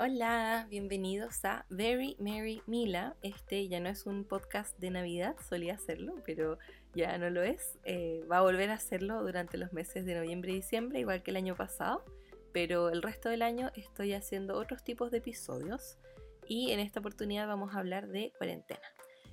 [0.00, 3.16] Hola, bienvenidos a Very Merry Mila.
[3.20, 6.56] Este ya no es un podcast de Navidad, solía hacerlo, pero
[6.94, 7.80] ya no lo es.
[7.82, 11.32] Eh, va a volver a hacerlo durante los meses de noviembre y diciembre, igual que
[11.32, 12.04] el año pasado,
[12.52, 15.98] pero el resto del año estoy haciendo otros tipos de episodios
[16.46, 18.86] y en esta oportunidad vamos a hablar de cuarentena.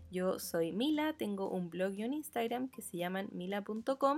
[0.10, 4.18] Yo soy Mila, tengo un blog y un Instagram que se llaman mila.com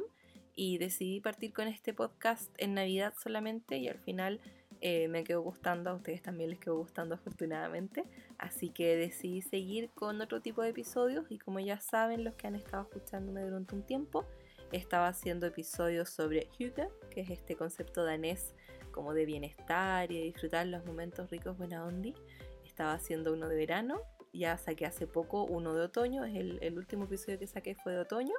[0.55, 4.39] y decidí partir con este podcast en Navidad solamente y al final
[4.81, 8.05] eh, me quedó gustando, a ustedes también les quedó gustando afortunadamente,
[8.37, 12.47] así que decidí seguir con otro tipo de episodios y como ya saben los que
[12.47, 14.25] han estado escuchándome durante un tiempo,
[14.71, 18.53] estaba haciendo episodios sobre Hygge, que es este concepto danés
[18.91, 22.13] como de bienestar y de disfrutar los momentos ricos buena ondi.
[22.65, 24.01] Estaba haciendo uno de verano,
[24.33, 27.93] ya saqué hace poco uno de otoño, es el, el último episodio que saqué fue
[27.93, 28.33] de otoño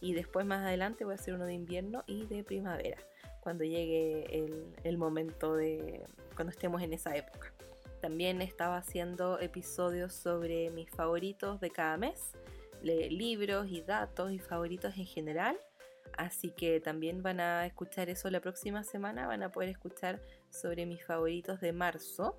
[0.00, 2.98] y después más adelante voy a hacer uno de invierno y de primavera
[3.46, 4.26] cuando llegue
[4.82, 7.52] el, momento de cuando estemos en esa época.
[8.00, 12.32] También estaba haciendo episodios sobre mis favoritos de cada mes,
[12.82, 15.56] libros y datos y favoritos en general.
[16.18, 19.28] Así que también van a escuchar eso la próxima semana.
[19.28, 20.20] Van a poder escuchar
[20.50, 22.36] sobre mis favoritos de marzo.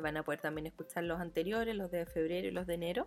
[0.00, 3.06] Van a poder también escuchar los anteriores, los de febrero y los de enero.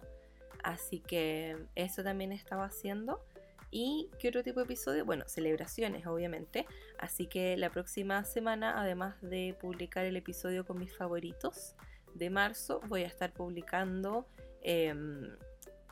[0.62, 3.26] Así que eso también estaba haciendo.
[3.70, 5.06] ¿Y qué otro tipo de episodio?
[5.06, 6.66] Bueno, celebraciones, obviamente.
[6.98, 11.76] Así que la próxima semana, además de publicar el episodio con mis favoritos
[12.14, 14.28] de marzo, voy a estar publicando
[14.62, 15.30] em,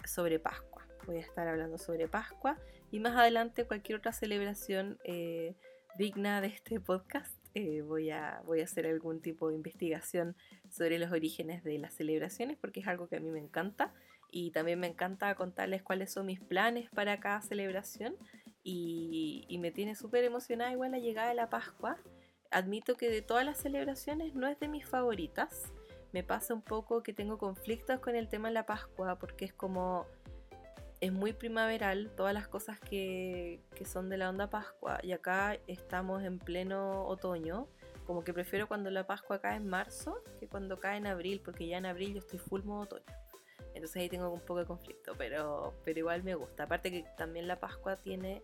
[0.05, 0.87] sobre Pascua.
[1.05, 2.57] Voy a estar hablando sobre Pascua
[2.91, 5.53] y más adelante cualquier otra celebración eh,
[5.97, 7.35] digna de este podcast.
[7.53, 10.35] Eh, voy, a, voy a hacer algún tipo de investigación
[10.69, 13.93] sobre los orígenes de las celebraciones porque es algo que a mí me encanta
[14.31, 18.15] y también me encanta contarles cuáles son mis planes para cada celebración
[18.67, 21.97] y, me tiene súper emocionada igual la llegada de la Pascua.
[22.51, 25.71] Admito que de todas las celebraciones no es de mis favoritas.
[26.11, 29.53] Me pasa un poco que tengo conflictos con el tema de la Pascua porque es
[29.53, 30.08] como
[30.99, 35.59] es muy primaveral todas las cosas que, que, son de la onda Pascua y acá
[35.67, 37.67] estamos en pleno otoño.
[38.08, 41.67] Como que prefiero cuando la Pascua cae en marzo que cuando cae en abril, porque
[41.67, 43.24] ya en abril yo estoy full modo otoño.
[43.75, 46.63] Entonces ahí tengo un poco de conflicto, pero, pero igual me gusta.
[46.63, 48.41] Aparte que también la Pascua tiene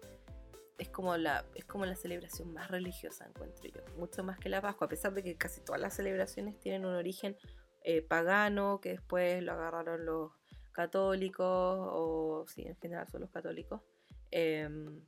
[0.78, 4.62] es como la es como la celebración más religiosa encuentro yo mucho más que la
[4.62, 7.38] Pascua a pesar de que casi todas las celebraciones tienen un origen
[7.84, 10.32] eh, pagano que después lo agarraron los
[10.72, 13.82] católicos o sí en general son los católicos
[14.32, 15.02] em,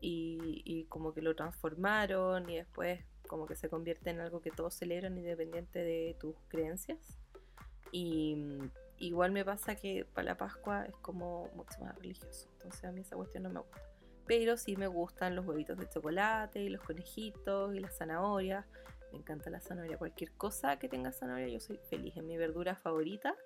[0.00, 4.50] y, y, como que lo transformaron y después como que se convierte en algo que
[4.50, 7.18] todos celebran independiente de tus creencias
[7.90, 8.36] y
[8.98, 12.48] Igual me pasa que para la Pascua es como mucho más religioso.
[12.54, 13.82] Entonces a mí esa cuestión no me gusta.
[14.26, 18.66] Pero sí me gustan los huevitos de chocolate y los conejitos y las zanahorias.
[19.12, 19.96] Me encanta la zanahoria.
[19.96, 22.16] Cualquier cosa que tenga zanahoria yo soy feliz.
[22.16, 23.36] Es mi verdura favorita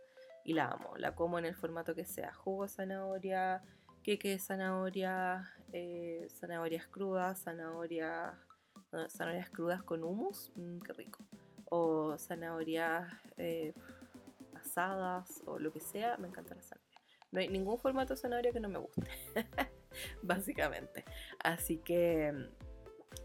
[0.45, 0.97] y la amo.
[0.97, 2.33] La como en el formato que sea.
[2.33, 3.63] Jugo de zanahoria,
[4.03, 8.35] queque de zanahoria, eh, zanahorias crudas, zanahorias,
[9.09, 10.51] zanahorias crudas con humus.
[10.57, 11.19] Mmm, qué rico.
[11.69, 13.13] O zanahorias...
[13.37, 13.75] Eh,
[14.73, 17.01] asadas o lo que sea, me encanta la zanahoria.
[17.31, 19.09] No hay ningún formato de zanahoria que no me guste,
[20.23, 21.05] básicamente.
[21.43, 22.33] Así que,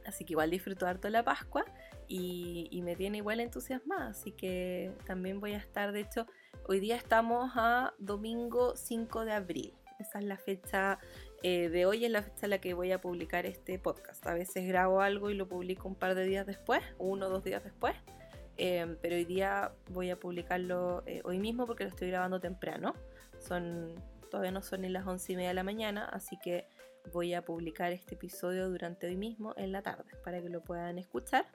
[0.06, 1.66] así que igual disfruto harto la Pascua
[2.08, 4.10] y, me tiene igual entusiasmada.
[4.10, 6.26] Así que también voy a estar, de hecho,
[6.68, 9.74] hoy día estamos a domingo 5 de abril.
[10.00, 11.00] Esa es la fecha
[11.44, 14.26] eh, de hoy, es la fecha en la que voy a publicar este podcast.
[14.28, 17.44] A veces grabo algo y lo publico un par de días después, uno o dos
[17.44, 17.96] días después.
[18.58, 22.94] Em, pero hoy día voy a publicarlo eh, hoy mismo porque lo estoy grabando temprano.
[23.40, 23.94] Son,
[24.32, 26.66] todavía no son ni las once y media de la mañana, así que
[27.14, 30.98] voy a publicar este episodio durante hoy mismo en la tarde para que lo puedan
[30.98, 31.46] escuchar.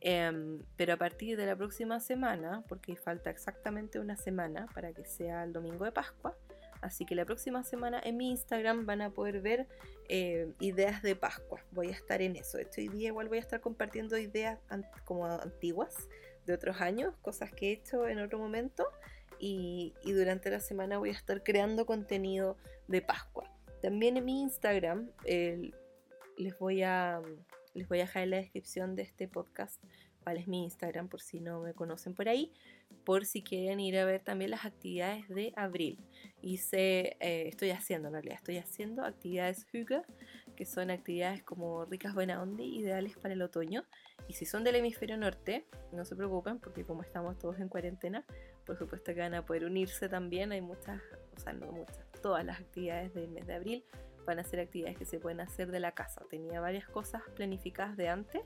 [0.00, 5.04] Em, pero a partir de la próxima semana, porque falta exactamente una semana para que
[5.04, 6.36] sea el domingo de Pascua,
[6.80, 9.66] Así que la próxima semana en mi Instagram van a poder ver
[10.08, 11.60] eh, ideas de Pascua.
[11.72, 12.58] Voy a estar en eso.
[12.58, 14.58] Hoy día igual voy a estar compartiendo ideas
[15.04, 16.08] como antiguas
[16.48, 18.86] de otros años, cosas que he hecho en otro momento
[19.38, 22.56] y, durante la semana voy a estar creando contenido
[22.88, 23.48] de Pascua.
[23.80, 27.20] También en mi Instagram les, voy a,
[27.74, 29.80] les voy a dejar en la descripción de este podcast
[30.24, 32.52] cuál es mi Instagram por si no me conocen por ahí,
[33.04, 35.98] por si quieren ir a ver también las actividades de abril.
[36.42, 40.02] Hice, eh, estoy haciendo en realidad, estoy haciendo actividades Hygge,
[40.56, 43.84] que son actividades como ricas buena onda, ideales para el otoño.
[44.28, 48.24] Y si son del hemisferio norte, no se preocupen porque como estamos todos en cuarentena,
[48.66, 50.52] por supuesto que van a poder unirse también.
[50.52, 51.00] Hay muchas,
[51.36, 53.84] o sea, no muchas, todas las actividades del mes de abril
[54.26, 56.22] van a ser actividades que se pueden hacer de la casa.
[56.28, 58.42] Tenía varias cosas planificadas de antes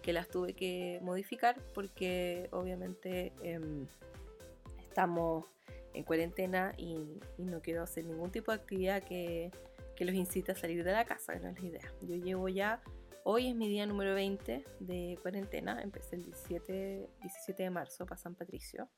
[0.00, 3.88] que las tuve que modificar porque obviamente em,
[4.78, 5.46] estamos
[5.92, 9.50] en cuarentena y, no quiero hacer ningún tipo de actividad que,
[9.96, 11.92] que los incite a salir de la casa, que no es la idea.
[12.02, 12.80] Yo llevo ya,
[13.28, 18.16] hoy es mi día número 20 de cuarentena, empecé el 17, 17 de marzo para
[18.16, 18.88] San Patricio.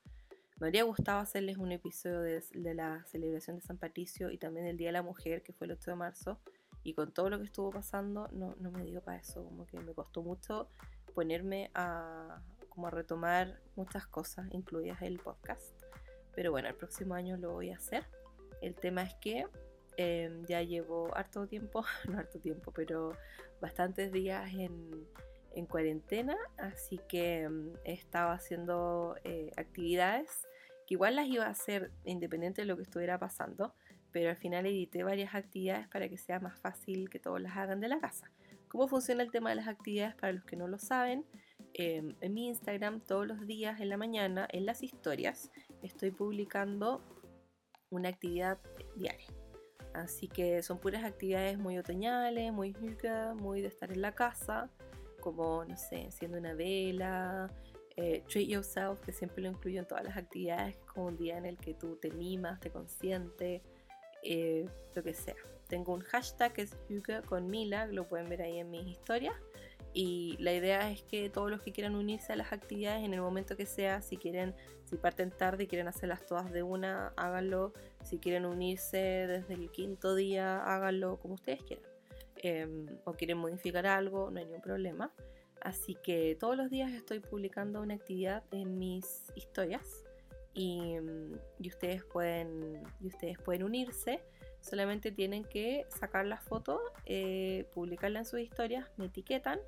[0.58, 4.76] Me habría gustado hacerles un episodio de, la celebración de San Patricio y también del
[4.76, 6.38] Día de la Mujer, que fue el 8 de marzo,
[6.82, 9.80] y con todo lo que estuvo pasando, no, no me dio para eso, como que
[9.80, 10.68] me costó mucho
[11.14, 15.72] ponerme a, como a retomar muchas cosas, incluidas el podcast.
[16.34, 18.04] Pero bueno, el próximo año lo voy a hacer.
[18.60, 19.46] El tema es que
[19.98, 23.12] em, ya llevo harto tiempo, no harto tiempo, pero
[23.60, 25.06] bastantes días en,
[25.54, 30.46] en cuarentena, así que em, he estado haciendo eh, actividades
[30.86, 33.74] que igual las iba a hacer independiente de lo que estuviera pasando,
[34.12, 37.80] pero al final edité varias actividades para que sea más fácil que todos las hagan
[37.80, 38.30] de la casa.
[38.68, 41.24] ¿Cómo funciona el tema de las actividades para los que no lo saben?
[41.74, 45.50] Em, en mi Instagram todos los días en la mañana, en las historias,
[45.82, 47.02] estoy publicando
[47.90, 48.58] una actividad
[48.96, 49.26] diaria.
[49.94, 52.74] Así que son puras actividades muy otoñales, muy
[53.36, 54.70] muy de estar en la casa,
[55.20, 57.50] como, no sé, enciendo una vela,
[57.96, 61.46] eh, treat yourself, que siempre lo incluyo en todas las actividades, como un día en
[61.46, 63.62] el que tú te mimas, te consientes,
[64.22, 65.34] eh, lo que sea.
[65.68, 69.34] Tengo un hashtag que es Hugo con Mila, lo pueden ver ahí en mis historias.
[69.94, 73.20] Y la idea es que todos los que quieran unirse a las actividades en el
[73.20, 74.54] momento que sea, si quieren,
[74.84, 77.72] si parten tarde y quieren hacerlas todas de una, háganlo.
[78.04, 81.84] Si quieren unirse desde el quinto día, háganlo como ustedes quieran.
[82.36, 85.12] Em, o quieren modificar algo, no hay ningún problema.
[85.60, 90.04] Así que todos los días estoy publicando una actividad en mis historias
[90.54, 90.96] y,
[91.58, 94.20] y ustedes, pueden, y ustedes pueden unirse
[94.60, 99.58] solamente tienen que sacar la foto, eh, publicarla en sus historias, me etiquetan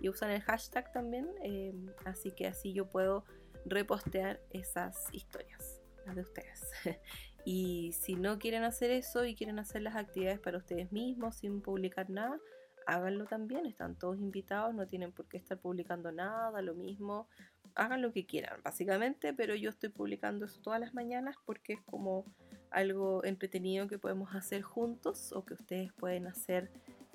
[0.00, 1.74] y usan el hashtag también, eh,
[2.04, 3.24] así que así yo puedo
[3.64, 6.70] repostear esas historias, las de ustedes.
[7.44, 11.60] y si no quieren hacer eso y quieren hacer las actividades para ustedes mismos sin
[11.60, 12.38] publicar nada,
[12.86, 17.28] háganlo también, están todos invitados, no tienen por qué estar publicando nada, lo mismo,
[17.74, 21.82] hagan lo que quieran, básicamente, pero yo estoy publicando eso todas las mañanas porque es
[21.82, 22.24] como
[22.70, 26.70] algo entretenido que podemos hacer juntos o que ustedes pueden hacer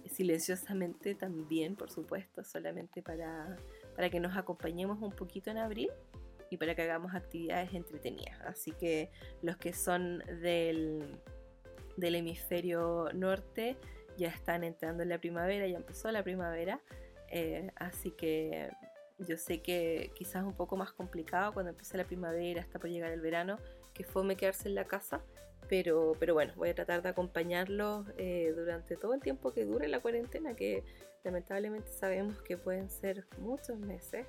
[0.10, 3.56] silenciosamente también, por supuesto, solamente para,
[3.96, 5.90] para que nos acompañemos un poquito en abril
[6.50, 8.40] y para que hagamos actividades entretenidas.
[8.42, 9.10] Así que
[9.42, 11.20] los que son del,
[11.98, 13.78] del hemisferio norte
[14.18, 16.80] ya están entrando en la primavera, ya empezó la primavera,
[17.30, 18.70] eh, así que
[19.18, 23.12] yo sé que quizás un poco más complicado cuando empieza la primavera, hasta por llegar
[23.12, 23.58] el verano,
[23.94, 25.22] que fome quedarse en la casa,
[25.74, 29.88] pero, pero bueno, voy a tratar de acompañarlos eh, durante todo el tiempo que dure
[29.88, 30.84] la cuarentena, que
[31.24, 34.28] lamentablemente sabemos que pueden ser muchos meses.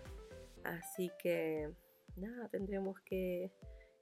[0.63, 1.69] Así que
[2.17, 3.53] nada, tendremos que,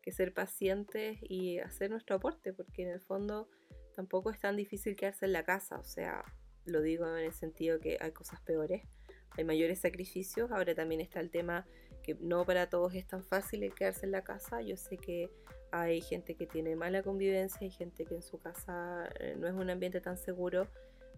[0.03, 3.49] que ser pacientes y hacer nuestro aporte, porque en el fondo
[3.97, 6.25] tampoco es tan difícil quedarse en la casa, o sea,
[6.65, 8.85] lo digo en el sentido que hay cosas peores,
[9.31, 11.67] hay mayores sacrificios, ahora también está el tema
[12.05, 15.29] que no para todos es tan fácil quedarse en la casa, yo sé que
[15.73, 19.55] hay gente que tiene mala convivencia, hay gente que en su casa eh, no es
[19.55, 20.69] un ambiente tan seguro,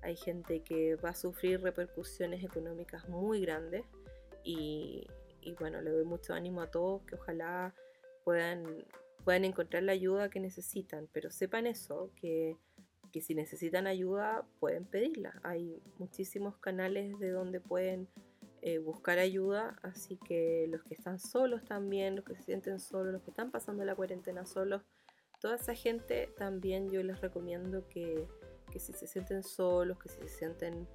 [0.01, 3.85] hay gente que va a sufrir repercusiones económicas muy grandes
[4.45, 5.07] y,
[5.59, 7.75] bueno, le doy mucho ánimo a todos que ojalá
[8.23, 8.85] puedan,
[9.25, 12.57] puedan encontrar la ayuda que necesitan, pero sepan eso, que,
[13.11, 15.41] que si necesitan ayuda pueden pedirla.
[15.43, 18.07] Hay muchísimos canales de donde pueden
[18.67, 23.13] eh, buscar ayuda, así que los que están solos también, los que se sienten solos,
[23.13, 24.81] los que están pasando la cuarentena solos,
[25.39, 28.27] toda esa gente también yo les recomiendo que,
[28.73, 30.89] si se sienten solos, que si se sienten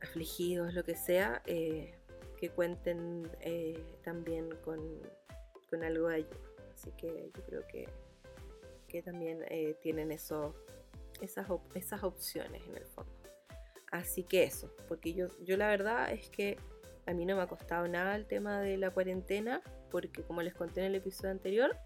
[0.00, 1.98] afligidos, lo que sea, eh,
[2.36, 4.78] que cuenten eh, también con,
[5.82, 6.38] algo de ayuda.
[6.72, 7.88] Así que yo creo que,
[8.86, 9.44] que también
[9.82, 10.54] tienen eso,
[11.20, 13.23] esas, esas opciones en el fondo.
[13.94, 16.56] Así que eso, porque yo, yo la verdad es que
[17.06, 20.52] a mí no me ha costado nada el tema de la cuarentena, porque como les
[20.52, 21.76] conté en el episodio anterior,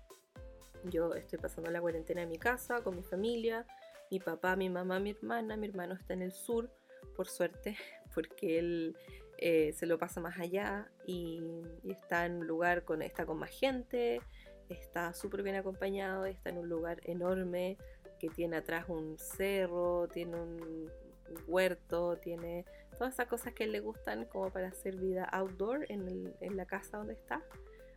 [0.85, 3.67] yo estoy pasando la cuarentena en mi casa, con mi familia,
[4.11, 6.71] mi papá, mi mamá, mi hermana, mi hermano está en el sur,
[7.15, 7.77] por suerte,
[8.15, 8.97] porque él
[9.37, 11.43] eh, se lo pasa más allá y,
[11.83, 14.23] y, está en un lugar con, está con más gente,
[14.71, 17.77] está súper bien acompañado, está en un lugar enorme
[18.19, 20.91] que tiene atrás un cerro, tiene un
[21.47, 22.65] huerto, tiene
[22.97, 27.15] todas esas cosas que le gustan como para hacer vida outdoor en, la casa donde
[27.15, 27.43] está.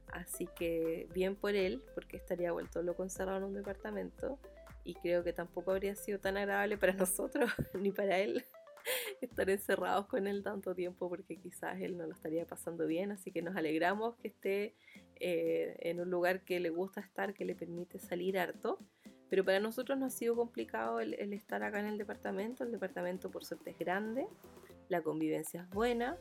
[0.07, 4.37] Así que bien por él, porque estaría vuelto loco encerrado en un departamento
[4.83, 8.45] y creo que tampoco habría sido tan agradable para nosotros ni para él
[9.21, 13.31] estar encerrados con él tanto tiempo porque quizás él no lo estaría pasando bien, así
[13.31, 14.75] que nos alegramos que esté
[15.19, 18.79] eh, en un lugar que le gusta estar, que le permite salir harto.
[19.31, 22.65] Pero para nosotros no ha sido complicado el, el estar acá en el departamento.
[22.65, 24.27] El departamento por suerte es grande,
[24.89, 26.17] la convivencia es buena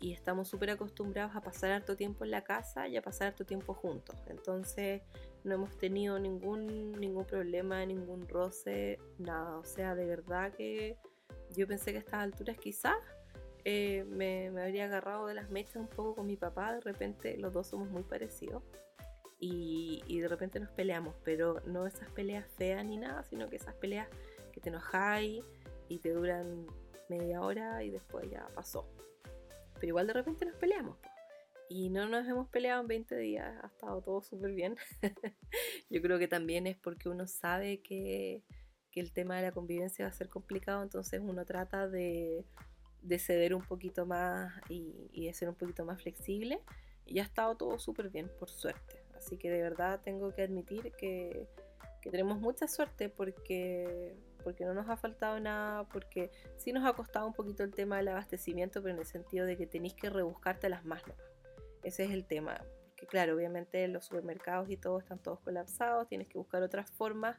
[0.00, 3.44] y estamos súper acostumbrados a pasar harto tiempo en la casa y a pasar harto
[3.44, 4.16] tiempo juntos.
[4.26, 5.02] Entonces
[5.44, 9.56] no hemos tenido ningún, ningún problema, ningún roce, nada.
[9.58, 10.96] O sea, de verdad que
[11.56, 12.96] yo pensé que a estas alturas quizás
[13.64, 16.74] eh, me, me, habría agarrado de las mechas un poco con mi papá.
[16.74, 18.64] De repente los dos somos muy parecidos.
[19.40, 23.74] Y, de repente nos peleamos, pero no esas peleas feas ni nada, sino que esas
[23.74, 24.08] peleas
[24.52, 25.44] que te enojáis
[25.88, 26.66] y te duran
[27.08, 28.88] media hora y después ya pasó.
[29.74, 30.98] Pero igual de repente nos peleamos.
[31.70, 34.76] Y no nos hemos peleado en 20 días, ha estado todo súper bien.
[35.90, 38.42] Yo creo que también es porque uno sabe que,
[38.94, 42.44] el tema de la convivencia va a ser complicado, entonces uno trata de,
[43.00, 46.60] de ceder un poquito más y, y, de ser un poquito más flexible.
[47.06, 48.97] Y ha estado todo súper bien, por suerte.
[49.28, 51.46] Así que de verdad tengo que admitir que,
[52.00, 56.94] que tenemos mucha suerte porque, porque no nos ha faltado nada, porque sí nos ha
[56.94, 60.08] costado un poquito el tema del abastecimiento, pero en el sentido de que tenéis que
[60.08, 61.02] rebuscarte las más
[61.82, 62.58] Ese es el tema.
[62.86, 67.36] Porque claro, obviamente los supermercados y todo están todos colapsados, tienes que buscar otras formas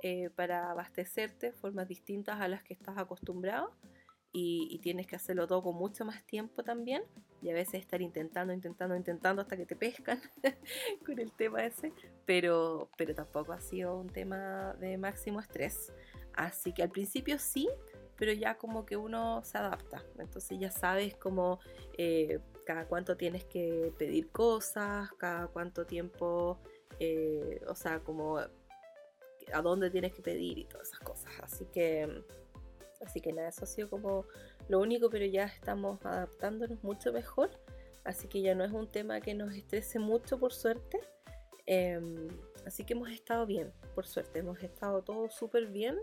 [0.00, 3.76] eh, para abastecerte, formas distintas a las que estás acostumbrado.
[4.30, 7.02] Y, y, tienes que hacerlo todo con mucho más tiempo también
[7.40, 10.20] y a veces estar intentando, intentando, intentando hasta que te pescan
[11.06, 11.92] con el tema ese,
[12.26, 15.92] pero, pero tampoco ha sido un tema de máximo estrés.
[16.34, 17.68] Así que al principio sí,
[18.16, 20.04] pero ya como que uno se adapta.
[20.18, 21.60] Entonces ya sabes como
[21.96, 26.58] eh, cada cuánto tienes que pedir cosas, cada cuánto tiempo,
[26.98, 31.32] eh, o sea, como a dónde tienes que pedir y todas esas cosas.
[31.42, 32.22] Así que,
[33.00, 34.24] así que nada, eso ha sido como
[34.68, 37.50] lo único, pero ya estamos adaptándonos mucho mejor.
[38.04, 40.98] Así que ya no es un tema que nos estrese mucho, por suerte.
[41.66, 42.00] Eh,
[42.64, 44.38] así que hemos estado bien, por suerte.
[44.38, 45.98] Hemos estado todo súper bien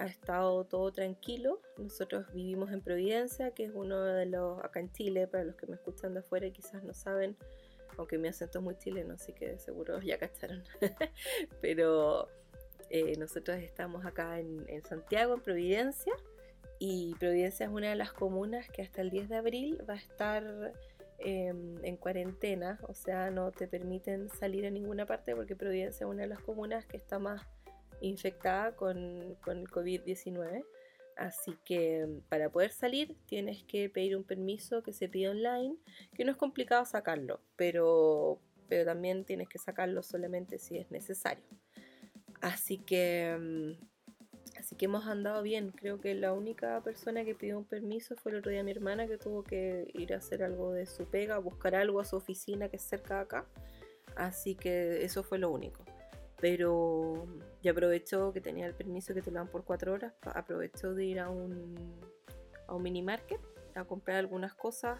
[0.00, 1.60] ha estado todo tranquilo.
[1.76, 5.66] Nosotros vivimos en Providencia, que es uno de los, acá en Chile, para los que
[5.66, 7.36] me escuchan de afuera y quizás no saben,
[7.98, 10.62] aunque mi acento es muy chileno, así que seguro ya cacharon.
[11.60, 12.28] Pero
[12.90, 16.12] eh, nosotros estamos acá en, en, Santiago, en Providencia,
[16.78, 19.98] y Providencia es una de las comunas que hasta el 10 de abril va a
[19.98, 20.72] estar
[21.18, 26.10] eh, en cuarentena, o sea, no te permiten salir a ninguna parte porque Providencia es
[26.10, 27.46] una de las comunas que está más
[28.00, 30.64] infectada con, con el COVID-19.
[31.16, 35.76] Así que mm, para poder salir tienes que pedir un permiso que se pide online,
[36.14, 41.44] que no es complicado sacarlo, pero, pero también tienes que sacarlo solamente si es necesario.
[42.40, 45.72] Así que, mm, así que hemos andado bien.
[45.72, 49.06] Creo que la única persona que pidió un permiso fue el otro día mi hermana
[49.06, 52.68] que tuvo que ir a hacer algo de su pega, buscar algo a su oficina
[52.68, 53.46] que es cerca de acá.
[54.16, 55.84] Así que eso fue lo único
[56.40, 57.26] pero
[57.62, 61.04] ya aprovechó que tenía el permiso que te lo dan por cuatro horas, aprovechó de
[61.04, 62.00] ir a un,
[62.66, 63.40] a un mini market
[63.74, 64.98] a comprar algunas cosas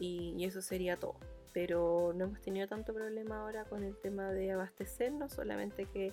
[0.00, 1.16] y, y, eso sería todo.
[1.52, 6.12] Pero no hemos tenido tanto problema ahora con el tema de abastecernos, solamente que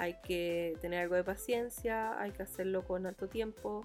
[0.00, 3.84] hay que tener algo de paciencia, hay que hacerlo con alto tiempo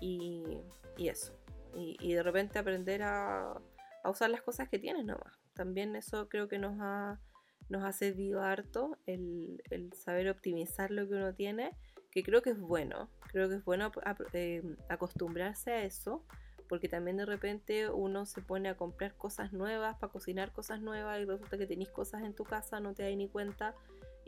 [0.00, 0.58] y,
[0.96, 1.34] eso.
[1.74, 3.60] Y, de repente aprender a,
[4.04, 5.38] usar las cosas que tienes nomás.
[5.52, 7.20] También eso creo que nos ha
[7.68, 11.70] nos ha servido harto el, el, saber optimizar lo que uno tiene,
[12.10, 13.92] que creo que es bueno, creo que es bueno
[14.32, 16.24] eh, acostumbrarse a eso,
[16.68, 21.20] porque también de repente uno se pone a comprar cosas nuevas, para cocinar cosas nuevas
[21.20, 23.76] y resulta que tenéis cosas en tu casa, no te das ni cuenta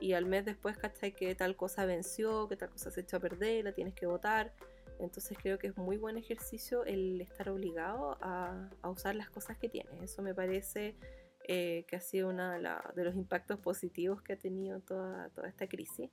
[0.02, 3.20] y al mes después cachai que tal cosa venció, que tal cosa se echó a
[3.20, 4.52] perder, la tienes que botar.
[4.98, 9.58] Entonces creo que es muy buen ejercicio el estar obligado a, a usar las cosas
[9.58, 10.00] que tienes.
[10.02, 10.96] Eso me parece
[11.48, 15.66] eh, que ha sido uno de, los impactos positivos que ha tenido toda, toda esta
[15.66, 16.10] crisis.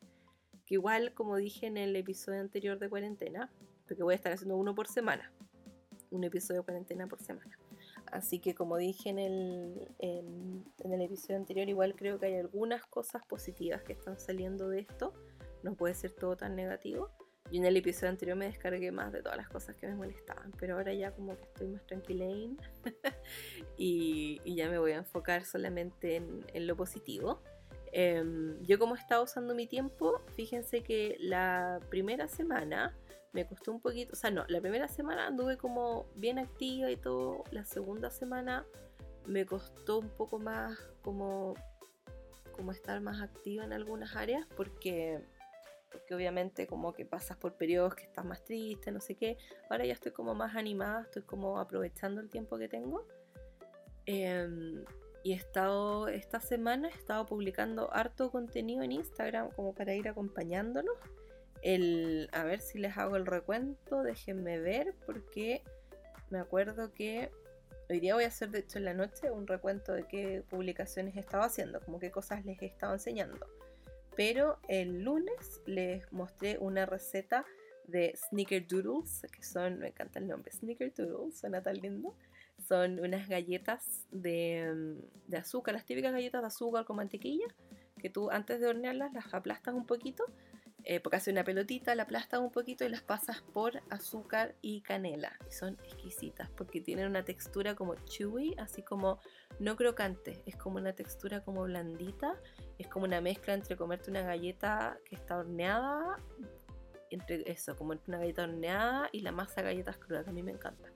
[0.65, 3.51] Que igual, como dije en el episodio anterior de cuarentena,
[3.87, 5.31] porque voy a estar haciendo uno por semana,
[6.09, 7.57] un episodio de cuarentena por semana.
[8.11, 12.85] Así que como dije en el, en, el episodio anterior, igual creo que hay algunas
[12.85, 15.13] cosas positivas que están saliendo de esto.
[15.63, 17.09] No puede ser todo tan negativo.
[17.51, 20.51] Yo en el episodio anterior me descargué más de todas las cosas que me molestaban,
[20.59, 22.25] pero ahora ya como que estoy más tranquila
[23.77, 27.41] y, y, ya me voy a enfocar solamente en, lo positivo.
[27.91, 28.23] Eh,
[28.61, 32.95] yo como estaba usando mi tiempo, fíjense que la primera semana
[33.33, 36.97] me costó un poquito, o sea, no, la primera semana anduve como bien activa y
[36.97, 38.65] todo, la segunda semana
[39.25, 41.53] me costó un poco más como,
[42.51, 45.21] como estar más activa en algunas áreas porque
[45.91, 49.37] porque obviamente como que pasas por periodos que estás más triste, no sé qué.
[49.69, 53.07] Ahora ya estoy como más animada, estoy como aprovechando el tiempo que tengo.
[54.05, 54.83] Em,
[55.23, 60.07] y he estado, esta semana he estado publicando harto contenido en Instagram como para ir
[60.07, 60.95] acompañándonos.
[61.61, 65.61] El, a ver si les hago el recuento, déjenme ver, porque
[66.29, 67.31] me acuerdo que
[67.89, 71.15] hoy día voy a hacer, de hecho, en la noche un recuento de qué publicaciones
[71.15, 73.45] he haciendo, como qué cosas les he estado enseñando.
[74.15, 77.45] Pero el lunes les mostré una receta
[77.87, 82.15] de Snickerdoodles, que son, me encanta el nombre, Snickerdoodles, suena tan lindo.
[82.67, 84.97] Son unas galletas de,
[85.27, 87.47] de azúcar, las típicas galletas de azúcar con mantequilla,
[87.97, 90.25] que tú antes de hornearlas las aplastas un poquito
[90.85, 94.81] eh, porque hace una pelotita, la aplastas un poquito y las pasas por azúcar y
[94.81, 95.37] canela.
[95.47, 99.19] Y son exquisitas porque tienen una textura como chewy, así como
[99.59, 102.39] no crocante, es como una textura como blandita,
[102.77, 106.17] es como una mezcla entre comerte una galleta que está horneada,
[107.09, 110.51] entre eso, como una galleta horneada y la masa galletas crudas, que a mí me
[110.51, 110.89] encanta.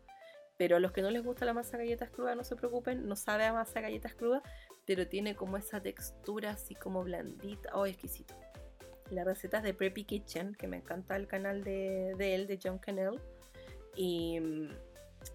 [0.56, 3.16] Pero a los que no les gusta la masa galletas crudas, no se preocupen, no
[3.16, 4.44] sabe a masa galletas crudas,
[4.86, 8.36] pero tiene como esa textura así como blandita, oh, exquisito
[9.14, 13.20] las recetas de Preppy Kitchen, que me encanta el canal de, él, de John Cannell.
[13.96, 14.70] Y mm,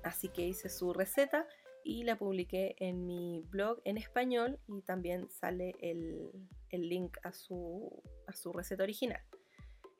[0.03, 1.47] así que hice su receta
[1.85, 6.31] y la publiqué en mi blog en español y también sale el,
[6.71, 9.23] link a su, a su receta original.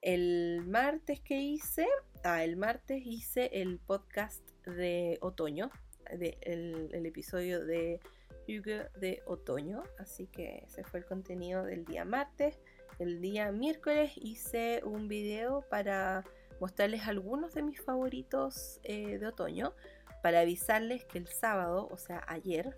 [0.03, 1.87] El martes que hice,
[2.25, 5.71] ah, el martes hice el podcast de otoño,
[6.13, 8.01] de, el, el, episodio de
[8.49, 12.59] Hugo de otoño, así que ese fue el contenido del día martes.
[12.99, 16.25] El día miércoles hice un video para
[16.61, 19.73] mostrarles algunos de mis favoritos eh, de otoño,
[20.23, 22.77] para avisarles que el sábado, o sea ayer,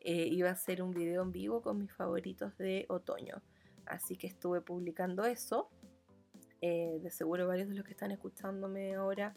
[0.00, 3.42] eh, iba a ser un video en vivo con mis favoritos de otoño.
[3.86, 5.70] Así que estuve publicando eso.
[6.60, 9.34] Eh, de seguro varios de los que están escuchándome ahora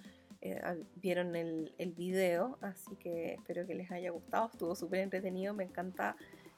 [0.96, 4.50] vieron el, el, video, así que espero que les haya gustado.
[4.52, 6.16] Estuvo súper entretenido, me encanta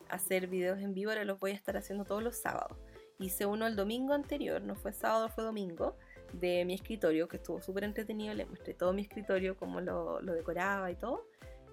[0.07, 2.77] hacer videos en vivo, ahora los voy a estar haciendo todos los sábados.
[3.19, 5.95] Hice uno el domingo anterior, no fue sábado, fue domingo,
[6.33, 8.33] de mi escritorio, que estuvo súper entretenido.
[8.33, 11.25] Le mostré todo mi escritorio, cómo lo, decoraba y todo.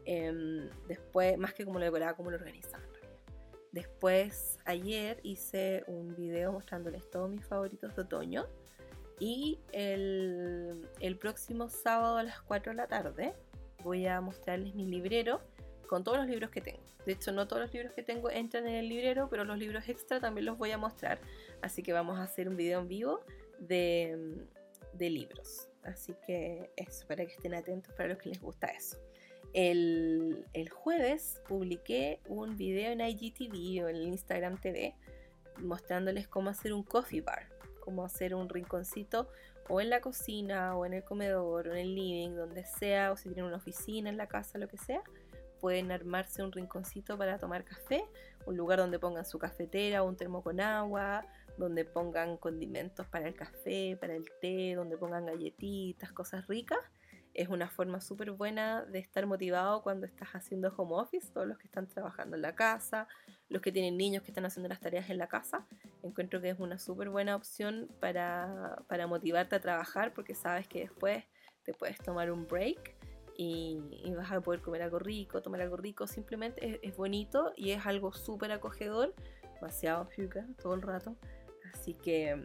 [0.05, 2.85] Em, después, más que cómo lo decoraba, cómo lo organizaba.
[3.73, 8.47] Después, ayer hice un video mostrándoles todos mis favoritos de otoño.
[9.19, 13.35] Y el, el próximo sábado a las 4 de la tarde
[13.85, 15.41] voy a mostrarles mi librero
[15.91, 16.79] con todos los libros que tengo.
[17.05, 19.89] De hecho, no todos los libros que tengo entran en el librero, pero los libros
[19.89, 21.19] extra también los voy a mostrar.
[21.63, 23.25] Así que vamos a hacer un video en vivo
[23.59, 24.47] de,
[24.93, 25.69] de libros.
[25.83, 28.99] Así que eso, para que estén atentos para los que les gusta eso.
[29.53, 34.95] El, el, jueves publiqué un video en IGTV o en el Instagram TV
[35.57, 37.49] mostrándoles cómo hacer un coffee bar,
[37.81, 39.29] cómo hacer un rinconcito
[39.69, 43.17] o en la cocina o en el comedor o en el living, donde sea, o
[43.17, 45.03] si tienen una oficina en la casa, lo que sea,
[45.61, 48.05] pueden armarse un rinconcito para tomar café,
[48.47, 51.25] un lugar donde pongan su cafetera, un termo con agua,
[51.57, 56.79] donde pongan condimentos para el café, para el té, donde pongan galletitas, cosas ricas.
[57.33, 61.59] Es una forma súper buena de estar motivado cuando estás haciendo home office, todos los
[61.59, 63.07] que están trabajando en la casa,
[63.49, 65.67] los que tienen niños que están haciendo las tareas en la casa.
[66.03, 70.81] Encuentro que es una súper buena opción para, para motivarte a trabajar porque sabes que
[70.81, 71.25] después
[71.63, 73.00] te puedes tomar un break
[73.43, 77.87] y, vas a poder comer algo rico, tomar algo rico, simplemente es, bonito y es
[77.87, 79.15] algo súper acogedor,
[79.55, 81.17] demasiado fuga todo el rato,
[81.73, 82.39] así que,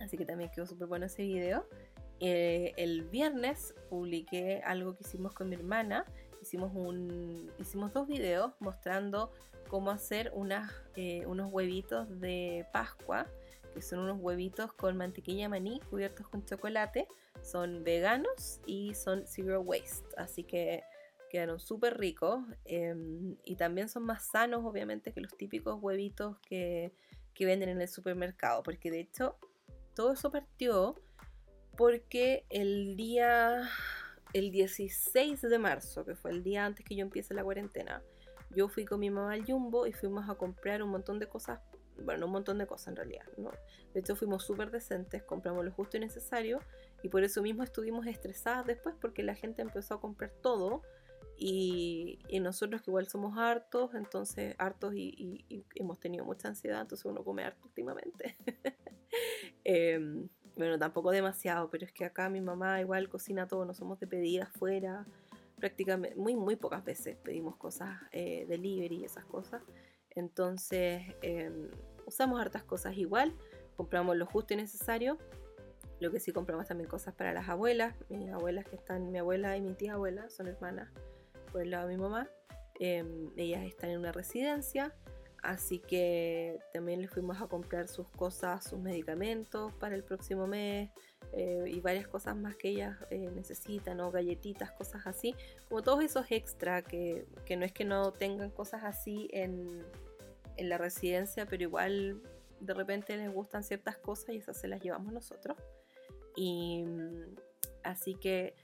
[0.00, 1.66] así que también quedó súper bueno ese video.
[2.20, 6.04] Eh, el viernes publiqué algo que hicimos con mi hermana,
[6.42, 9.32] hicimos, un, hicimos dos videos mostrando
[9.68, 13.26] cómo hacer unas, eh, unos huevitos de Pascua,
[13.74, 17.08] que son unos huevitos con mantequilla maní cubiertos con chocolate
[17.42, 20.82] son veganos y son zero waste, así que
[21.28, 26.92] quedaron súper ricos em, y también son más sanos obviamente que los típicos huevitos que,
[27.34, 29.36] que venden en el supermercado, porque de hecho
[29.94, 30.94] todo eso partió
[31.76, 33.68] porque el día,
[34.32, 38.02] el 16 de marzo, que fue el día antes que yo empiece la cuarentena,
[38.50, 41.60] yo fui con mi mamá al Jumbo y fuimos a comprar un montón de cosas
[42.02, 43.26] bueno, un montón de cosas en realidad.
[43.36, 43.50] ¿no?
[43.92, 46.60] De hecho, fuimos súper decentes, compramos lo justo y necesario
[47.02, 50.82] y por eso mismo estuvimos estresadas después porque la gente empezó a comprar todo
[51.36, 57.24] y, nosotros que igual somos hartos, entonces hartos y, hemos tenido mucha ansiedad, entonces uno
[57.24, 58.36] come harto últimamente.
[59.66, 63.98] Em, bueno, tampoco demasiado, pero es que acá mi mamá igual cocina todo, no somos
[63.98, 65.06] de pedir afuera,
[65.56, 69.62] prácticamente, muy, muy pocas veces pedimos cosas, eh, delivery y esas cosas.
[70.14, 71.70] Entonces, em,
[72.06, 73.34] usamos hartas cosas igual,
[73.76, 75.18] compramos lo justo y necesario.
[76.00, 79.56] Lo que sí compramos también cosas para las abuelas, mis abuelas que están, mi abuela
[79.56, 80.90] y mi tía abuela son hermanas
[81.52, 82.28] por el lado de mi mamá.
[82.80, 84.92] Em, ellas están en una residencia,
[85.42, 90.90] así que también les fuimos a comprar sus cosas, sus medicamentos para el próximo mes
[91.32, 95.34] eh, y varias cosas más que ellas eh, necesitan, o galletitas, cosas así,
[95.68, 99.84] como todos esos extra que, que no es que no tengan cosas así en,
[100.56, 102.20] en la residencia, pero igual
[102.60, 105.56] de repente les gustan ciertas cosas y esas se las llevamos nosotros.
[106.36, 107.34] Y mm,
[107.82, 108.54] así que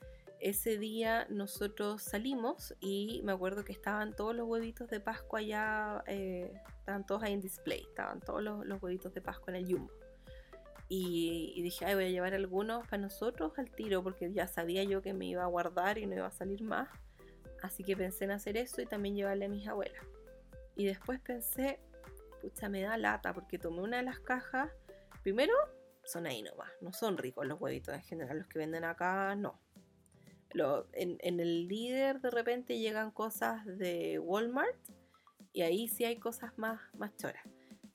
[0.40, 6.02] ese día nosotros salimos y me acuerdo que estaban todos los huevitos de Pascua ya,
[6.06, 9.92] eh, estaban todos ahí en display, estaban todos los, huevitos de Pascua en el jumbo.
[10.92, 15.02] Y, dije, ay, voy a llevar algunos para nosotros al tiro, porque ya sabía yo
[15.02, 16.88] que me iba a guardar y no iba a salir más.
[17.62, 20.04] Así que pensé en hacer eso y también llevarle a mis abuelas.
[20.76, 21.80] Y después pensé,
[22.40, 24.70] pucha, me da lata, porque tomé una de las cajas.
[25.22, 25.52] Primero,
[26.04, 29.60] son ahí nomás, no son ricos los huevitos en general, los que venden acá, no
[30.92, 34.76] en, el líder de repente llegan cosas de Walmart
[35.52, 37.44] y ahí sí hay cosas más, más choras.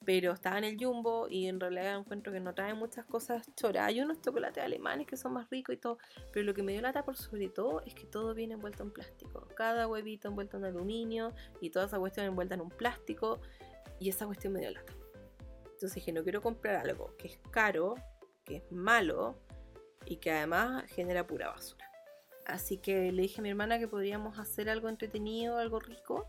[0.05, 3.87] Pero estaba en el Jumbo y en realidad encuentro que no trae muchas cosas choras.
[3.87, 5.97] Hay unos chocolates alemanes que son más ricos y todo,
[6.31, 8.91] pero lo que me dio lata por sobre todo es que todo viene envuelto en
[8.91, 9.47] plástico.
[9.55, 13.39] Cada huevito envuelto en aluminio y toda esa cuestión envuelta en un plástico
[13.99, 14.93] y esa cuestión me dio lata.
[15.63, 17.95] Entonces dije, no quiero comprar algo que es caro,
[18.43, 19.35] que es malo
[20.05, 21.89] y que además genera pura basura.
[22.45, 26.27] Así que le dije a mi hermana que podríamos hacer algo entretenido, algo rico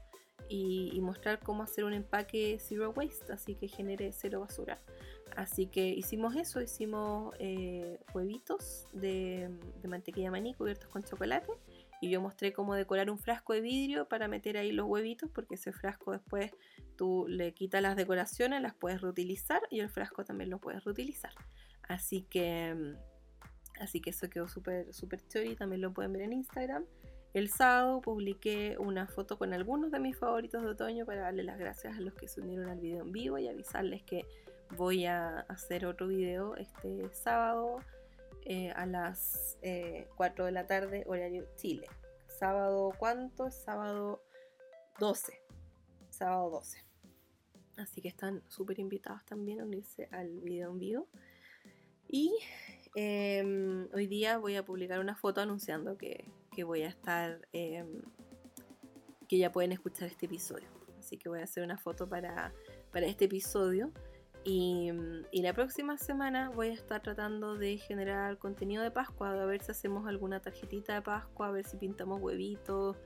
[0.49, 4.81] y, mostrar cómo hacer un empaque zero waste, así que genere cero basura.
[5.37, 9.51] Así que hicimos eso, hicimos eh, huevitos de,
[9.85, 11.53] mantequilla maní cubiertos con chocolate
[12.01, 15.55] y yo mostré cómo decorar un frasco de vidrio para meter ahí los huevitos porque
[15.55, 16.53] ese frasco después
[16.97, 21.33] tú le quitas las decoraciones, las puedes reutilizar y el frasco también lo puedes reutilizar.
[21.89, 22.97] Así que
[23.81, 26.85] Así que eso quedó súper super y también lo pueden ver en Instagram.
[27.37, 31.59] El sábado publiqué una foto con algunos de mis favoritos de otoño para darle las
[31.59, 34.25] gracias a los que se unieron al video en vivo y avisarles que
[34.75, 37.81] voy a hacer otro video este sábado
[38.47, 41.87] eh, a las 4 eh, de la tarde, horario Chile.
[42.27, 43.51] Sábado, ¿cuánto?
[43.51, 44.23] Sábado
[44.99, 45.39] 12.
[46.09, 46.87] Sábado 12.
[47.77, 51.09] Así que están súper invitados también a unirse al video en vivo.
[52.09, 52.33] Y
[52.99, 56.25] Em, hoy día voy a publicar una foto anunciando que,
[56.65, 58.03] voy a estar, em,
[59.29, 60.69] que ya pueden escuchar este episodio.
[60.99, 62.53] Así que voy a hacer una foto para,
[62.95, 63.93] este episodio.
[64.45, 64.93] Y,
[65.33, 69.61] y, la próxima semana voy a estar tratando de generar contenido de Pascua, a ver
[69.61, 72.97] si hacemos alguna tarjetita de Pascua, a ver si pintamos huevitos.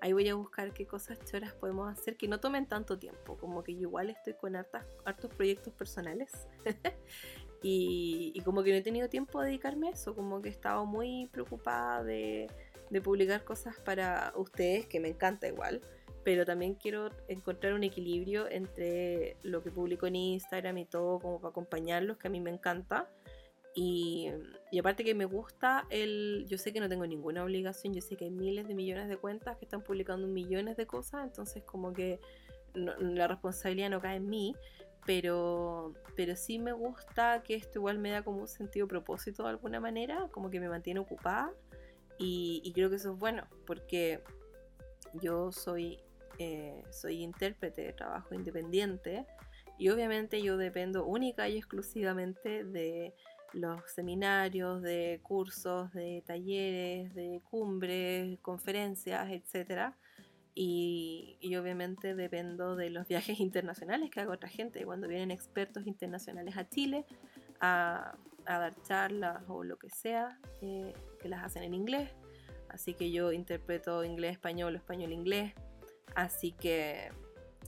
[0.00, 3.64] Ahí voy a buscar qué cosas choras podemos hacer que no tomen tanto tiempo, como
[3.64, 6.30] que yo igual estoy con hartas, hartos proyectos personales
[7.66, 10.84] Y, como que no he tenido tiempo de dedicarme a eso, como que he estado
[10.84, 12.46] muy preocupada de,
[13.02, 15.80] publicar cosas para ustedes, que me encanta igual,
[16.24, 21.38] pero también quiero encontrar un equilibrio entre lo que publico en Instagram y todo, como
[21.38, 23.08] para acompañarlos, que a mí me encanta.
[23.76, 24.30] Y,
[24.78, 28.24] aparte que me gusta el, yo sé que no tengo ninguna obligación, yo sé que
[28.24, 32.20] hay miles de millones de cuentas que están publicando millones de cosas, entonces como que
[32.72, 34.54] la responsabilidad no cae en mí,
[35.06, 39.50] pero, pero sí me gusta que esto igual me da como un sentido propósito de
[39.50, 41.52] alguna manera, como que me mantiene ocupada
[42.18, 44.22] y, creo que eso es bueno, porque
[45.14, 45.98] yo soy,
[46.38, 49.26] eh, soy intérprete, trabajo independiente
[49.78, 53.14] y obviamente yo dependo única y exclusivamente de
[53.52, 59.96] los seminarios, de cursos, de talleres, de cumbres, conferencias, etcétera
[60.54, 64.84] y, obviamente dependo de los viajes internacionales que hago otra gente.
[64.84, 67.04] Cuando vienen expertos internacionales a Chile
[67.60, 70.92] a, dar charlas o lo que sea, eh,
[71.24, 72.10] que las hacen en inglés.
[72.68, 75.54] Así que yo interpreto inglés, español, español, inglés.
[76.14, 77.10] Así que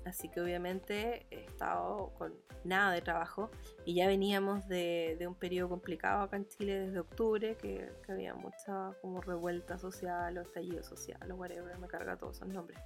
[0.06, 3.50] Así que obviamente he estado con nada de trabajo
[3.84, 8.92] y ya veníamos de, un periodo complicado acá en Chile desde octubre, que, había mucha
[9.00, 12.78] como revuelta social o estallido social o whatever, me carga todos esos nombres.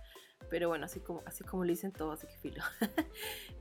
[0.49, 2.63] Pero bueno, así como, así como lo dicen todos, así que filo.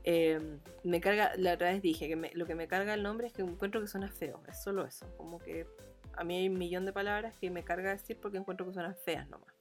[0.04, 3.34] Em, me carga, la otra vez dije que lo que me carga el nombre es
[3.34, 5.66] que encuentro que suena feo, es solo eso, como que
[6.16, 8.96] a mí hay un millón de palabras que me carga decir porque encuentro que suenan
[9.04, 9.54] feas nomás.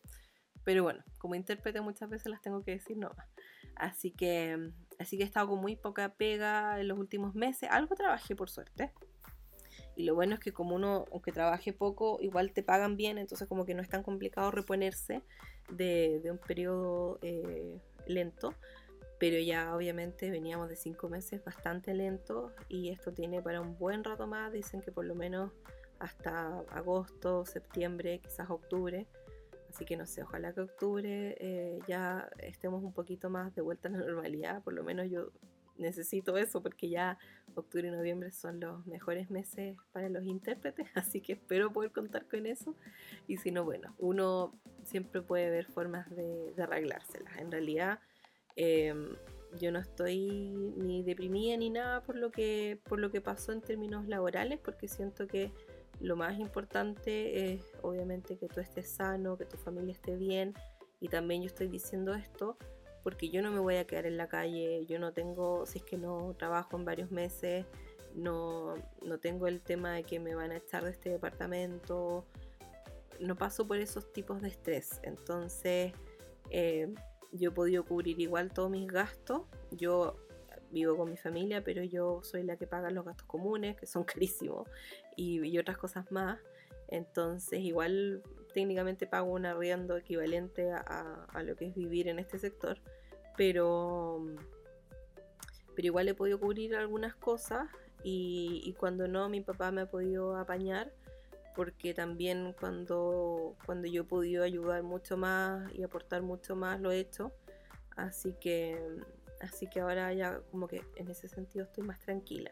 [0.64, 3.28] Pero bueno, como intérprete muchas veces las tengo que decir nomás.
[3.76, 7.70] Así que, así que he estado con muy poca pega en los últimos meses.
[7.72, 8.92] Algo trabajé por suerte.
[9.96, 13.48] Y lo bueno es que como uno, aunque trabaje poco, igual te pagan bien, entonces
[13.48, 15.22] como que no es tan complicado reponerse
[15.70, 18.54] de, un periodo eh, lento.
[19.20, 24.06] pero ya obviamente veníamos de cinco meses bastante lentos y esto tiene para un buen
[24.06, 25.52] rato más, dicen que por lo menos
[26.00, 29.08] hasta agosto, septiembre, quizás octubre.
[29.70, 33.88] Así que no sé, ojalá que octubre eh, ya estemos un poquito más de vuelta
[33.88, 35.32] a la normalidad, por lo menos yo
[35.80, 37.18] necesito eso porque ya
[37.56, 42.28] octubre y noviembre son los mejores meses para los intérpretes, así que espero poder contar
[42.28, 42.76] con eso.
[43.28, 47.38] Y si no, bueno, uno siempre puede ver formas de, arreglárselas.
[47.38, 48.00] En realidad,
[48.56, 49.16] em,
[49.60, 53.62] yo no estoy ni deprimida ni nada por lo que por lo que pasó en
[53.62, 55.52] términos laborales, porque siento que
[56.00, 60.54] lo más importante es obviamente que tú estés sano, que tu familia esté bien.
[61.00, 62.58] Y también yo estoy diciendo esto
[63.04, 65.84] porque yo no me voy a quedar en la calle, yo no tengo, si es
[65.84, 67.66] que no trabajo en varios meses,
[68.14, 72.26] no, no tengo el tema de que me van a echar de este departamento,
[73.20, 75.00] no paso por esos tipos de estrés.
[75.04, 75.94] Entonces,
[76.50, 76.94] eh,
[77.32, 79.44] yo he podido cubrir igual todos mis gastos.
[79.72, 80.18] Yo
[80.72, 84.04] vivo con mi familia, pero yo soy la que paga los gastos comunes, que son
[84.06, 84.68] carísimos,
[85.16, 86.40] y, otras cosas más.
[86.88, 92.80] Entonces, igual técnicamente pago un arriendo equivalente a, lo que es vivir en este sector,
[93.38, 94.26] pero,
[95.76, 97.70] pero igual he podido cubrir algunas cosas
[98.04, 100.92] y, y, cuando no, mi papá me ha podido apañar
[101.60, 106.90] porque también cuando, cuando yo he podido ayudar mucho más y aportar mucho más lo
[106.90, 107.34] he hecho.
[107.98, 108.80] Así que,
[109.40, 112.52] así que ahora ya como que en ese sentido estoy más tranquila.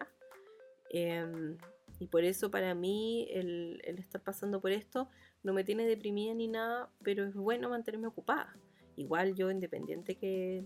[0.90, 1.58] Em,
[2.00, 5.10] y por eso para mí el, estar pasando por esto
[5.44, 8.56] no me tiene deprimida ni nada, pero es bueno mantenerme ocupada.
[8.96, 10.64] Igual yo, independiente que,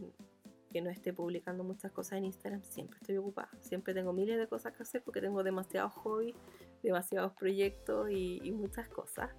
[0.72, 3.50] que no esté publicando muchas cosas en Instagram, siempre estoy ocupada.
[3.60, 6.36] Siempre tengo miles de cosas que hacer porque tengo demasiados hobbies,
[6.82, 9.30] demasiados proyectos y, muchas cosas.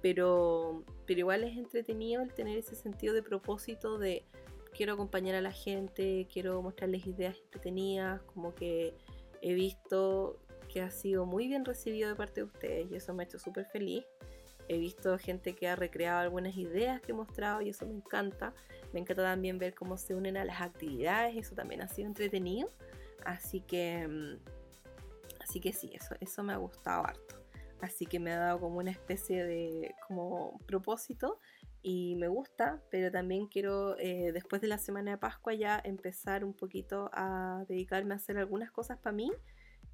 [0.00, 4.24] Pero, pero igual es entretenido el tener ese sentido de propósito de
[4.78, 8.94] quiero acompañar a la gente, quiero mostrarles ideas entretenidas, como que
[9.42, 10.38] he visto
[10.72, 13.40] que ha sido muy bien recibido de parte de ustedes y eso me ha hecho
[13.40, 14.04] súper feliz.
[14.68, 18.54] He visto gente que ha recreado algunas ideas que he mostrado y eso me encanta.
[18.92, 22.70] Me encanta también ver cómo se unen a las actividades, eso también ha sido entretenido.
[23.24, 24.36] Así que, mm,
[25.40, 27.34] así que sí, eso, eso me ha gustado harto.
[27.80, 31.40] Así que me ha dado como una especie de como propósito
[31.82, 36.44] y me gusta, pero también quiero eh, después de la semana de Pascua ya empezar
[36.44, 39.30] un poquito a dedicarme a hacer algunas cosas para mí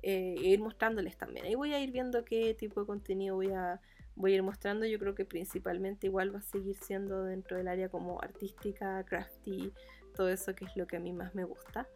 [0.03, 1.47] eh, e ir mostrándoles también.
[1.47, 3.81] Ahí voy a ir viendo qué tipo de contenido voy a,
[4.15, 4.87] voy a ir mostrando.
[4.87, 9.73] Yo creo que principalmente igual va a seguir siendo dentro del área como artística, crafty,
[10.15, 11.89] todo eso que es lo que a mí más me gusta.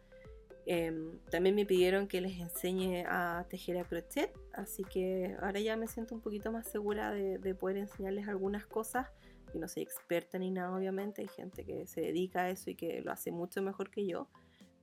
[0.65, 5.75] Em, también me pidieron que les enseñe a tejer a crochet, así que ahora ya
[5.75, 9.07] me siento un poquito más segura de, de poder enseñarles algunas cosas
[9.53, 12.75] yo no soy experta ni nada, obviamente, hay gente que se dedica a eso y
[12.75, 14.27] que lo hace mucho mejor que yo,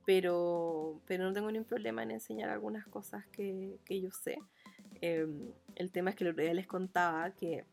[0.05, 4.37] pero, pero no tengo ningún problema en enseñar algunas cosas que, que yo sé.
[5.01, 7.65] Em, el tema es que el otro día les contaba que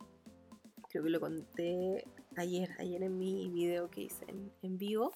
[0.89, 2.05] creo que lo conté
[2.37, 4.27] ayer, ayer en mi video que hice
[4.63, 5.13] en, vivo,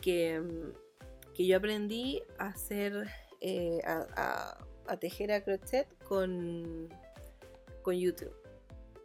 [0.00, 0.72] que, em,
[1.34, 3.08] que, yo aprendí a hacer,
[3.40, 6.88] eh, a, a, tejer a crochet con,
[7.82, 8.34] con YouTube.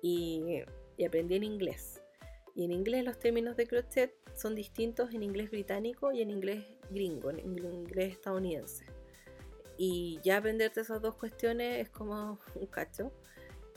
[0.01, 0.63] Y
[0.97, 2.01] y aprendí en inglés.
[2.55, 6.65] Y en inglés los términos de crochet son distintos en inglés británico y en inglés
[6.89, 8.85] gringo, en inglés estadounidense.
[9.77, 13.11] Y ya aprenderte esas dos cuestiones es como un cacho.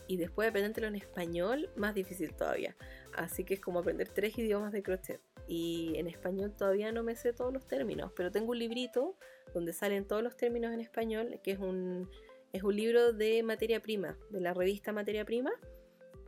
[0.07, 2.75] Y después aprendértelo en español, más difícil todavía.
[3.15, 5.21] Así que es como aprender tres idiomas de crochet.
[5.47, 9.17] Y en español todavía no me sé todos los términos, pero tengo un librito
[9.53, 12.09] donde salen todos los términos en español, que es un,
[12.53, 15.53] es un libro de materia prima, de la revista Materia Prima.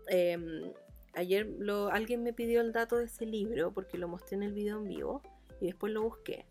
[0.08, 0.72] Em,
[1.14, 1.48] ayer
[1.90, 4.88] alguien me pidió el dato de ese libro porque lo mostré en el video en
[4.88, 5.22] vivo
[5.60, 6.46] y después lo busqué.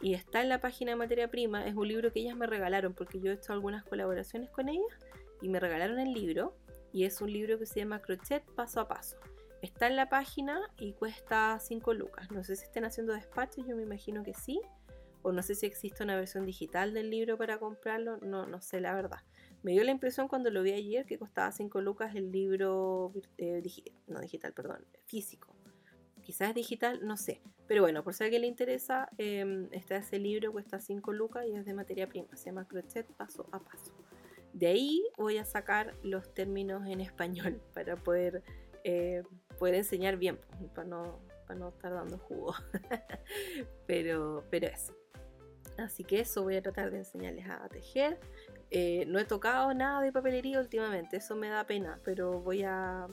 [0.00, 2.94] Y está en la página de materia prima, es un libro que ellas me regalaron
[2.94, 4.98] porque yo he hecho algunas colaboraciones con ellas
[5.42, 6.56] y me regalaron el libro
[6.92, 9.16] y es un libro que se llama Crochet paso a paso.
[9.62, 12.30] Está en la página y cuesta 5 lucas.
[12.30, 14.60] No sé si estén haciendo despacho, yo me imagino que sí.
[15.22, 18.80] O no sé si existe una versión digital del libro para comprarlo, no, no sé
[18.80, 19.20] la verdad.
[19.62, 23.62] Me dio la impresión cuando lo vi ayer que costaba 5 lucas el libro, eh,
[24.06, 25.54] no digital, perdón, físico.
[26.22, 27.42] Quizás digital, no sé.
[27.66, 31.44] Pero bueno, por si a alguien le interesa, eh, está ese libro, cuesta 5 lucas
[31.46, 32.34] y es de materia prima.
[32.36, 33.92] Se llama Crochet Paso a Paso.
[34.52, 38.42] De ahí voy a sacar los términos en español para poder,
[38.84, 39.22] eh,
[39.58, 40.38] poder enseñar bien,
[40.74, 42.54] para no, para no estar dando jugo.
[43.86, 44.96] pero, pero eso.
[45.78, 48.18] Así que eso voy a tratar de enseñarles a tejer.
[48.70, 53.08] Eh, no he tocado nada de papelería últimamente, eso me da pena, pero voy a,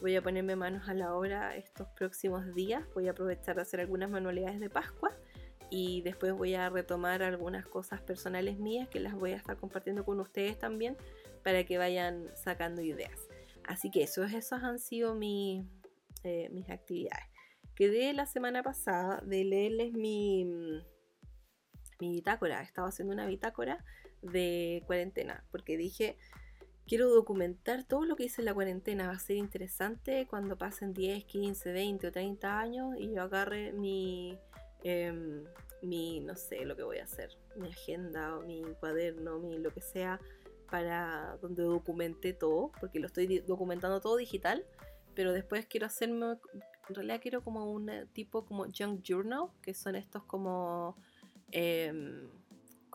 [0.00, 2.84] voy a ponerme manos a la obra estos próximos días.
[2.94, 5.16] Voy a aprovechar de hacer algunas manualidades de Pascua
[5.70, 10.04] y después voy a retomar algunas cosas personales mías que las voy a estar compartiendo
[10.04, 10.96] con ustedes también
[11.42, 13.28] para que vayan sacando ideas.
[13.64, 17.26] Así que eso, esas han sido eh, mis actividades.
[17.74, 20.44] Quedé la semana pasada de leerles mi,
[22.00, 22.62] mi bitácora.
[22.62, 23.84] Estaba haciendo una bitácora
[24.32, 26.16] de cuarentena porque dije,
[26.86, 29.08] quiero documentar todo lo que hice en la cuarentena.
[29.08, 33.72] Va a ser interesante cuando pasen 10, 15, 20 o 30 años y yo agarre
[33.72, 34.38] mi,
[34.82, 35.44] em,
[35.82, 39.72] mi, no sé, lo que voy a hacer, mi agenda o mi cuaderno, mi lo
[39.72, 40.20] que sea,
[40.70, 44.64] para donde documente todo, porque lo estoy documentando todo digital,
[45.14, 46.36] pero después quiero hacerme,
[46.88, 50.96] en realidad quiero como un tipo como junk journal, que son estos como...
[51.52, 52.28] Em,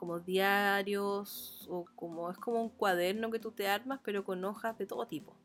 [0.02, 4.76] como diarios o como es como un cuaderno que tú te armas pero con hojas
[4.80, 5.36] de todo tipo.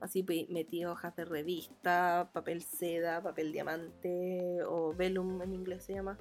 [0.00, 6.18] Así metí hojas de revista, papel seda, papel diamante o vellum en inglés se llama,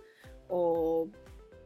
[0.49, 1.07] o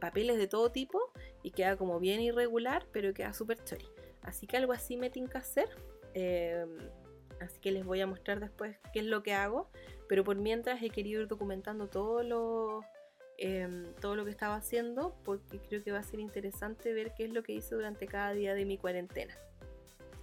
[0.00, 1.00] papeles de todo tipo
[1.42, 3.88] y queda como bien irregular pero queda súper chori.
[4.22, 5.70] Así que algo así me que hacer.
[6.14, 6.88] Em,
[7.40, 9.68] así que les voy a mostrar después qué es lo que hago.
[10.08, 12.84] Pero por mientras he querido ir documentando todos los
[13.44, 17.24] Em, todo lo que estaba haciendo porque creo que va a ser interesante ver qué
[17.24, 19.36] es lo que hice durante cada día de mi cuarentena.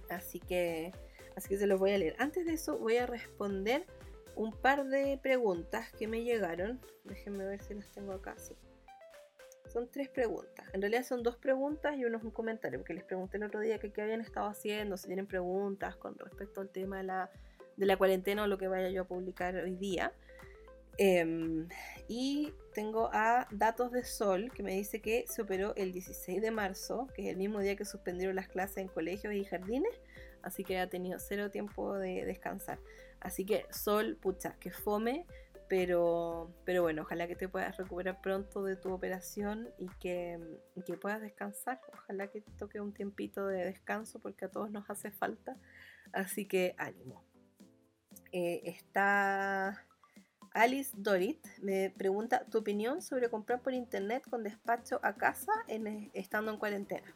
[0.08, 0.90] Así que,
[1.36, 2.16] así que se los voy a leer.
[2.18, 3.84] Antes de eso voy a responder
[4.36, 6.80] un par de preguntas que me llegaron.
[7.04, 8.36] Déjenme ver si las tengo acá.
[9.68, 10.66] Son tres preguntas.
[10.72, 13.60] En realidad son dos preguntas y uno es un comentario, porque les pregunté el otro
[13.60, 17.30] día que qué habían estado haciendo, si tienen preguntas con respecto al tema de la,
[17.76, 20.10] de la cuarentena o lo que vaya yo a publicar hoy día.
[20.98, 21.68] Em,
[22.08, 26.50] y tengo a Datos de Sol, que me dice que se operó el 16 de
[26.50, 30.00] marzo, que es el mismo día que suspendieron las clases en colegios y jardines,
[30.42, 32.78] así que ha tenido cero tiempo de descansar.
[33.20, 35.26] Así que Sol, pucha, que fome,
[35.70, 40.36] pero, pero bueno, ojalá que te puedas recuperar pronto de tu operación y que,
[40.84, 41.80] que puedas descansar.
[41.92, 45.56] Ojalá que te toque un tiempito de descanso porque a todos nos hace falta.
[46.12, 47.22] Así que ánimo.
[48.32, 49.86] Eh, está
[50.52, 56.10] Alice Dorit me pregunta tu opinión sobre comprar por internet con despacho a casa en,
[56.12, 57.14] estando en cuarentena.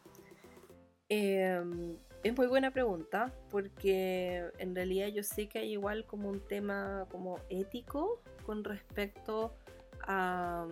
[1.09, 6.41] Em, es muy buena pregunta porque en realidad yo sé que hay igual como un
[6.47, 9.55] tema como ético con respecto
[10.03, 10.67] a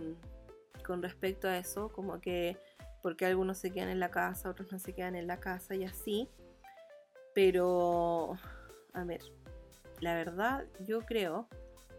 [0.86, 2.56] con respecto a eso, como que
[3.02, 5.84] porque algunos se quedan en la casa, otros no se quedan en la casa y
[5.84, 6.28] así.
[7.34, 8.36] Pero
[8.92, 9.22] a ver,
[10.00, 11.48] la verdad yo creo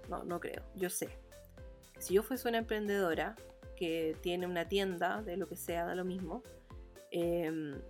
[0.10, 1.10] no, no creo, yo sé.
[2.00, 3.36] Si yo fuese una emprendedora
[3.76, 6.44] que tiene una tienda de lo que sea, da lo mismo,
[7.12, 7.82] em,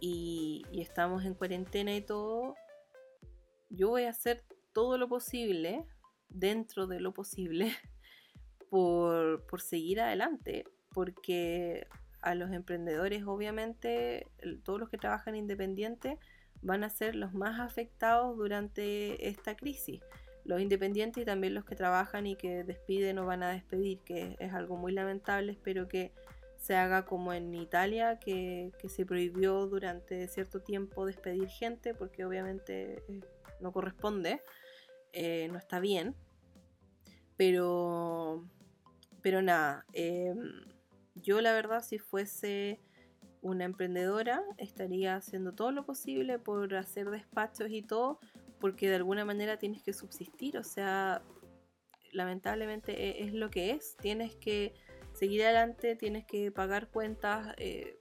[0.00, 2.54] y, estamos en cuarentena y todo,
[3.68, 5.84] yo voy a hacer todo lo posible,
[6.28, 7.72] dentro de lo posible,
[8.70, 11.86] por, por seguir adelante, porque
[12.22, 14.26] a los emprendedores, obviamente,
[14.64, 16.18] todos los que trabajan independientes
[16.62, 20.02] van a ser los más afectados durante esta crisis
[20.44, 24.36] los independientes y también los que trabajan y que despiden o van a despedir, que
[24.38, 25.52] es algo muy lamentable.
[25.52, 26.12] Espero que
[26.56, 33.02] se haga como en Italia, que, se prohibió durante cierto tiempo despedir gente, porque obviamente
[33.08, 33.20] eh,
[33.60, 34.42] no corresponde,
[35.12, 36.14] eh, no está bien.
[37.36, 38.44] Pero,
[39.22, 40.64] pero nada, em,
[41.14, 42.78] yo la verdad si fuese
[43.42, 48.20] una emprendedora estaría haciendo todo lo posible por hacer despachos y todo
[48.60, 51.22] porque de alguna manera tienes que subsistir, o sea,
[52.12, 54.74] lamentablemente e, es, lo que es, tienes que
[55.12, 57.98] seguir adelante, tienes que pagar cuentas, eh,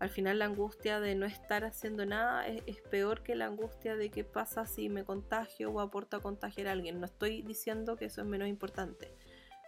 [0.00, 4.10] al final la angustia de no estar haciendo nada es, peor que la angustia de
[4.10, 8.06] qué pasa si me contagio o aporto a contagiar a alguien, no estoy diciendo que
[8.06, 9.14] eso es menos importante,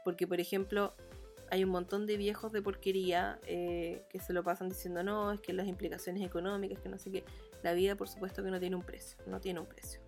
[0.05, 0.95] porque por ejemplo,
[1.51, 5.41] hay un montón de viejos de porquería eh, que se lo pasan diciendo no, es
[5.41, 7.25] que las implicaciones económicas, que no sé qué.
[7.63, 10.04] La vida, por supuesto, que no tiene un precio, no tiene un precio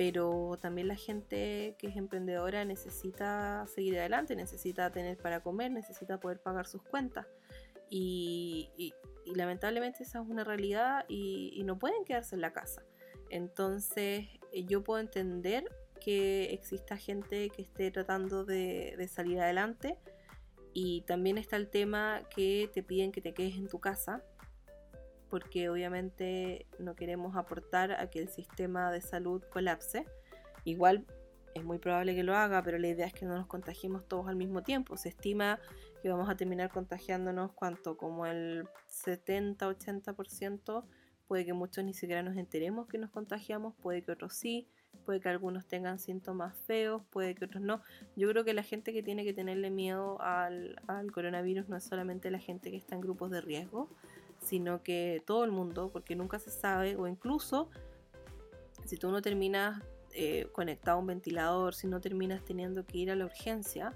[0.00, 6.18] pero también la gente que es emprendedora necesita seguir adelante, necesita tener para comer, necesita
[6.18, 7.26] poder pagar sus cuentas.
[7.90, 8.94] Y,
[9.26, 12.82] lamentablemente esa es una realidad y, no pueden quedarse en la casa.
[13.28, 15.64] Entonces eh, yo puedo entender
[16.00, 19.98] que exista gente que esté tratando de, de salir adelante
[20.72, 24.24] y también está el tema que te piden que te quedes en tu casa
[25.30, 30.04] porque obviamente no queremos aportar a que el sistema de salud colapse.
[30.64, 31.06] Igual
[31.54, 34.28] es muy probable que lo haga, pero la idea es que no nos contagiemos todos
[34.28, 34.96] al mismo tiempo.
[34.96, 35.58] Se estima
[36.02, 40.84] que vamos a terminar contagiándonos cuanto como el 70-80%.
[41.26, 44.66] Puede que muchos ni siquiera nos enteremos que nos contagiamos, puede que otros sí,
[45.04, 47.82] puede que algunos tengan síntomas feos, puede que otros no.
[48.16, 51.84] Yo creo que la gente que tiene que tenerle miedo al, al coronavirus no es
[51.84, 53.88] solamente la gente que está en grupos de riesgo,
[54.40, 57.70] sino que todo el mundo, porque nunca se sabe, o incluso
[58.84, 59.82] si tú no terminas
[60.12, 63.94] eh, conectado a un ventilador, si no terminas teniendo que ir a la urgencia,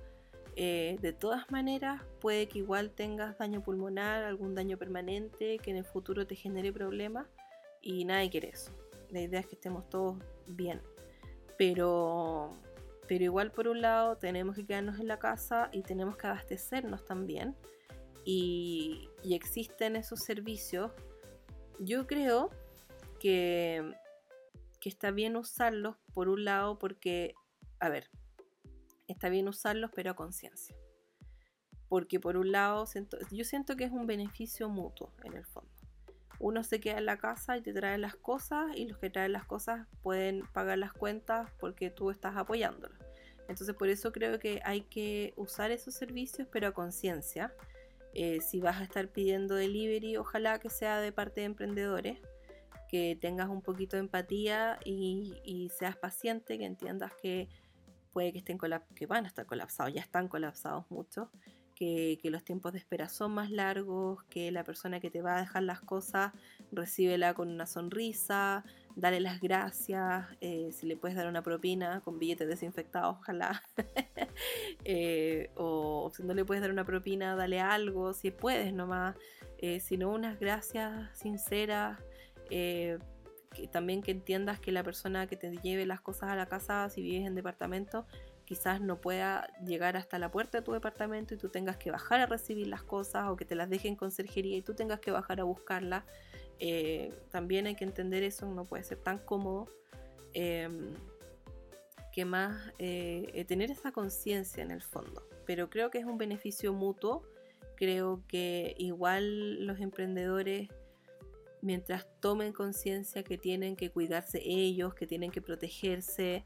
[0.57, 5.79] eh, de todas maneras puede que igual tengas daño pulmonar, algún daño permanente, que en
[5.79, 7.27] el futuro te genere problemas
[7.83, 8.71] y nadie quiere eso.
[9.11, 10.17] La idea es que estemos todos
[10.47, 10.81] bien.
[11.59, 12.51] Pero,
[13.09, 17.05] pero igual por un lado tenemos que quedarnos en la casa y tenemos que abastecernos
[17.05, 17.57] también.
[18.25, 20.93] Y, existen esos servicios.
[21.79, 22.51] Yo creo
[23.19, 23.95] que
[24.85, 27.35] que está bien usarlos, por un lado, porque,
[27.81, 28.11] a ver,
[29.09, 30.77] está bien usarlos, pero a conciencia.
[31.89, 32.85] Porque por un lado,
[33.31, 35.71] yo siento que es un beneficio mutuo en el fondo.
[36.39, 39.33] Uno se queda en la casa y te trae las cosas y los que traen
[39.33, 42.99] las cosas pueden pagar las cuentas porque tú estás apoyándolos.
[43.49, 47.55] Entonces por eso creo que hay que usar esos servicios pero a conciencia.
[48.15, 52.21] Eh, si vas a estar pidiendo delivery, ojalá que sea de parte de emprendedores
[52.89, 57.49] que tengas un poquito de empatía y, seas paciente, que entiendas que
[58.13, 58.59] puede que estén
[58.95, 61.29] que van a estar colapsados, ya están colapsados mucho,
[61.75, 65.41] que, los tiempos de espera son más largos, que la persona que te va a
[65.41, 66.33] dejar las cosas
[66.71, 68.65] recíbela con una sonrisa,
[68.97, 73.63] dale las gracias, eh, si le puedes dar una propina con billetes desinfectados, ojalá,
[74.85, 79.17] eh, o, si no le puedes dar una propina, dale algo, si puedes nomás,
[79.59, 81.99] eh, sino unas gracias sinceras.
[82.49, 86.89] Que también que entiendas que la persona que te lleve las cosas a la casa,
[86.89, 88.05] si vives en departamento,
[88.45, 92.21] quizás no pueda llegar hasta la puerta de tu departamento y tú tengas que bajar
[92.21, 95.11] a recibir las cosas o que te las dejen en conserjería y tú tengas que
[95.11, 96.05] bajar a buscarlas.
[96.59, 99.69] Eh, también hay que entender eso, no puede ser tan cómodo.
[100.33, 100.95] Em,
[102.13, 105.27] que más eh, tener esa conciencia en el fondo.
[105.47, 107.25] Pero creo que es un beneficio mutuo.
[107.75, 110.69] Creo que igual los emprendedores
[111.61, 116.45] mientras tomen conciencia que tienen que cuidarse ellos, que tienen que protegerse,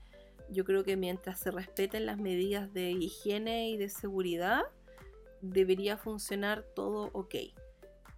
[0.49, 4.63] yo creo que mientras se respeten las medidas de higiene y de seguridad,
[5.43, 7.35] debería funcionar todo ok.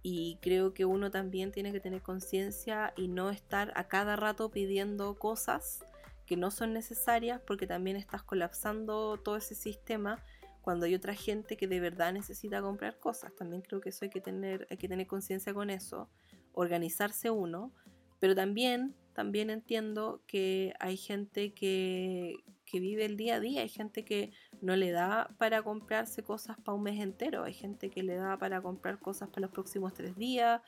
[0.03, 4.49] Y creo que uno también tiene que tener conciencia y no estar a cada rato
[4.49, 5.83] pidiendo cosas
[6.25, 10.23] que no son necesarias porque también estás colapsando todo ese sistema
[10.61, 13.35] cuando hay otra gente que de verdad necesita comprar cosas.
[13.35, 16.09] También creo que eso hay que tener, tener conciencia con eso
[16.53, 17.71] organizarse uno,
[18.19, 22.35] pero también, también entiendo que hay gente que,
[22.71, 26.57] que vive el día a día, hay gente que no le da para comprarse cosas
[26.63, 29.93] para un mes entero, hay gente que le da para comprar cosas para los próximos
[29.93, 30.61] tres días,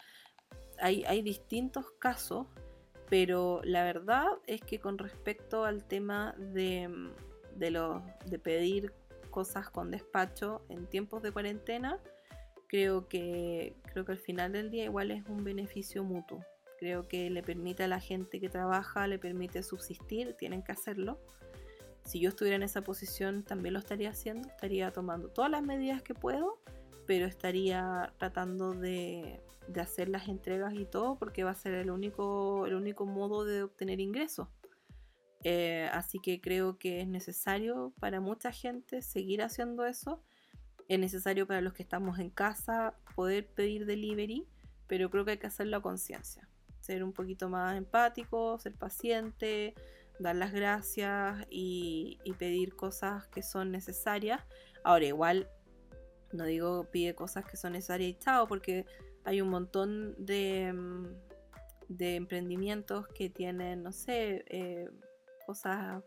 [0.80, 2.48] hay, hay distintos casos,
[3.10, 6.90] pero la verdad es que con respecto al tema de,
[7.56, 8.94] de, de pedir
[9.30, 12.00] cosas con despacho en tiempos de cuarentena,
[12.68, 16.44] creo que, creo que al final del día igual es un beneficio mutuo.
[16.80, 21.20] Creo que le permite a la gente que trabaja, le permite subsistir, tienen que hacerlo.
[22.06, 26.02] Si yo estuviera en esa posición también lo estaría haciendo, estaría tomando todas las medidas
[26.02, 26.60] que puedo,
[27.06, 31.92] pero estaría tratando de, de hacer las entregas y todo porque va a ser el
[31.92, 34.48] único, el único modo de obtener ingresos.
[35.44, 40.22] Eh, así que creo que es necesario para mucha gente seguir haciendo eso
[40.88, 44.46] es necesario para los que estamos en casa poder pedir delivery,
[44.88, 46.48] pero creo que hay que hacerlo a conciencia.
[46.82, 49.74] Ser un poquito más empático, ser paciente,
[50.20, 54.42] dar las gracias y, pedir cosas que son necesarias.
[54.84, 55.50] Ahora, igual,
[56.32, 58.86] no digo pide cosas que son necesarias y chao, porque
[59.24, 61.06] hay un montón de, mm,
[62.00, 64.90] emprendimientos que tienen, no sé, eh,
[65.46, 66.04] cosas,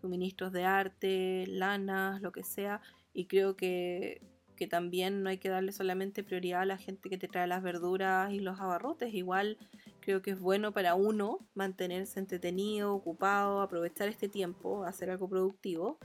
[0.00, 2.80] suministros de arte, lanas, lo que sea,
[3.12, 4.22] y creo que,
[4.66, 8.32] también no hay que darle solamente prioridad a la gente que te trae las verduras
[8.32, 9.12] y los abarrotes.
[9.12, 9.58] Igual
[10.00, 15.98] creo que es bueno para uno mantenerse entretenido, ocupado, aprovechar este tiempo, hacer algo productivo,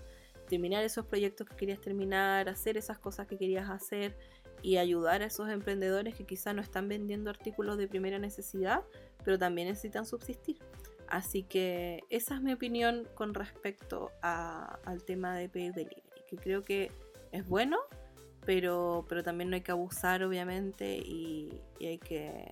[0.49, 4.17] terminar esos proyectos que querías terminar, hacer esas cosas que querías hacer
[4.61, 8.83] y ayudar a esos emprendedores que quizá no están vendiendo artículos de primera necesidad,
[9.23, 10.57] pero también necesitan subsistir.
[11.07, 16.63] Así que esa es mi opinión con respecto al tema de pedir delivery que creo
[16.63, 16.91] que
[17.33, 17.77] es bueno,
[18.45, 22.51] pero, pero también no hay que abusar, obviamente, y, hay, que,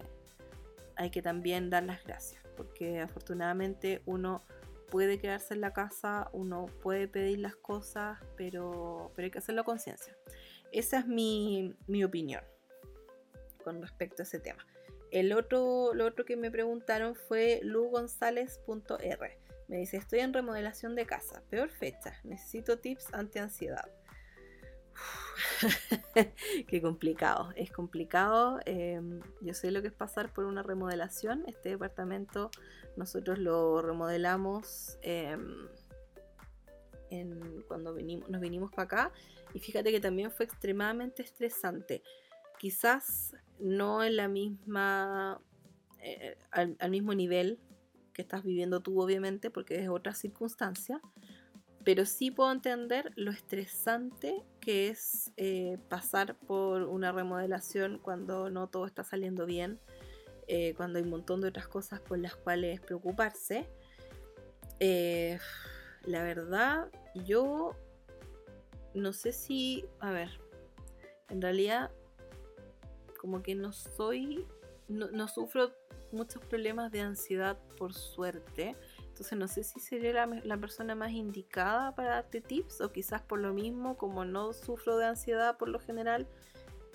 [0.95, 4.43] hay que también dar las gracias, porque afortunadamente uno
[4.89, 9.63] puede quedarse en la casa, uno puede pedir las cosas, pero, pero hay que hacerlo
[9.63, 10.15] con conciencia.
[10.71, 12.43] Esa es mi, mi, opinión
[13.63, 14.65] con respecto a ese tema.
[15.11, 19.37] El otro, lo otro que me preguntaron fue lugonzález.r
[19.67, 23.89] Me dice, estoy en remodelación de casa, peor fecha, necesito tips anti-ansiedad.
[26.67, 28.59] Qué complicado, es complicado.
[28.65, 31.43] Em, yo sé lo que es pasar por una remodelación.
[31.47, 32.51] Este departamento
[32.95, 35.67] nosotros lo remodelamos em,
[37.67, 37.95] cuando
[38.27, 39.11] nos vinimos para acá
[39.53, 42.03] y fíjate que también fue extremadamente estresante.
[42.57, 45.41] Quizás no en la misma,
[46.01, 47.59] eh, al, mismo nivel
[48.13, 51.01] que estás viviendo tú, obviamente, porque es otra circunstancia,
[51.83, 58.67] pero sí puedo entender lo estresante que es eh, pasar por una remodelación cuando no
[58.67, 59.79] todo está saliendo bien,
[60.47, 63.69] eh, cuando hay un montón de otras cosas por las cuales preocuparse.
[64.79, 66.89] la verdad,
[67.25, 67.75] yo
[68.93, 70.29] no sé si, a ver,
[71.29, 71.91] en realidad
[73.19, 74.47] como que no soy,
[74.87, 75.71] no, sufro
[76.11, 78.75] muchos problemas de ansiedad por suerte.
[79.19, 83.39] Entonces no sé si sería la, persona más indicada para darte tips o quizás por
[83.39, 86.25] lo mismo, como no sufro de ansiedad por lo general,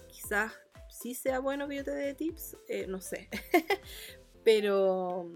[0.08, 0.50] quizás
[0.88, 3.28] sí sea bueno que yo te dé tips, eh, no sé.
[4.42, 5.30] Pero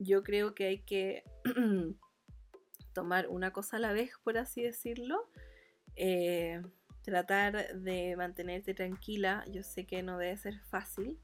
[0.00, 1.22] yo creo que hay que
[2.92, 5.30] tomar una cosa a la vez, por así decirlo.
[5.94, 6.60] Eh,
[7.02, 9.44] tratar de mantenerte tranquila.
[9.48, 11.20] Yo sé que no debe ser fácil,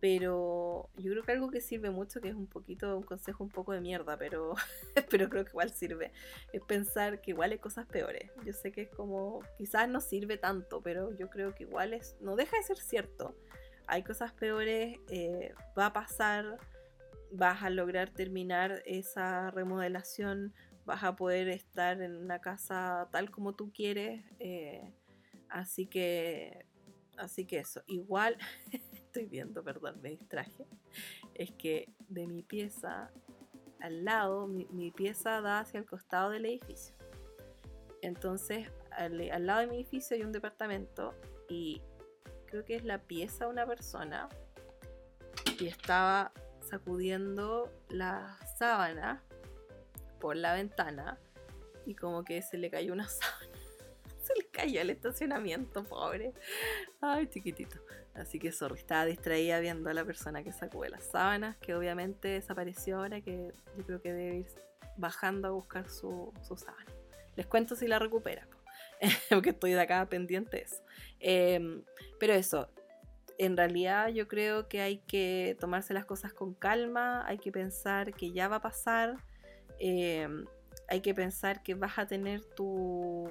[0.00, 3.50] pero yo creo que algo que sirve mucho, que es un poquito, un consejo un
[3.50, 4.54] poco de mierda, pero,
[5.10, 6.12] pero creo que igual sirve,
[6.52, 8.30] es pensar que igual hay cosas peores.
[8.44, 12.16] Yo sé que es como, quizás no sirve tanto, pero yo creo que igual es,
[12.20, 13.34] no deja de ser cierto.
[13.86, 16.58] Hay cosas peores, eh, va a pasar,
[17.32, 23.54] vas a lograr terminar esa remodelación, vas a poder estar en una casa tal como
[23.54, 24.24] tú quieres.
[24.38, 24.92] Eh,
[25.48, 26.66] así que,
[27.16, 27.82] así que eso.
[27.86, 28.36] Igual,
[29.08, 30.66] estoy viendo, perdón, me distraje.
[31.34, 33.10] Es que de mi pieza
[33.80, 36.94] al lado, mi, pieza da hacia el costado del edificio.
[38.02, 41.14] Entonces, al, al, lado de mi edificio hay un departamento
[41.48, 41.80] y
[42.46, 44.28] creo que es la pieza de una persona
[45.58, 49.22] y estaba sacudiendo la sábana
[50.20, 51.18] por la ventana
[51.86, 53.37] y como que se le cayó una sábana.
[54.58, 56.32] Cayó el estacionamiento, pobre.
[57.00, 57.78] Ay, chiquitito.
[58.14, 61.74] Así que sorry, estaba distraída viendo a la persona que sacó de las sábanas, que
[61.74, 64.46] obviamente desapareció ahora, que yo creo que debe ir
[64.96, 66.92] bajando a buscar su, su sábana.
[67.36, 68.48] Les cuento si la recupera,
[69.30, 70.82] porque estoy de acá pendiente de eso.
[71.20, 71.84] Em,
[72.18, 72.68] pero eso,
[73.38, 78.12] en realidad yo creo que hay que tomarse las cosas con calma, hay que pensar
[78.12, 79.18] que ya va a pasar,
[79.78, 80.44] Em,
[80.88, 83.30] hay que pensar que vas a tener tu,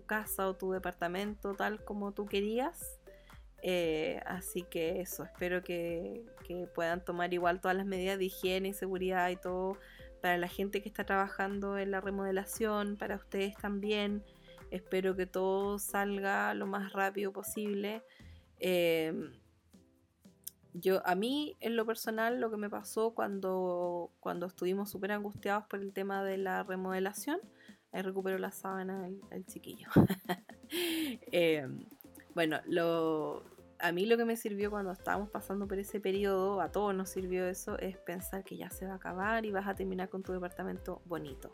[0.00, 2.98] casa o tu departamento tal como tú querías.
[3.62, 6.24] Eh, así que eso, espero que,
[6.74, 9.78] puedan tomar igual todas las medidas de higiene y seguridad y todo
[10.20, 14.22] para la gente que está trabajando en la remodelación, para ustedes también.
[14.70, 18.02] Espero que todo salga lo más rápido posible.
[18.58, 19.32] Em,
[20.74, 25.64] yo, a mí, en lo personal, lo que me pasó cuando, cuando estuvimos súper angustiados
[25.66, 27.40] por el tema de la remodelación,
[27.92, 29.88] ahí recuperó la sábana el, chiquillo.
[31.30, 31.86] Em,
[32.34, 33.44] bueno, lo,
[33.78, 37.10] a mí lo que me sirvió cuando estábamos pasando por ese periodo, a todos nos
[37.10, 40.22] sirvió eso, es pensar que ya se va a acabar y vas a terminar con
[40.22, 41.52] tu departamento bonito.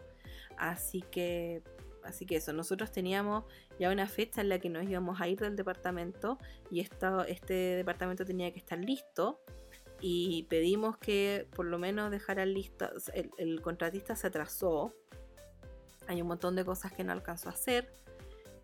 [0.56, 1.64] Así que
[2.08, 3.44] Así que eso, nosotros teníamos
[3.78, 6.38] ya una fecha en la que nos íbamos a ir del departamento
[6.70, 9.40] y este departamento tenía que estar listo
[10.00, 12.88] y pedimos que por lo menos dejaran listo,
[13.36, 14.94] el, contratista se atrasó,
[16.08, 17.92] hay un montón de cosas que no alcanzó a hacer,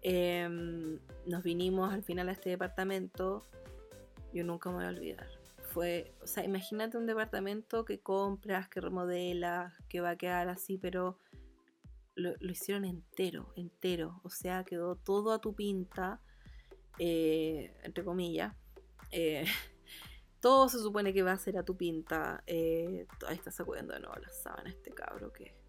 [0.02, 3.46] em, nos vinimos al final a este departamento,
[4.32, 5.28] yo nunca me voy a olvidar.
[5.68, 10.78] Fue, o sea, imagínate un departamento que compras, que remodelas, que va a quedar así,
[10.78, 11.18] pero
[12.14, 14.20] lo, hicieron entero, entero.
[14.22, 16.20] O sea, quedó todo a tu pinta,
[16.98, 18.54] eh, entre comillas.
[19.10, 19.44] Eh,
[20.40, 22.42] todo se supone que va a ser a tu pinta.
[22.46, 25.63] Eh, ahí está sacudiendo de nuevo la sábana este cabro que.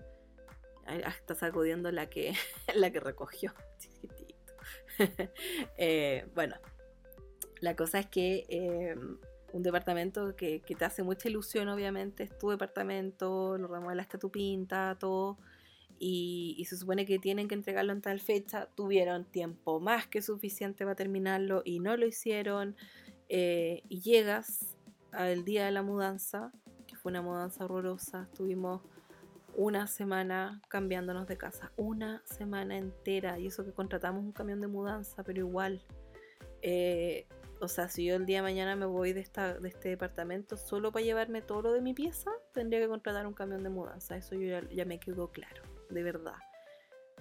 [0.88, 2.33] Está sacudiendo la que,
[2.75, 3.53] la que recogió.
[3.79, 4.53] Chiquitito.
[6.36, 6.55] bueno,
[7.61, 8.95] la cosa es que
[9.51, 14.31] un departamento que, que, te hace mucha ilusión, obviamente, es tu departamento, lo remodelaste tu
[14.31, 15.38] pinta, todo
[15.99, 20.83] y, se supone que tienen que entregarlo en tal fecha, tuvieron tiempo más que suficiente
[20.83, 22.75] para terminarlo y no lo hicieron.
[23.29, 24.75] Eh, y llegas
[25.11, 26.51] al día de la mudanza,
[26.88, 28.81] que fue una mudanza horrorosa, estuvimos
[29.55, 34.67] una semana cambiándonos de casa, una semana entera, y eso que contratamos un camión de
[34.67, 35.81] mudanza, pero igual.
[36.61, 37.25] Eh,
[37.61, 40.57] o sea, si yo el día de mañana me voy de, esta, de este departamento
[40.57, 44.17] solo para llevarme todo lo de mi pieza, tendría que contratar un camión de mudanza.
[44.17, 46.35] Eso yo ya, me quedó claro, de verdad.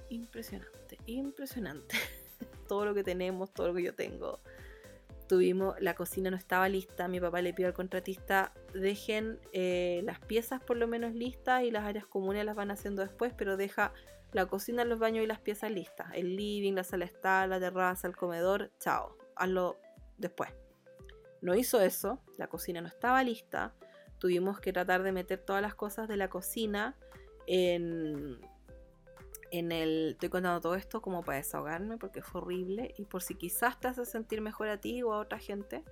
[0.09, 1.97] Impresionante, impresionante.
[2.68, 4.41] todo lo que tenemos, todo lo que yo tengo.
[5.29, 10.20] Tuvimos, la cocina no estaba lista, mi papá le pidió al contratista, dejen eh, las
[10.20, 13.93] piezas por lo menos listas y las áreas comunes las van haciendo después, pero deja
[14.33, 16.09] la cocina, los baños y las piezas listas.
[16.12, 19.16] El living, la sala está, la terraza, el comedor, chao.
[19.37, 19.79] Hazlo
[20.18, 20.51] después.
[21.41, 23.75] No hizo eso, la cocina no estaba lista,
[24.18, 26.97] tuvimos que tratar de meter todas las cosas de la cocina
[27.47, 28.41] en,
[29.59, 30.11] en el...
[30.13, 33.89] Estoy contando todo esto como para desahogarme porque fue horrible y por si quizás te
[33.89, 35.85] hace sentir mejor a ti o a otra gente.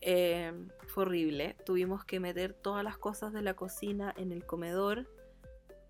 [0.00, 0.52] Eh,
[0.86, 1.56] fue horrible.
[1.66, 5.06] Tuvimos que meter todas las cosas de la cocina en el comedor.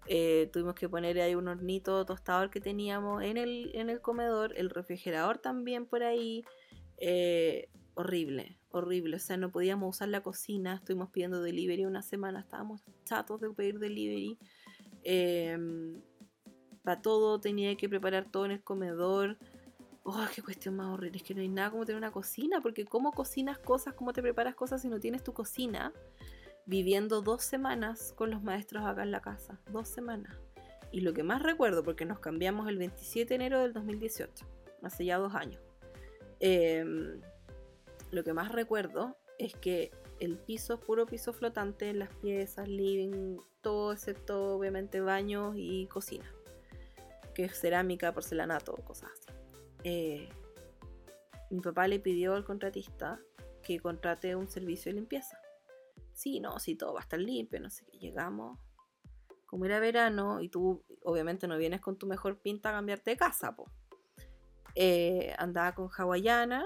[0.08, 4.52] Eh, tuvimos que poner ahí un hornito tostador que teníamos en el, en el comedor,
[4.56, 6.44] el refrigerador también por ahí.
[6.98, 9.16] Eh, horrible, horrible.
[9.16, 10.74] O sea, no podíamos usar la cocina.
[10.74, 12.40] Estuvimos pidiendo delivery una semana.
[12.40, 14.38] Estábamos chatos de pedir delivery.
[16.86, 19.38] Para todo tenía que preparar todo en el comedor.
[20.04, 21.16] Oh, qué cuestión más horrible.
[21.16, 22.60] Es que no hay nada como tener una cocina.
[22.60, 23.94] Porque ¿cómo cocinas cosas?
[23.94, 25.92] ¿Cómo te preparas cosas si no tienes tu cocina?
[26.64, 29.58] Viviendo dos semanas con los maestros acá en la casa.
[29.72, 30.32] Dos semanas.
[30.92, 34.46] Y lo que más recuerdo, porque nos cambiamos el 27 de enero del 2018.
[34.84, 35.60] Hace ya dos años.
[36.38, 37.20] Em,
[38.12, 43.92] lo que más recuerdo es que el piso puro piso flotante, las piezas, living, todo
[43.92, 46.32] excepto obviamente baños y cocina,
[47.36, 49.38] que es cerámica, porcelanato, cosas así.
[49.84, 50.26] Eh,
[51.50, 53.20] mi papá le pidió al contratista
[53.62, 55.38] que contrate un servicio de limpieza.
[56.14, 57.98] Sí, no, sí, todo va a estar limpio, no sé qué.
[57.98, 58.58] Llegamos,
[59.44, 63.16] como era verano y tú obviamente no vienes con tu mejor pinta a cambiarte de
[63.18, 63.70] casa, po.
[64.74, 66.64] Eh, andaba con hawaiana,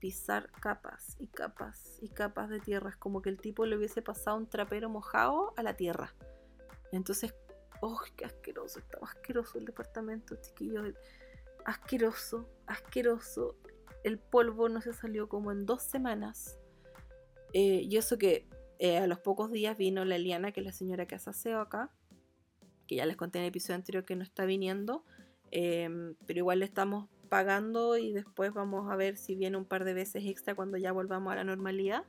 [0.00, 2.90] pisar capas y capas y capas de tierra.
[2.90, 6.14] Es como que el tipo le hubiese pasado un trapero mojado a la tierra.
[6.90, 7.32] Entonces,
[7.84, 8.78] ¡oh, qué asqueroso!
[8.78, 10.82] Estaba asqueroso el departamento, chiquillo.
[11.64, 13.56] Asqueroso, asqueroso.
[14.02, 16.58] El polvo no se salió como en dos semanas.
[17.52, 20.72] Eh, y eso que eh, a los pocos días vino la Eliana, que es la
[20.72, 21.90] señora que hace aseo acá,
[22.86, 25.04] que ya les conté en el episodio anterior que no está viniendo.
[25.50, 29.84] Em, pero igual le estamos pagando y después vamos a ver si viene un par
[29.84, 32.04] de veces extra cuando ya volvamos a la normalidad.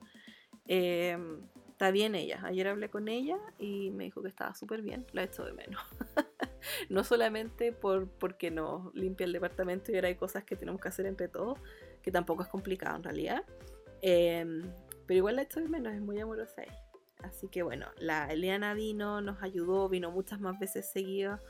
[0.68, 1.42] Em,
[1.76, 2.40] está bien ella.
[2.46, 5.06] Ayer hablé con ella y me dijo que estaba súper bien.
[5.12, 5.82] La he hecho de menos.
[6.90, 10.88] no solamente por, porque nos limpia el departamento y ahora hay cosas que tenemos que
[10.88, 11.60] hacer entre todos,
[12.02, 13.44] que tampoco es complicado en realidad.
[14.02, 14.62] Em,
[15.06, 16.82] pero igual la he hecho de menos, es muy amorosa ella.
[17.24, 21.42] Así que bueno, la Eliana vino, nos ayudó, vino muchas más veces seguidas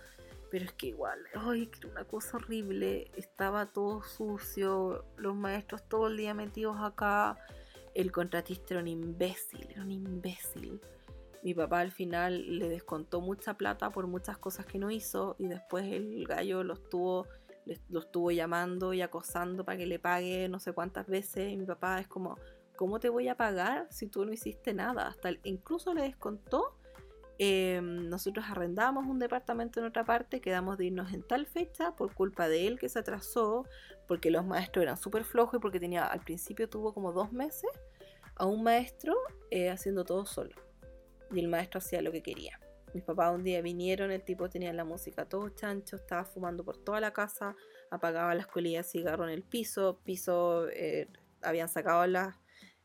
[0.49, 3.11] pero es que igual, ay, que una cosa horrible.
[3.17, 7.38] Estaba todo sucio, los maestros todo el día metidos acá.
[7.95, 10.81] El contratista era un imbécil, era un imbécil.
[11.43, 15.47] Mi papá al final le descontó mucha plata por muchas cosas que no hizo y
[15.47, 17.25] después el gallo lo estuvo,
[17.89, 21.53] lo estuvo llamando y acosando para que le pague no sé cuántas veces.
[21.53, 22.37] Y mi papá es como,
[22.75, 25.07] ¿cómo te voy a pagar si tú no hiciste nada?
[25.07, 26.74] Hasta incluso le descontó
[27.38, 32.13] Em, nosotros arrendamos un departamento en otra parte, quedamos de irnos en tal fecha por
[32.13, 33.65] culpa de él que se atrasó,
[34.07, 37.69] porque los maestros eran súper flojos y porque tenía, al principio tuvo como dos meses
[38.36, 39.15] a un maestro
[39.51, 40.55] eh, haciendo todo solo.
[41.31, 42.59] Y el maestro hacía lo que quería.
[42.93, 46.77] Mis papás un día vinieron, el tipo tenía la música todo chancho, estaba fumando por
[46.77, 47.57] toda la casa,
[47.91, 51.09] apagaba las colillas de cigarro en el piso, piso, eh,
[51.41, 52.38] habían sacado las...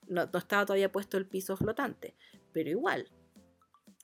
[0.09, 2.16] no estaba todavía puesto el piso flotante,
[2.53, 3.09] pero igual,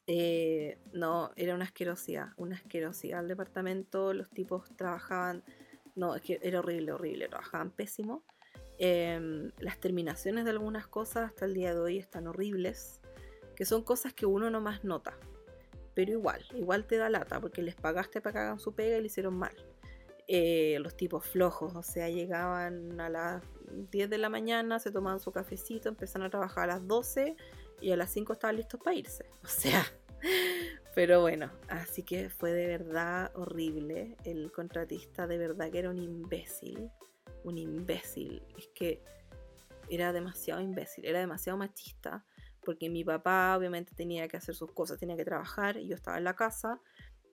[0.06, 5.42] eh, no, era una asquerosidad, una asquerosidad el departamento, los tipos trabajaban,
[5.96, 8.22] no, es que era horrible, horrible, trabajaban pésimo.
[8.78, 13.00] Em, las terminaciones de algunas cosas hasta el día de hoy están horribles,
[13.56, 15.18] que son cosas que uno no más nota,
[15.94, 19.00] pero igual, igual te da lata, porque les pagaste para que hagan su pega y
[19.00, 19.56] le hicieron mal.
[20.28, 23.42] Eh, los tipos flojos, o sea, llegaban a las
[23.90, 27.36] 10 de la mañana, se tomaban su cafecito, empezaron a trabajar a las 12
[27.80, 29.26] y a las 5 estaban listos para irse.
[29.44, 29.84] O sea,
[30.94, 34.16] pero bueno, así que fue de verdad horrible.
[34.24, 36.90] El contratista de verdad que era un imbécil.
[37.44, 38.42] Un imbécil.
[38.56, 39.02] Es que
[39.88, 42.24] era demasiado imbécil, era demasiado machista.
[42.64, 46.18] Porque mi papá obviamente tenía que hacer sus cosas, tenía que trabajar y yo estaba
[46.18, 46.80] en la casa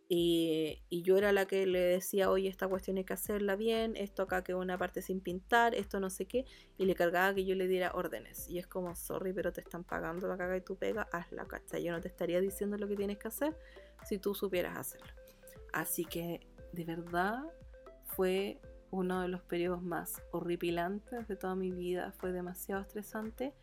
[0.10, 4.24] y, yo era la que le decía, oye, esta cuestión hay que hacerla bien, esto
[4.24, 6.45] acá quedó una parte sin pintar, esto no sé qué,
[6.78, 8.49] y le cargaba que yo le diera órdenes.
[8.49, 11.80] Y es como, sorry, pero te están pagando la caga y tú pega, hazla, cacha.
[11.80, 13.58] Yo no te estaría diciendo lo que tienes que hacer
[14.06, 15.14] si tú supieras hacerlo.
[15.72, 17.43] Así que, de verdad,
[18.06, 18.60] fue
[18.91, 22.14] uno de los periodos más horripilantes de toda mi vida.
[22.20, 23.54] Fue demasiado estresante.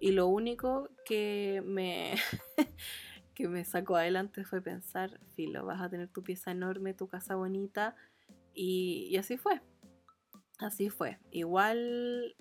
[0.00, 2.14] Y lo único que me,
[3.34, 7.34] que me sacó adelante fue pensar, filo, vas a tener tu pieza enorme, tu casa
[7.34, 7.96] bonita.
[8.54, 9.60] Y, y así fue.
[10.58, 11.18] Así fue.
[11.30, 12.36] Igual,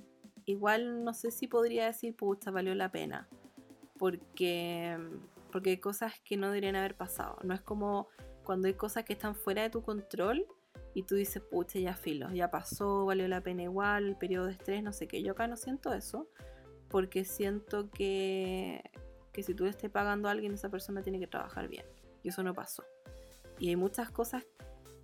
[0.46, 3.28] igual no sé si podría decir, pucha, valió la pena.
[3.98, 4.98] Porque,
[5.52, 7.38] porque hay cosas que no deberían haber pasado.
[7.44, 8.08] No es como
[8.44, 10.46] cuando hay cosas que están fuera de tu control
[10.94, 14.54] y tú dices, pucha, ya filo, ya pasó, valió la pena igual, el periodo de
[14.54, 15.24] estrés, no sé qué.
[15.24, 16.28] Yo acá no siento eso,
[16.89, 18.91] porque siento que,
[19.34, 21.86] que si tú le estés pagando a alguien, esa persona tiene que trabajar bien.
[22.24, 22.84] Y eso no pasó.
[23.60, 24.46] Y hay muchas cosas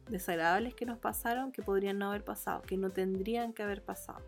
[0.09, 4.21] desagradables que nos pasaron que podrían no haber pasado, que no tendrían que haber pasado.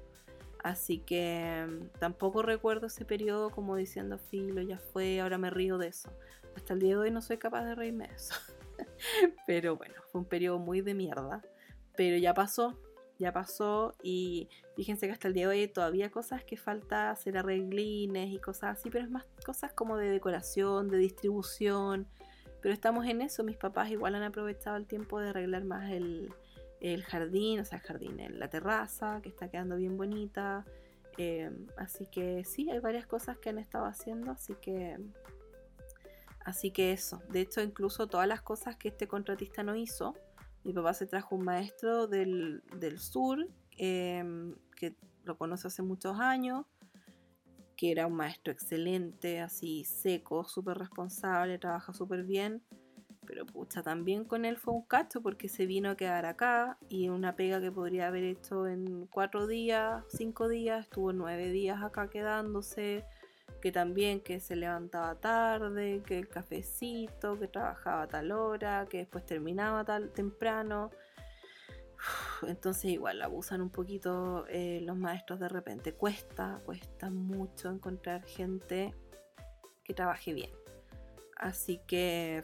[0.64, 5.78] Así que mm, tampoco recuerdo ese periodo como diciendo, filo, ya fue, ahora me río
[5.78, 6.10] de eso.
[6.56, 8.36] Hasta el día de hoy no soy capaz de reírme de eso.
[9.48, 11.42] pero bueno, fue un periodo muy de mierda.
[11.96, 12.80] Pero ya pasó,
[13.22, 17.38] ya pasó y fíjense que hasta el día de hoy todavía cosas que falta hacer
[17.38, 22.08] arreglines y cosas así, pero es más cosas como de decoración, de distribución.
[22.62, 26.34] Pero estamos en eso, mis papás igual han aprovechado el tiempo de arreglar más el,
[26.80, 30.66] el jardín, o sea, el jardín, la terraza, que está quedando bien bonita.
[31.18, 34.98] Eh, así que sí, hay varias cosas que han estado haciendo, así que
[36.46, 40.16] Así que eso, de hecho incluso todas las cosas que este contratista no hizo,
[40.64, 42.62] mi papá se trajo un maestro del,
[42.98, 43.48] sur
[43.78, 46.66] em, que lo conoce hace muchos años,
[47.76, 52.62] que era un maestro excelente, así seco, súper responsable, trabaja súper bien.
[53.26, 57.10] Pero pucha, también con él fue un cacho porque se vino a quedar acá y
[57.10, 62.10] una pega que podría haber hecho en cuatro días, cinco días, estuvo nueve días acá
[62.10, 63.06] quedándose
[63.62, 68.98] que también que se levantaba tarde, que el cafecito, que trabajaba a tal hora, que
[68.98, 70.90] después terminaba tal temprano.
[72.48, 75.94] Entonces igual abusan un poquito eh, los maestros de repente.
[75.94, 78.94] Cuesta, cuesta mucho encontrar gente
[79.84, 80.52] que trabaje bien.
[81.38, 82.44] Así que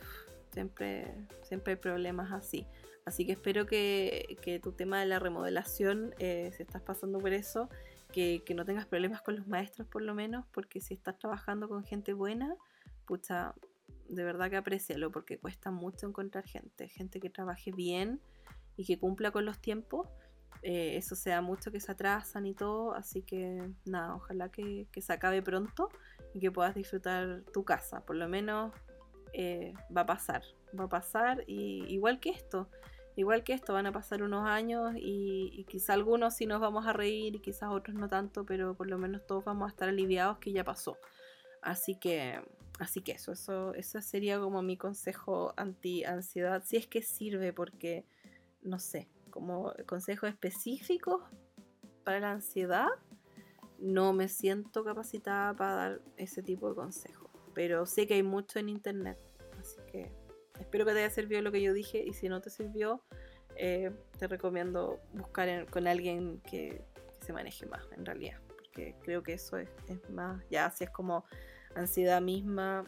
[0.53, 1.13] siempre,
[1.43, 2.67] siempre hay problemas así.
[3.05, 7.31] Así que espero que, que tu tema de la remodelación, eh, si estás pasando por
[7.31, 7.69] eso,
[8.11, 11.83] que, no tengas problemas con los maestros por lo menos, porque si estás trabajando con
[11.83, 12.55] gente buena,
[13.05, 13.53] pucha,
[14.09, 18.21] de verdad que aprecialo, porque cuesta mucho encontrar gente, gente que trabaje bien
[18.75, 20.07] y que cumpla con los tiempos.
[20.63, 25.13] Eh, eso sea mucho que se atrasan y todo, así que nada, ojalá que, se
[25.13, 25.89] acabe pronto
[26.33, 28.73] y que puedas disfrutar tu casa, por lo menos
[29.33, 30.41] eh, va a pasar,
[30.77, 32.69] va a pasar y igual que esto,
[33.17, 36.93] igual que esto, van a pasar unos años y, quizá algunos sí nos vamos a
[36.93, 40.37] reír y quizás otros no tanto, pero por lo menos todos vamos a estar aliviados
[40.37, 40.97] que ya pasó.
[41.63, 42.39] Así que,
[42.79, 48.05] así que eso, eso, eso sería como mi consejo anti-ansiedad, si es que sirve, porque,
[48.61, 51.23] no sé, como consejos específicos
[52.03, 52.87] para la ansiedad,
[53.79, 57.31] no me siento capacitada para dar ese tipo de consejos.
[57.55, 59.17] Pero sé que hay mucho en internet,
[59.59, 60.26] así que
[60.59, 63.03] Espero que te haya servido lo que yo dije y si no te sirvió,
[63.55, 66.83] eh, te recomiendo buscar con alguien que,
[67.21, 69.69] se maneje más en realidad, porque creo que eso es,
[70.09, 71.25] más, ya si es como
[71.75, 72.85] ansiedad misma,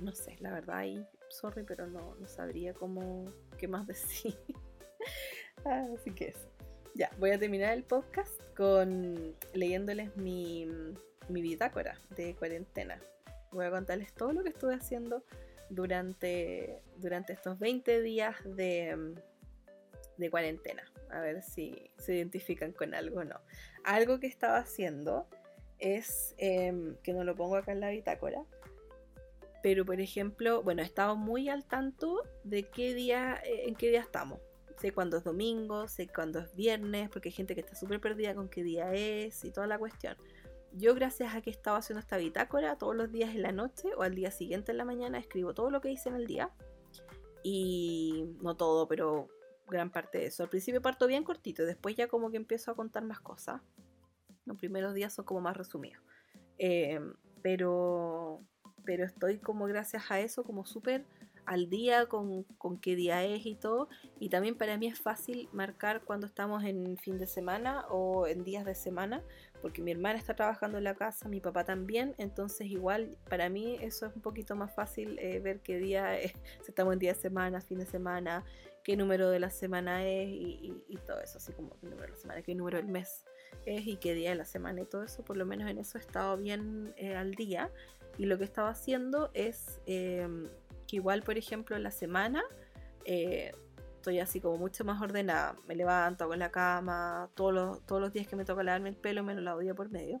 [0.00, 3.24] no sé, la verdad, y sorry, pero no, sabría cómo,
[3.58, 4.36] qué más decir.
[5.64, 6.48] Así que eso.
[6.94, 10.66] Ya, voy a terminar el podcast con leyéndoles mi,
[11.28, 13.00] mi bitácora de cuarentena.
[13.50, 15.24] Voy a contarles todo lo que estuve haciendo
[15.72, 19.14] durante, durante estos 20 días de,
[20.16, 20.84] de cuarentena.
[21.10, 23.40] A ver si se identifican con algo o no.
[23.84, 25.26] Algo que estaba haciendo
[25.78, 28.44] es, em, que no lo pongo acá en la bitácora,
[29.62, 33.88] pero por ejemplo, bueno, he estado muy al tanto de qué día, eh, en qué
[33.88, 34.40] día estamos.
[34.80, 38.34] Sé cuándo es domingo, sé cuándo es viernes, porque hay gente que está súper perdida
[38.34, 40.16] con qué día es y toda la cuestión
[40.74, 44.02] yo gracias a que estaba haciendo esta bitácora todos los días en la noche o
[44.02, 46.50] al día siguiente en la mañana escribo todo lo que hice en el día.
[47.42, 49.28] Y no todo, pero
[49.68, 50.42] gran parte de eso.
[50.42, 53.60] Al principio parto bien cortito, después ya como que empiezo a contar más cosas.
[54.44, 56.02] Los primeros días son como más resumidos.
[56.58, 57.00] Eh,
[57.42, 58.40] pero,
[58.84, 61.04] pero estoy como gracias a eso como súper
[61.44, 63.88] al día con, con, qué día es y todo.
[64.20, 68.44] Y también para mí es fácil marcar cuando estamos en fin de semana o en
[68.44, 69.22] días de semana,
[69.62, 73.78] porque mi hermana está trabajando en la casa, mi papá también, entonces igual para mí
[73.80, 76.32] eso es un poquito más fácil eh, ver qué día es,
[76.62, 78.44] si estamos en día de semana, fin de semana,
[78.82, 82.16] qué número de la semana es y, todo eso, así como qué número de la
[82.16, 83.24] semana, qué número del mes
[83.64, 85.96] es y qué día de la semana y todo eso, por lo menos en eso
[85.96, 87.70] he estado bien eh, al día.
[88.18, 89.80] Y lo que estaba haciendo es...
[89.86, 90.48] Em,
[90.92, 92.42] igual, por ejemplo, en la semana,
[93.04, 93.52] eh,
[94.02, 95.56] estoy así como mucho más ordenada.
[95.68, 98.96] Me levanto, hago la cama, todos los, todos los días que me toca lavarme el
[98.96, 100.20] pelo me lo lavo día por medio.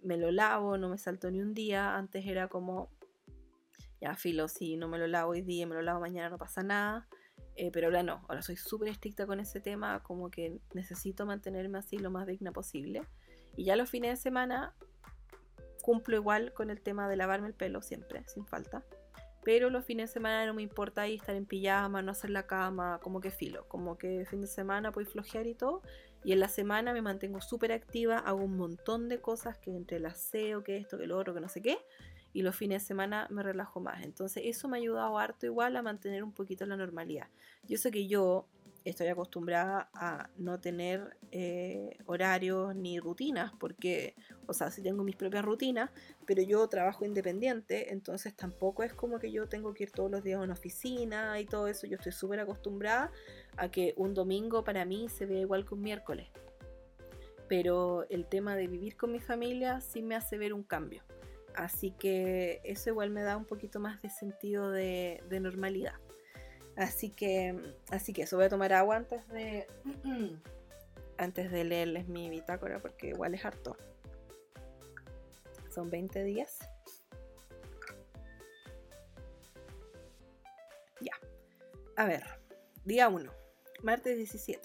[0.00, 1.94] Me lo lavo, no me salto ni un día.
[1.96, 2.90] Antes era como,
[4.00, 6.62] ya filo, si no me lo lavo hoy día, me lo lavo mañana, no pasa
[6.62, 7.06] nada.
[7.54, 11.76] Eh, pero ahora no, ahora soy súper estricta con ese tema, como que necesito mantenerme
[11.76, 13.02] así lo más digna posible.
[13.56, 14.74] Y ya los fines de semana
[15.82, 18.84] cumplo igual con el tema de lavarme el pelo siempre, sin falta.
[19.44, 22.46] Pero los fines de semana no me importa ahí estar en pijama, no hacer la
[22.46, 23.66] cama, como que filo.
[23.68, 25.82] Como que fin de semana puedo flojear y todo.
[26.24, 29.98] Y en la semana me mantengo súper activa, hago un montón de cosas que entre
[29.98, 31.78] el aseo, que esto, que lo otro, que no sé qué.
[32.32, 34.04] Y los fines de semana me relajo más.
[34.04, 37.28] Entonces eso me ha ayudado harto igual a mantener un poquito la normalidad.
[37.64, 38.46] Yo sé que yo
[38.84, 44.14] estoy acostumbrada a no tener eh, horarios ni rutinas, porque,
[44.46, 45.90] o sea, sí tengo mis propias rutinas,
[46.26, 50.24] pero yo trabajo independiente, entonces tampoco es como que yo tengo que ir todos los
[50.24, 51.86] días a una oficina y todo eso.
[51.86, 53.10] Yo estoy súper acostumbrada
[53.56, 56.28] a que un domingo para mí se vea igual que un miércoles.
[57.48, 61.02] Pero el tema de vivir con mi familia sí me hace ver un cambio.
[61.54, 65.94] Así que eso igual me da un poquito más de sentido de normalidad.
[66.78, 69.66] Así que, así que eso voy a tomar agua antes de
[71.18, 73.76] antes de leerles mi bitácora porque igual es harto.
[75.74, 76.60] Son 20 días.
[81.00, 81.18] Ya.
[81.96, 82.22] A ver,
[82.84, 83.28] día 1,
[83.82, 84.60] martes 17.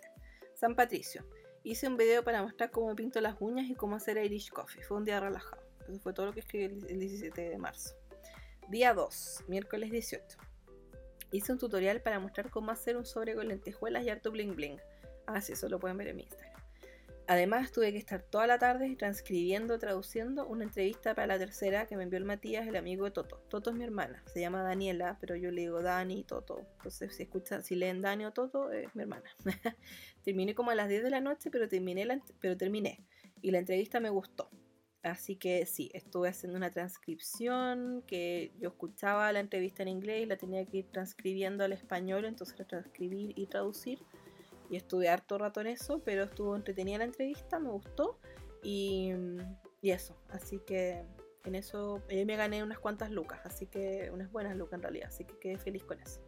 [0.53, 1.25] San Patricio.
[1.63, 4.83] Hice un video para mostrar cómo pinto las uñas y cómo hacer Irish Coffee.
[4.83, 5.63] Fue un día relajado.
[5.89, 7.95] Eso fue todo lo que escribí el 17 de marzo.
[8.69, 10.52] Día 2, miércoles 18
[11.33, 14.79] hice un tutorial para mostrar cómo hacer un sobre con lentejuelas y harto bling bling.
[15.25, 16.53] Ah, sí, eso lo pueden ver en mi Instagram.
[17.25, 21.95] Además, tuve que estar toda la tarde transcribiendo, traduciendo una entrevista para la tercera que
[21.95, 23.37] me envió el Matías, el amigo de Toto.
[23.47, 26.59] Toto es mi hermana, se llama Daniela, pero yo le digo Dani y Toto.
[26.77, 29.29] Entonces, si escuchan, si leen Dani o Toto, es mi hermana.
[30.23, 32.05] terminé como a las 10 de la noche, pero terminé,
[32.41, 33.05] pero terminé.
[33.41, 34.49] Y la entrevista me gustó.
[35.03, 40.25] Así que sí, estuve haciendo una transcripción que yo escuchaba la entrevista en inglés y
[40.25, 43.99] la tenía que ir transcribiendo al español, entonces era transcribir y traducir.
[44.69, 48.17] Y estuve harto rato en eso, pero estuvo entretenida la entrevista, me gustó
[48.63, 49.11] y,
[49.81, 50.15] y eso.
[50.29, 51.03] Así que
[51.43, 55.09] en eso eh, me gané unas cuantas lucas, así que unas buenas lucas en realidad,
[55.09, 56.21] así que quedé feliz con eso.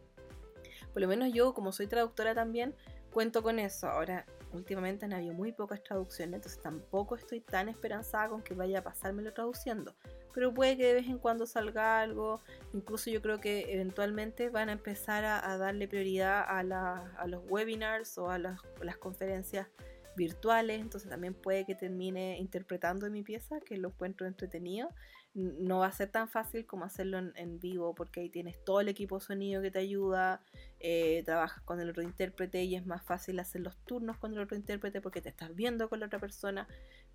[0.92, 2.74] Por lo menos yo, como soy traductora también,
[3.10, 3.88] cuento con eso.
[3.88, 4.26] Ahora,
[4.56, 8.82] últimamente han habido muy pocas traducciones, entonces tampoco estoy tan esperanzada con que vaya a
[8.82, 9.94] pasármelo traduciendo.
[10.34, 12.40] Pero puede que de vez en cuando salga algo,
[12.72, 18.30] incluso yo creo que eventualmente van a empezar a, darle prioridad a, los webinars o
[18.30, 19.68] a las, las conferencias
[20.16, 24.88] virtuales, entonces también puede que termine interpretando mi pieza, que lo encuentro entretenido
[25.36, 28.88] no va a ser tan fácil como hacerlo en, vivo porque ahí tienes todo el
[28.88, 30.40] equipo sonido que te ayuda,
[30.80, 34.40] eh, trabajas con el otro intérprete y es más fácil hacer los turnos con el
[34.40, 36.66] otro intérprete porque te estás viendo con la otra persona,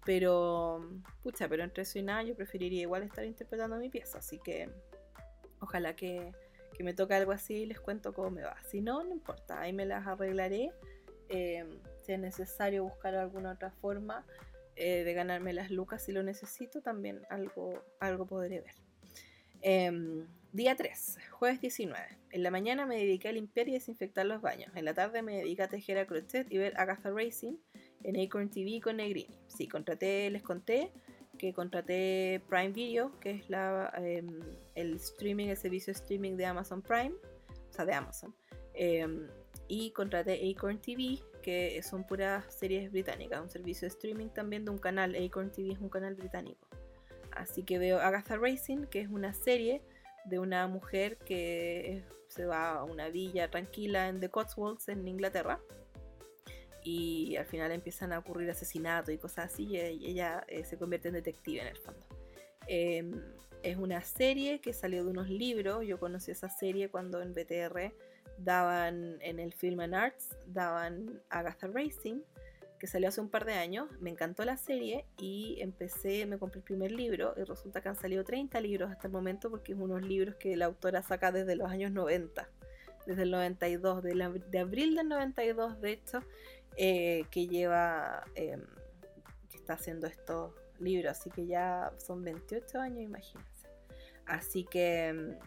[0.06, 0.88] pero
[1.24, 4.70] pucha, pero entre eso y nada yo preferiría igual estar interpretando mi pieza, así que
[5.60, 6.32] ojalá que,
[6.80, 9.72] me toque algo así y les cuento cómo me va, si no, no importa, ahí
[9.72, 10.72] me las arreglaré,
[11.30, 11.64] eh,
[12.04, 14.26] si es necesario buscar alguna otra forma
[14.84, 18.74] eh, de ganarme las lucas si lo necesito, también algo, algo podré ver.
[19.62, 22.18] Em, día 3, jueves 19.
[22.32, 24.76] En la mañana me dediqué a limpiar y desinfectar los baños.
[24.76, 27.58] En la tarde me dediqué a tejer a crochet y ver Agatha Racing
[28.02, 29.38] en Acorn TV con Negrini.
[29.46, 30.92] Sí, contraté, les conté
[31.38, 34.40] que contraté Prime Video, que es la, em,
[34.74, 37.14] el streaming, el servicio de streaming de Amazon Prime,
[37.70, 38.34] o sea, de Amazon.
[38.74, 39.28] Em,
[39.72, 44.72] y contraté Acorn TV, que son puras series británicas, un servicio de streaming también de
[44.72, 46.68] un canal, Acorn TV es un canal británico.
[47.32, 49.82] Así que veo Agatha Racing, que es una serie
[50.26, 55.62] de una mujer que se va a una villa tranquila en The Cotswolds, en Inglaterra.
[56.84, 61.08] Y al final empiezan a ocurrir asesinatos y cosas así, y ella eh, se convierte
[61.08, 62.06] en detective en el fondo.
[62.68, 63.22] Em,
[63.64, 67.94] es una serie que salió de unos libros, yo conocí esa serie cuando en BTR
[68.44, 72.22] daban en el Film and Arts, daban Agatha Racing,
[72.80, 73.90] que salió hace un par de años.
[74.00, 77.96] Me encantó la serie y empecé, me compré el primer libro y resulta que han
[77.96, 81.56] salido 30 libros hasta el momento porque es unos libros que la autora saca desde
[81.56, 82.50] los años 90,
[83.06, 86.24] desde el 92, de, de abril del 92 de hecho,
[86.78, 88.62] eh, que lleva, em,
[89.50, 93.68] que está haciendo estos libros, así que ya son 28 años, imagínense.
[94.26, 95.38] Así que em,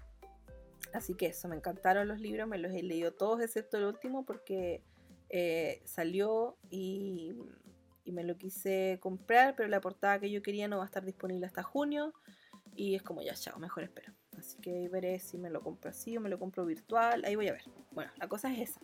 [0.94, 4.24] Así que eso, me encantaron los libros, me los he leído todos excepto el último
[4.24, 4.80] porque
[5.28, 7.34] eh, salió y,
[8.06, 11.46] me lo quise comprar, pero la portada que yo quería no va a estar disponible
[11.46, 12.14] hasta junio
[12.76, 14.12] y es como ya, chao, mejor espero.
[14.38, 17.48] Así que veré si me lo compro así o me lo compro virtual, ahí voy
[17.48, 17.64] a ver.
[17.90, 18.80] Bueno, la cosa es esa,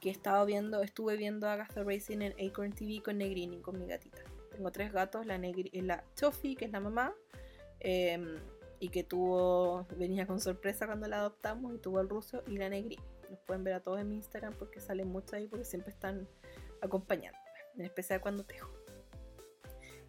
[0.00, 4.22] que estaba viendo, estuve viendo Agatha Racing en Acorn TV con Negrini, con mi gatita.
[4.50, 7.14] Tengo tres gatos, la, Negri, la Toffee, que es la mamá,
[7.80, 8.36] em,
[8.84, 12.68] y que tuvo, venía con sorpresa cuando la adoptamos, y tuvo el ruso y la
[12.68, 12.98] Negrini.
[13.30, 16.28] Los pueden ver a todos en mi Instagram porque salen mucho ahí, porque siempre están
[16.82, 17.38] acompañando,
[17.76, 18.70] en especial cuando tejo.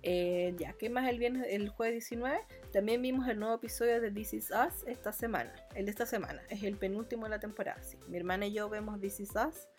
[0.03, 2.37] Eh, ya, ¿qué más el viernes, el jueves 19?
[2.73, 5.55] También vimos el nuevo episodio de This Is Us esta semana.
[5.73, 7.81] El de esta semana, es el penúltimo de la temporada.
[7.81, 7.97] Sí.
[8.09, 9.69] Mi hermana y yo vemos This Is Us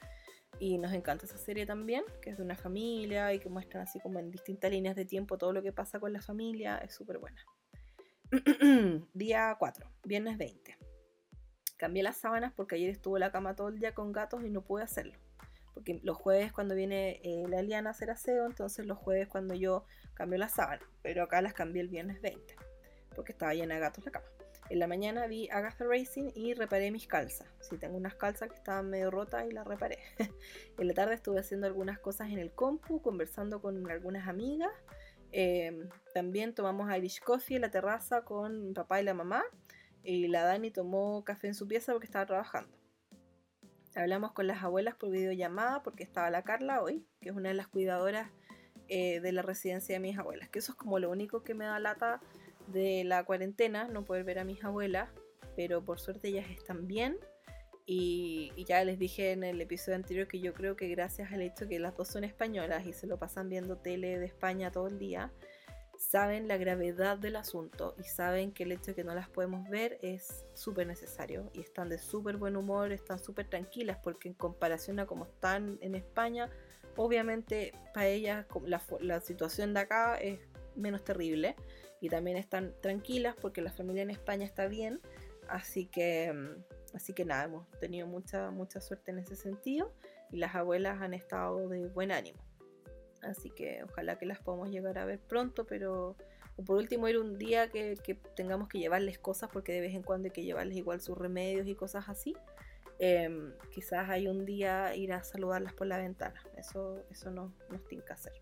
[0.58, 4.00] y nos encanta esa serie también, que es de una familia y que muestran así
[4.00, 6.78] como en distintas líneas de tiempo todo lo que pasa con la familia.
[6.78, 7.44] Es súper buena.
[9.14, 10.76] día 4, viernes 20.
[11.76, 14.50] Cambié las sábanas porque ayer estuve en la cama todo el día con gatos y
[14.50, 15.18] no pude hacerlo
[15.76, 19.52] porque los jueves cuando viene eh, la Liana a hacer aseo, entonces los jueves cuando
[19.52, 22.56] yo cambio la sábana, pero acá las cambié el viernes 20,
[23.14, 24.24] porque estaba llena de gatos la cama.
[24.70, 27.46] En la mañana vi Agatha Racing y reparé mis calzas.
[27.60, 29.98] Sí, tengo unas calzas que estaban medio rotas y las reparé.
[30.78, 34.72] en la tarde estuve haciendo algunas cosas en el compu, conversando con algunas amigas.
[35.32, 39.44] Em, también tomamos Irish Coffee en la terraza con mi papá y la mamá.
[40.02, 42.76] Y la Dani tomó café en su pieza porque estaba trabajando.
[43.94, 47.54] Hablamos con las abuelas por videollamada porque estaba la Carla hoy, que es una de
[47.54, 48.30] las cuidadoras
[48.88, 50.48] eh, de la residencia de mis abuelas.
[50.48, 52.20] Que eso es como lo único que me da lata
[52.68, 55.08] de la cuarentena, no poder ver a mis abuelas,
[55.56, 57.18] pero por suerte ellas están bien.
[57.88, 61.40] Y, y, ya les dije en el episodio anterior que yo creo que gracias al
[61.40, 64.88] hecho que las dos son españolas y se lo pasan viendo tele de España todo
[64.88, 65.32] el día,
[65.98, 69.68] saben la gravedad del asunto y saben que el hecho de que no las podemos
[69.68, 74.34] ver es súper necesario y están de súper buen humor, están súper tranquilas porque en
[74.34, 76.50] comparación a como están en España,
[76.96, 80.40] obviamente para ellas la, la situación de acá es
[80.74, 81.56] menos terrible
[82.00, 85.00] y también están tranquilas porque la familia en España está bien,
[85.48, 89.92] así que mm, así que nada, hemos tenido mucha mucha suerte en ese sentido
[90.30, 92.38] y las abuelas han estado de buen ánimo.
[93.22, 96.16] Así que ojalá que las podamos llegar a ver pronto, pero
[96.56, 97.96] o por último ir un día que,
[98.34, 101.66] tengamos que llevarles cosas, porque de vez en cuando hay que llevarles igual sus remedios
[101.66, 102.34] y cosas así.
[102.98, 106.42] Em, quizás hay un día ir a saludarlas por la ventana.
[106.56, 108.32] Eso, eso no, nos tiene que hacer.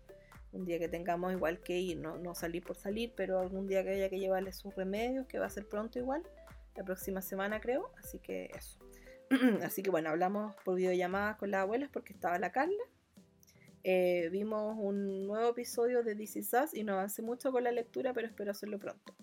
[0.53, 3.83] Un día que tengamos igual que ir, no, no salir por salir, pero algún día
[3.83, 6.23] que haya que llevarles sus remedios, que va a ser pronto igual,
[6.75, 7.91] la próxima semana creo.
[7.97, 8.79] Así que eso.
[9.63, 12.83] así que bueno, hablamos por videollamada con las abuelas porque estaba la Carla
[13.87, 17.71] eh, vimos un nuevo episodio de This Is Us y no avancé mucho con la
[17.71, 19.13] lectura, pero espero hacerlo pronto.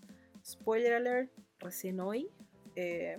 [0.46, 2.30] Spoiler alert, recién hoy,
[2.76, 3.18] eh,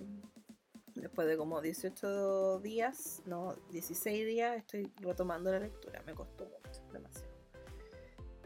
[0.95, 6.01] después de como 18 días, no, 16 días, estoy retomando la lectura.
[6.05, 7.33] Me costó mucho, demasiado.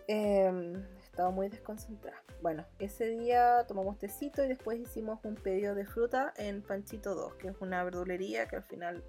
[0.07, 2.23] Eh, he estado muy desconcentrada.
[2.41, 7.35] Bueno, ese día tomamos tecito y después hicimos un pedido de fruta en Panchito 2,
[7.35, 9.03] que es una verdulería que al final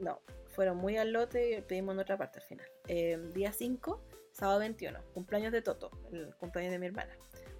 [0.00, 2.66] no, fueron muy al lote y pedimos en otra parte al final.
[2.88, 4.02] Em, día 5,
[4.32, 7.14] sábado 21, cumpleaños de Toto, el cumpleaños de mi hermana.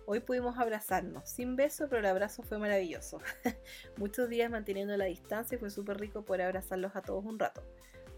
[0.06, 3.20] Hoy pudimos abrazarnos, sin beso, pero el abrazo fue maravilloso.
[3.96, 7.62] Muchos días manteniendo la distancia y fue súper rico poder abrazarlos a todos un rato.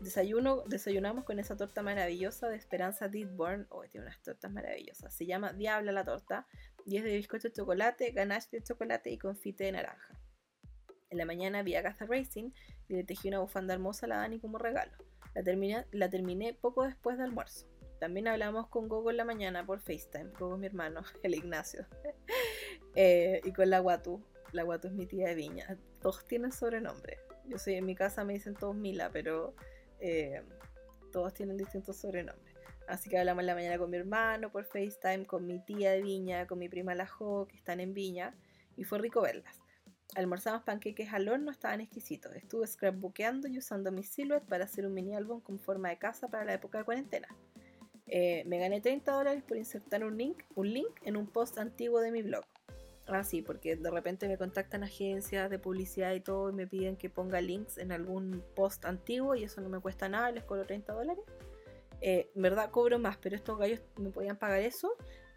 [0.01, 3.67] Desayuno, desayunamos con esa torta maravillosa de Esperanza Didborn.
[3.71, 5.13] Oh, tiene unas tortas maravillosas.
[5.13, 6.47] Se llama Diabla la torta
[6.87, 10.15] y es de bizcocho de chocolate, ganache de chocolate y confite de naranja.
[11.11, 12.51] En la mañana vi a Agatha Racing
[12.89, 14.93] y le tejí una bufanda hermosa a la Dani como regalo.
[15.35, 17.67] La terminé, la terminé poco después de almuerzo.
[17.99, 20.31] También hablamos con Gogo en la mañana por FaceTime.
[20.39, 21.87] Gogo es mi hermano, el Ignacio.
[22.95, 24.25] Eh, y con la Guatu.
[24.51, 25.79] La Guatu es mi tía de Viña.
[26.01, 27.19] Todos tienen sobrenombre.
[27.47, 29.55] Yo soy en mi casa me dicen todos Mila, pero
[30.01, 30.43] eh,
[31.13, 32.55] todos tienen distintos sobrenombres.
[32.87, 36.03] Así que hablamos en la mañana con mi hermano por FaceTime, con mi tía de
[36.03, 38.35] Viña, con mi prima Lajo, que están en Viña.
[38.77, 39.59] Y fue rico verlas.
[40.15, 42.35] Almorzamos panqueques al horno, estaban exquisitos.
[42.35, 46.29] Estuve scrapbookeando y usando mi silhouette para hacer un mini álbum con forma de casa
[46.29, 47.29] para la época de cuarentena.
[48.07, 52.01] Eh, me gané 30 dólares por insertar un link, un link en un post antiguo
[52.01, 52.45] de mi blog.
[53.09, 56.97] Ah, sí, porque de repente me contactan agencias de publicidad y todo y me piden
[56.97, 60.67] que ponga links en algún post antiguo y eso no me cuesta nada, les cobro
[60.67, 61.25] 30 dólares.
[62.03, 64.95] Eh, en verdad cobro más, pero estos gallos me podían pagar eso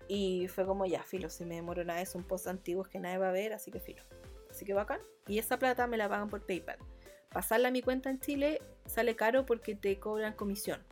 [0.08, 3.18] y fue como ya, filo, si me demoro nada es un post antiguo que nadie
[3.18, 4.04] va a ver, así que filo.
[4.50, 5.00] Así que bacán.
[5.28, 6.78] Y esa plata me la pagan por PayPal.
[7.32, 10.84] Pasarla a mi cuenta en Chile sale caro porque te cobran comisión.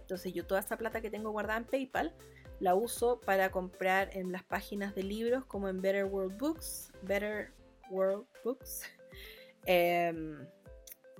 [0.00, 2.12] Entonces yo toda esa plata que tengo guardada en PayPal
[2.60, 7.52] la uso para comprar en las páginas de libros como en Better World Books, Better
[7.90, 8.82] World Books,
[9.66, 10.46] em,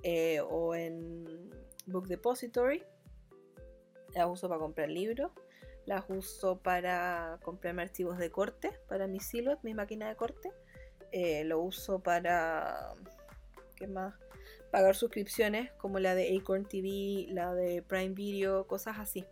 [0.03, 1.49] eh, o en
[1.85, 2.83] Book Depository.
[4.15, 5.31] La uso para comprar libros.
[5.85, 10.51] Las uso para comprarme archivos de corte para mi silhouette, mi máquina de corte.
[11.11, 12.93] Eh, lo uso para.
[13.75, 14.13] ¿Qué más?
[14.71, 19.25] pagar suscripciones como la de Acorn TV, la de Prime Video, cosas así.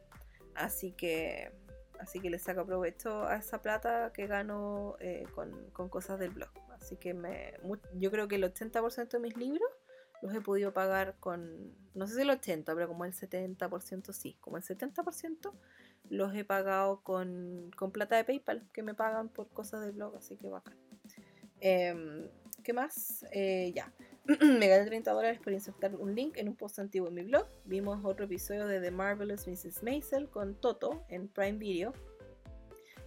[0.55, 1.51] Así que,
[1.99, 6.31] así que le saco provecho a esa plata que gano eh, con, con, cosas del
[6.31, 6.49] blog.
[6.71, 7.53] Así que me,
[7.95, 9.69] yo creo que el 80% de mis libros
[10.21, 14.37] los he podido pagar con, no sé si el 80, pero como el 70% sí,
[14.41, 15.53] como el 70%
[16.09, 20.15] los he pagado con, con plata de PayPal, que me pagan por cosas del blog,
[20.15, 20.77] así que bacán.
[21.59, 22.29] Em,
[22.63, 23.25] ¿Qué más?
[23.31, 23.91] Eh, ya.
[24.41, 27.47] me gané 30 dólares por insertar un link en un post antiguo en mi blog.
[27.63, 29.83] Vimos otro episodio de The Marvelous Mrs.
[29.83, 31.93] Maisel con Toto en Prime Video,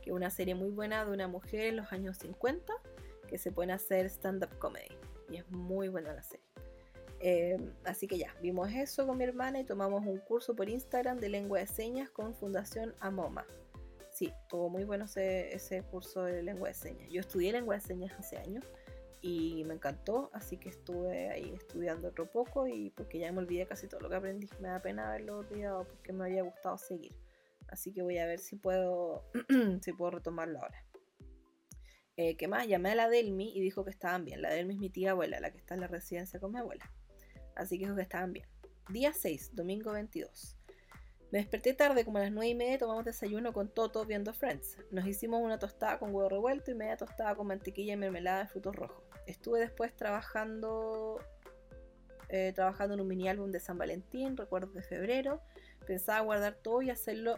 [0.00, 2.72] que es una serie muy buena de una mujer en los años 50
[3.28, 4.96] que se puede hacer stand-up comedy.
[5.28, 6.46] Y es muy buena la serie.
[7.20, 11.18] Em, así que ya, vimos eso con mi hermana y tomamos un curso por Instagram
[11.18, 13.46] de lengua de señas con Fundación Amoma.
[14.10, 17.10] Sí, tuvo muy bueno ese, ese curso de lengua de señas.
[17.10, 18.64] Yo estudié lengua de señas hace años
[19.22, 23.66] y me encantó, así que estuve ahí estudiando otro poco y porque ya me olvidé
[23.66, 24.48] casi todo lo que aprendí.
[24.60, 27.14] Me da pena haberlo olvidado porque me había gustado seguir.
[27.68, 29.24] Así que voy a ver si puedo,
[29.82, 30.84] si puedo retomarlo ahora.
[32.16, 32.66] Eh, ¿Qué más?
[32.66, 34.42] Llamé a la Delmi y dijo que estaban bien.
[34.42, 36.90] La Delmi es mi tía abuela, la que está en la residencia con mi abuela.
[37.54, 38.46] Así que dijo que estaban bien.
[38.88, 40.56] Día 6, domingo 22.
[41.30, 44.76] Me desperté tarde, como a las 9 y media, tomamos desayuno con Toto viendo Friends.
[44.90, 48.48] Nos hicimos una tostada con huevo revuelto y media tostada con mantequilla y mermelada de
[48.48, 49.04] frutos rojos.
[49.30, 51.20] Estuve después trabajando
[52.28, 55.40] eh, trabajando en un mini álbum de San Valentín, recuerdos de febrero.
[55.86, 57.36] Pensaba guardar todo y hacerlo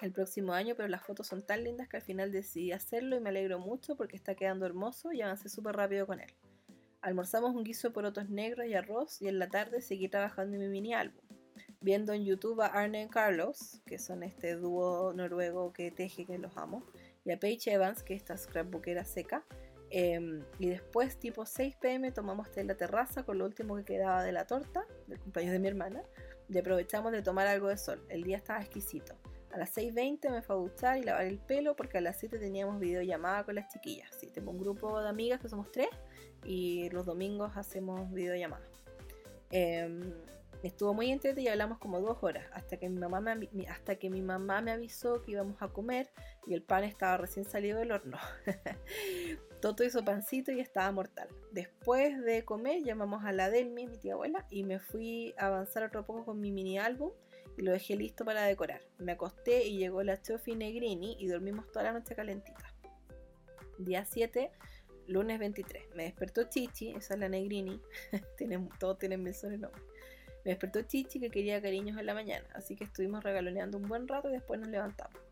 [0.00, 3.20] el próximo año, pero las fotos son tan lindas que al final decidí hacerlo y
[3.20, 6.32] me alegro mucho porque está quedando hermoso y avancé súper rápido con él.
[7.02, 10.62] Almorzamos un guiso de porotos negros y arroz y en la tarde seguí trabajando en
[10.62, 11.22] mi mini álbum.
[11.80, 16.38] Viendo en YouTube a Arne y Carlos, que son este dúo noruego que teje, que
[16.38, 16.84] los amo,
[17.24, 19.44] y a Paige Evans, que es esta scrapbookera seca.
[19.96, 23.84] Em, y después, tipo 6 pm, tomamos té en la terraza con lo último que
[23.84, 26.02] quedaba de la torta, del cumpleaños de mi hermana,
[26.48, 28.04] y aprovechamos de tomar algo de sol.
[28.08, 29.14] El día estaba exquisito.
[29.52, 32.40] A las 6.20 me fue a duchar y lavar el pelo porque a las 7
[32.40, 34.10] teníamos videollamada con las chiquillas.
[34.18, 35.90] Sí, tengo un grupo de amigas que somos tres
[36.42, 38.66] y los domingos hacemos videollamada.
[39.52, 40.12] Em,
[40.64, 44.10] estuvo muy entretenido y hablamos como dos horas hasta que mi mamá me, hasta que
[44.10, 46.10] mi mamá me avisó que íbamos a comer
[46.48, 48.18] y el pan estaba recién salido del horno.
[49.64, 51.26] Toto hizo pancito y estaba mortal.
[51.50, 55.84] Después de comer llamamos a la Delmi, mi tía abuela, y me fui a avanzar
[55.84, 57.12] otro poco con mi mini álbum
[57.56, 58.82] y lo dejé listo para decorar.
[58.98, 62.74] Me acosté y llegó la Chofi Negrini y dormimos toda la noche calentita.
[63.78, 64.50] Día 7
[65.06, 65.94] lunes 23.
[65.94, 67.80] Me despertó Chichi, esa es la Negrini,
[68.36, 69.82] tienen, todos tienen mil nombre.
[70.44, 74.08] Me despertó Chichi que quería cariños en la mañana, así que estuvimos regaloneando un buen
[74.08, 75.23] rato y después nos levantamos.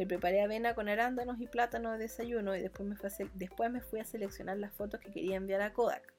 [0.00, 4.56] Me preparé avena con arándanos y plátanos de desayuno y después me, fui a, seleccionar
[4.56, 6.14] las fotos que quería enviar a Kodak.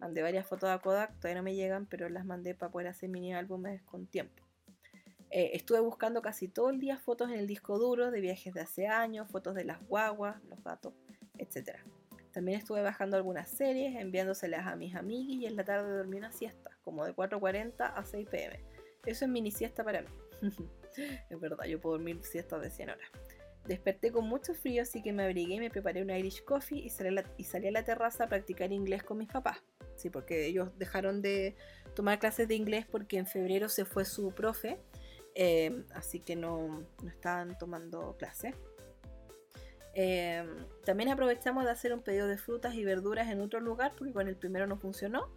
[0.00, 3.08] Mandé varias fotos a Kodak, todavía no me llegan, pero las mandé para poder hacer
[3.08, 4.42] mini álbumes con tiempo.
[5.30, 8.62] Eh, estuve buscando casi todo el día fotos en el disco duro de viajes de
[8.62, 10.92] hace años, fotos de las guaguas, los gatos,
[11.38, 11.76] etc.
[12.32, 16.32] También estuve bajando algunas series, enviándoselas a mis amiguis y en la tarde dormí una
[16.32, 18.64] siesta, como de 4.40 a 6 pm.
[19.06, 20.08] Eso es mini siesta para mí.
[21.30, 23.10] es verdad, yo puedo dormir siestas de 100 horas.
[23.66, 26.90] Desperté con mucho frío, así que me abrigué y me preparé una Irish Coffee y
[26.90, 29.62] salí, a la, terraza a practicar inglés con mis papás.
[29.96, 31.54] Sí, porque ellos dejaron de
[31.94, 34.80] tomar clases de inglés porque en febrero se fue su profe,
[35.36, 38.54] eh, así que no, no estaban tomando clases.
[39.94, 44.12] Em, también aprovechamos de hacer un pedido de frutas y verduras en otro lugar porque
[44.12, 45.28] con el primero no funcionó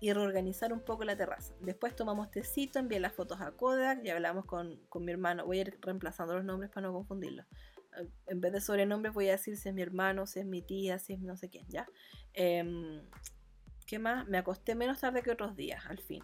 [0.00, 1.54] y reorganizar un poco la terraza.
[1.60, 5.46] Después tomamos tecito, envié las fotos a Kodak y hablamos con, mi hermano.
[5.46, 7.46] Voy a ir reemplazando los nombres para no confundirlos.
[7.98, 10.62] Eh, en vez de sobrenombres voy a decir si es mi hermano, si es mi
[10.62, 11.86] tía, si es no sé quién, ¿ya?
[12.32, 13.02] Em,
[13.86, 14.26] ¿Qué más?
[14.26, 16.22] Me acosté menos tarde que otros días, al fin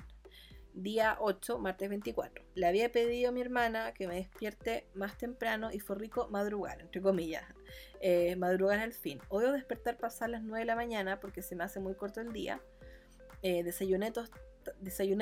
[0.75, 2.45] día 8, martes 24.
[2.55, 6.81] Le había pedido a mi hermana que me despierte más temprano y fue rico madrugar,
[6.81, 7.45] entre comillas.
[8.01, 9.21] Eh, madrugar al fin.
[9.29, 12.33] Odio despertar pasar las 9 de la mañana porque se me hace muy corto el
[12.33, 12.61] día.
[13.43, 14.13] Eh, desayuné,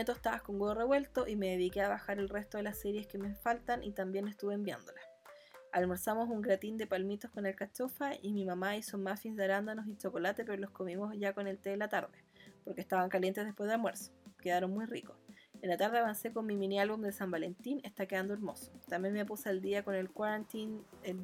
[0.04, 3.16] tostadas con huevo revuelto y me dediqué a bajar el resto de las series que
[3.16, 5.02] me faltan y también estuve enviándolas.
[5.72, 9.96] Almorzamos un gratín de palmitos con alcachofa y mi mamá hizo muffins de arándanos y
[9.96, 12.24] chocolate, pero los comimos ya con el té de la tarde,
[12.64, 14.12] porque estaban calientes después de almuerzo.
[14.38, 15.16] Quedaron muy ricos.
[15.62, 18.72] En la tarde avancé con mi mini álbum de San Valentín, está quedando hermoso.
[18.88, 20.10] También me puse al día con el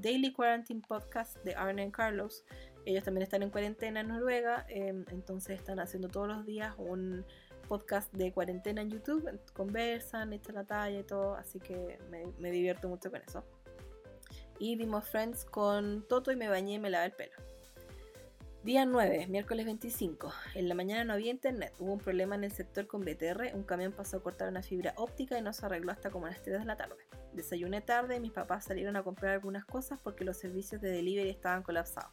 [0.01, 2.45] Daily Quarantine Podcast de Arne y Carlos.
[2.87, 7.27] Ellos también están en cuarentena en Noruega, em, entonces están haciendo todos los días un
[7.69, 12.51] podcast de cuarentena en YouTube, conversan, echan la talla y todo, así que me, me
[12.51, 13.45] divierto mucho con eso.
[14.59, 17.37] Y vimos Friends con Toto y me bañé y me lavé el pelo.
[18.63, 20.33] Día 9, miércoles 25.
[20.55, 21.73] En la mañana no había internet.
[21.79, 23.55] Hubo un problema en el sector con BTR.
[23.55, 26.43] Un camión pasó a cortar una fibra óptica y no se arregló hasta como las
[26.43, 26.97] 3 de la tarde.
[27.33, 31.31] Desayuné tarde y mis papás salieron a comprar algunas cosas porque los servicios de delivery
[31.31, 32.11] estaban colapsados.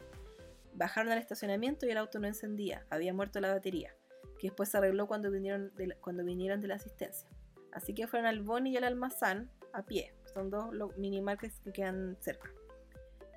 [0.74, 2.86] Bajaron al estacionamiento y el auto no encendía.
[2.90, 3.94] Había muerto la batería,
[4.38, 7.28] que después se arregló cuando vinieron de, cuando vinieron de la asistencia.
[7.72, 10.14] Así que fueron al Boni y al Almazán a pie.
[10.32, 12.50] Son dos mini markets que quedan cerca.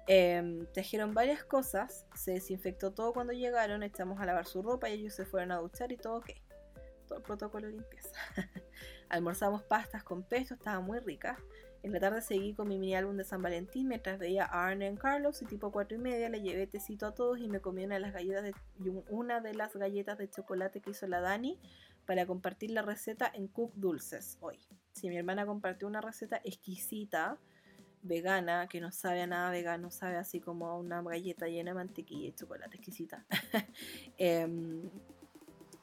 [0.07, 0.65] Eh,
[1.13, 5.25] varias cosas, se desinfectó todo cuando llegaron, echamos a lavar su ropa y ellos se
[5.25, 6.29] fueron a duchar y todo ok.
[7.07, 8.17] Todo protocolo limpieza.
[9.09, 11.37] Almorzamos pastas con pesto, estaba muy rica.
[11.83, 14.87] En la tarde seguí con mi mini álbum de San Valentín mientras veía a Arne
[14.87, 17.85] en Carlos y tipo 4 y media le llevé tecito a todos y me comí
[17.85, 18.53] una de las galletas de,
[19.09, 21.59] una de las galletas de chocolate que hizo la Dani
[22.05, 24.59] para compartir la receta en Cook Dulces hoy.
[24.93, 27.37] Si mi hermana compartió una receta exquisita
[28.01, 32.29] vegana, que no sabe a nada vegano, sabe así como una galleta llena de mantequilla
[32.29, 33.25] y chocolate exquisita.
[34.17, 34.89] Em,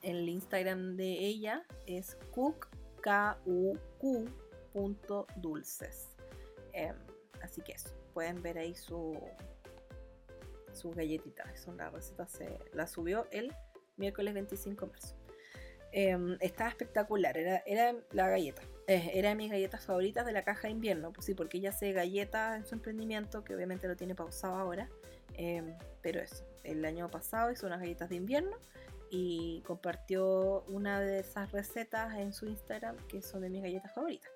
[0.02, 2.68] el Instagram de ella es cook,
[3.00, 4.43] k u punto
[5.36, 6.10] dulces.
[6.72, 6.96] Em,
[7.42, 9.18] así que eso, pueden ver ahí su
[10.74, 11.44] su galletita.
[11.54, 13.52] Es una receta, se la subió el
[13.96, 15.14] miércoles 25 de marzo.
[15.92, 18.62] Em, estaba espectacular, era, era la galleta.
[18.88, 21.70] Eh, era de mis galletas favoritas de la caja de invierno, pues sí, porque ella
[21.70, 24.90] hace galletas en su emprendimiento, que obviamente lo tiene pausado ahora.
[25.34, 28.56] Em, pero eso, el año pasado hizo unas galletas de invierno
[29.10, 34.32] y compartió una de esas recetas en su Instagram, que son de mis galletas favoritas,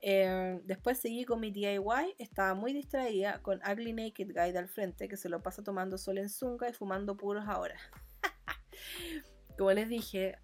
[0.00, 5.08] Em, después seguí con mi DIY, estaba muy distraída con Ugly Naked Guide al frente,
[5.08, 7.76] que se lo pasa tomando sol en zunga y fumando puros ahora.
[9.58, 10.38] Como les dije,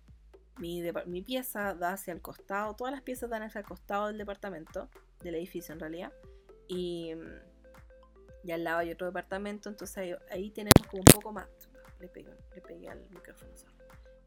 [0.58, 4.90] mi, pieza da hacia el costado, todas las piezas dan hacia el costado del departamento,
[5.22, 6.12] del edificio en realidad,
[6.66, 7.12] y,
[8.52, 11.48] al lado hay otro departamento, entonces ahí, tenemos como un poco más.
[12.00, 13.52] Le pegué, le al micrófono.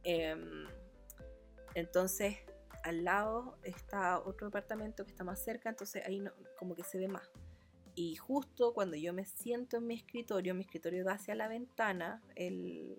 [0.04, 0.66] Em,
[1.76, 2.38] entonces
[2.88, 6.98] al lado está otro departamento que está más cerca, entonces ahí no, como que se
[6.98, 7.30] ve más.
[7.96, 12.22] Y justo cuando yo me siento en mi escritorio, mi escritorio da hacia la ventana,
[12.36, 12.98] el,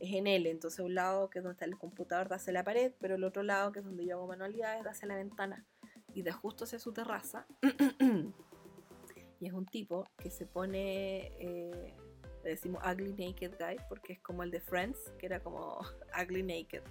[0.00, 2.64] es en L, entonces un lado que es donde está el computador da hacia la
[2.64, 5.66] pared, pero el otro lado que es donde yo hago manualidades da hacia la ventana
[6.14, 7.46] y de justo hacia su terraza.
[9.40, 11.94] y es un tipo que se pone, eh,
[12.42, 15.80] le decimos Ugly Naked Guy, porque es como el de Friends, que era como
[16.20, 16.82] Ugly Naked.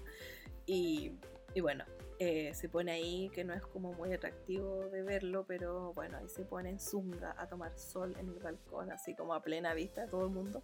[0.66, 1.14] Y,
[1.56, 1.84] y bueno,
[2.20, 6.30] eh, se pone ahí, que no es como muy atractivo de verlo, pero bueno, ahí
[6.30, 10.02] se pone en zunga a tomar sol en el balcón, así como a plena vista
[10.02, 10.64] de todo el mundo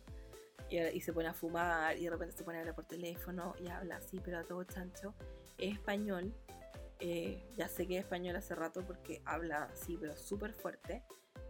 [0.70, 3.70] y, se pone a fumar y de repente se pone a hablar por teléfono y
[3.70, 5.14] habla así, pero a todo chancho.
[5.58, 6.34] Es español,
[7.00, 11.04] eh, ya sé que es español hace rato porque habla así, pero súper fuerte.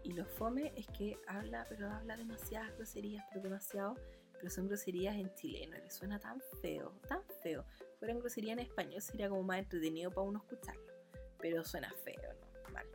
[0.03, 3.95] Y lo fome es que habla, pero habla demasiadas groserías, pero demasiado,
[4.33, 7.65] pero son groserías en chileno, le suena tan feo, tan feo.
[7.99, 10.93] Fueran groserías en español sería como más entretenido para uno escucharlo,
[11.39, 12.71] pero suena feo, ¿no?
[12.71, 12.85] Mal.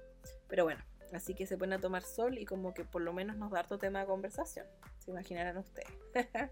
[0.49, 3.37] Pero bueno, así que se pone a tomar sol y como que por lo menos
[3.37, 4.67] nos da otro tema de conversación
[5.01, 5.89] se imaginarán ustedes.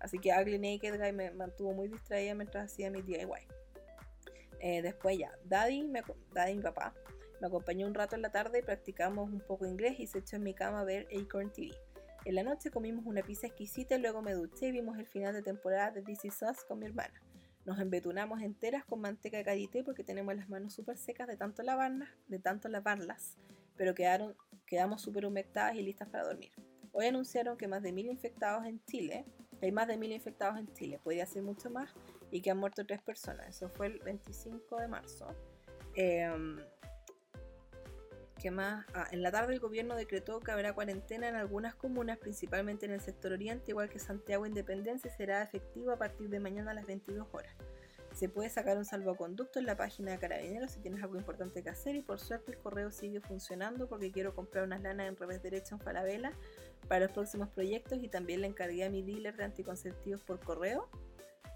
[0.00, 3.26] Así que Ugly Naked Guy me mantuvo muy distraída mientras hacía mi DIY.
[4.60, 6.02] Eh, después ya, Daddy, me,
[6.32, 6.94] Daddy, mi papá,
[7.40, 10.42] me acompañó un rato en la tarde practicamos un poco inglés y se echó en
[10.42, 11.74] mi cama a ver Acorn TV.
[12.26, 15.32] En la noche comimos una pizza exquisita y luego me duché y vimos el final
[15.32, 17.22] de temporada de This Is con mi hermana.
[17.70, 21.62] Nos embetunamos enteras con manteca de karité porque tenemos las manos súper secas de tanto
[21.62, 23.38] lavarlas, de tanto lavarlas,
[23.76, 24.34] pero quedaron,
[24.66, 26.50] quedamos súper humectadas y listas para dormir.
[26.90, 29.24] Hoy anunciaron que más de mil infectados en Chile,
[29.62, 31.94] hay más de mil infectados en Chile, podría ser mucho más,
[32.32, 33.48] y que han muerto tres personas.
[33.50, 35.28] Eso fue el 25 de marzo.
[35.94, 36.58] Em,
[38.48, 42.92] Ah, en la tarde el gobierno decretó que habrá cuarentena en algunas comunas, principalmente en
[42.92, 46.86] el sector oriente, igual que Santiago Independencia, será efectiva a partir de mañana a las
[46.86, 47.54] 22 horas.
[48.14, 51.68] Se puede sacar un salvoconducto en la página de Carabineros si tienes algo importante que
[51.68, 55.42] hacer y por suerte el correo sigue funcionando porque quiero comprar unas lanas en revés
[55.42, 56.32] derecho en Falabella
[56.88, 60.88] para los próximos proyectos y también le encargué a mi dealer de anticonceptivos por correo.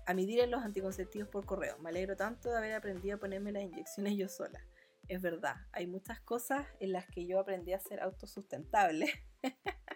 [0.06, 1.78] A mi dealer los anticonceptivos por correo.
[1.78, 4.60] Me alegro tanto de haber aprendido a ponerme las inyecciones yo sola.
[5.08, 9.06] Es verdad, hay muchas cosas en las que yo aprendí a ser autosustentable.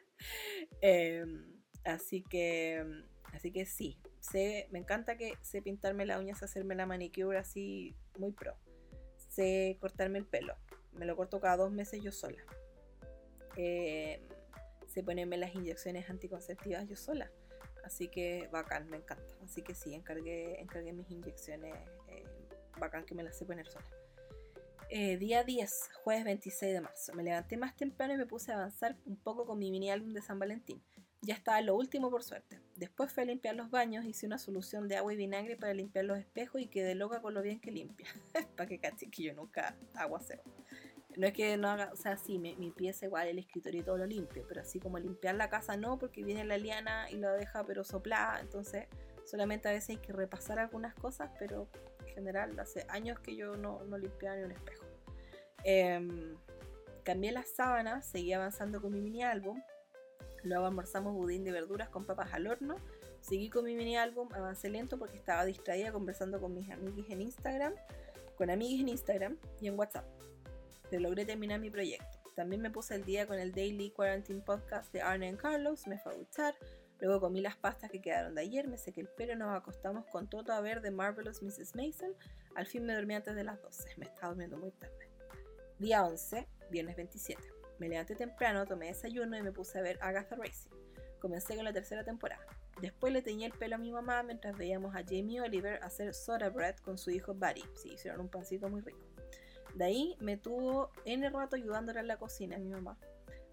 [0.81, 2.85] Em, así que,
[3.33, 7.97] así que sí, sé, me encanta que sé pintarme las uñas, hacerme la manicure así
[8.19, 8.57] muy pro.
[9.29, 10.57] Sé cortarme el pelo.
[10.93, 12.43] Me lo corto cada dos meses yo sola.
[13.57, 14.21] Eh,
[14.87, 17.31] sé ponerme las inyecciones anticonceptivas yo sola.
[17.85, 19.35] Así que bacán, me encanta.
[19.45, 21.75] Así que sí, encargué, encargué mis inyecciones.
[22.09, 22.25] Eh,
[22.79, 23.87] bacán que me las sé poner sola.
[24.91, 27.13] Eh, día 10, jueves 26 de marzo.
[27.13, 30.15] Me levanté más temprano y me puse a avanzar un poco con mi mini álbum
[30.15, 30.83] de San Valentín.
[31.21, 32.59] Ya estaba lo último por suerte.
[32.75, 36.07] Después fui a limpiar los baños, hice una solución de agua y vinagre para limpiar
[36.07, 38.07] los espejos y quedé loca con lo bien que limpia.
[38.57, 40.41] para que caché que yo nunca aguaceo.
[41.19, 43.85] No es que no haga, o sea, sí, mi, mi pieza igual, el escritorio y
[43.85, 47.17] todo lo limpio, pero así como limpiar la casa no, porque viene la liana y
[47.17, 48.87] lo deja pero soplada, entonces
[49.27, 51.69] solamente a veces hay que repasar algunas cosas, pero
[52.19, 54.85] general hace años que yo no, no limpiaba ni un espejo.
[55.65, 56.37] Em,
[57.05, 59.61] cambié las sábanas, seguí avanzando con mi mini álbum,
[60.43, 62.77] luego almorzamos budín de verduras con papas al horno,
[63.21, 67.23] seguí con mi mini álbum, avancé lento porque estaba distraída conversando con mis amigos en
[67.23, 67.75] Instagram,
[68.37, 70.05] con amigos en Instagram y en WhatsApp
[70.91, 72.19] pero logré terminar mi proyecto.
[72.35, 75.99] También me puse el día con el Daily Quarantine Podcast de Arne and Carlos, me
[75.99, 76.55] fue a duchar,
[77.01, 80.29] luego comí las pastas que quedaron de ayer, me sequé el pelo, nos acostamos con
[80.29, 81.75] todo a ver de Marvelous Mrs.
[81.75, 82.15] Mason,
[82.55, 85.09] al fin me dormí antes de las 12, me estaba durmiendo muy tarde.
[85.79, 87.41] Día 11, viernes 27.
[87.79, 90.71] Me levanté temprano, tomé desayuno y me puse a ver Agatha Racing.
[91.21, 92.45] Comencé con la tercera temporada.
[92.81, 96.49] Después le teñí el pelo a mi mamá mientras veíamos a Jamie Oliver hacer soda
[96.49, 97.65] bread con su hijo Buddy.
[97.75, 98.99] Sí, hicieron un pancito muy rico.
[99.75, 102.99] De ahí me tuvo en el rato ayudándole en la cocina a mi mamá.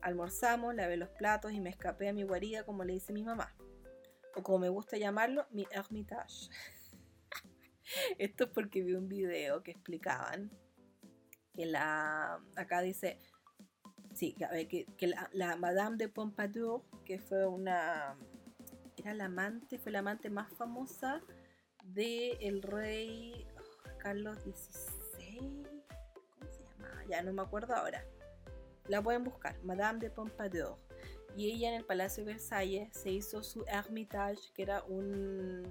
[0.05, 3.55] Almorzamos, lavé los platos y me escapé a mi guarida como le dice mi mamá.
[4.35, 6.51] O como me gusta llamarlo, mi ermitage.
[8.19, 10.51] Esto es porque vi un video que explicaban
[11.55, 12.39] que la...
[12.55, 13.19] Acá dice...
[14.13, 18.15] Sí, que, que la, la Madame de Pompadour, que fue una...
[18.97, 21.19] Era la amante, fue la amante más famosa
[21.83, 25.65] del el rey oh, Carlos XVI
[27.09, 28.03] ya no me acuerdo ahora.
[28.87, 30.77] La pueden buscar, Madame de Pompadour.
[31.35, 35.63] Y ella en el Palacio de Versalles se hizo su Hermitage, que era un,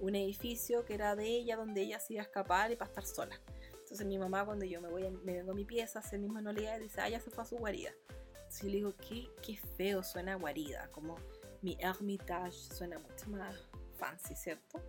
[0.00, 3.04] un edificio que era de ella, donde ella se iba a escapar y para estar
[3.04, 3.40] sola.
[3.72, 6.52] Entonces mi mamá cuando yo me voy me vengo a mi pieza, hace mismo no
[6.52, 7.90] le dice, ah, ya se fue a su guarida.
[8.34, 11.16] Entonces yo le digo, qué, qué feo suena guarida, como
[11.62, 13.54] mi Hermitage suena mucho más
[13.96, 14.82] fancy, ¿cierto?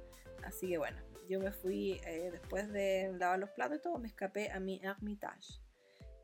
[0.43, 0.97] Así que bueno,
[1.29, 4.81] yo me fui, eh, después de lavar los platos y todo, me escapé a mi
[4.83, 5.61] Hermitage.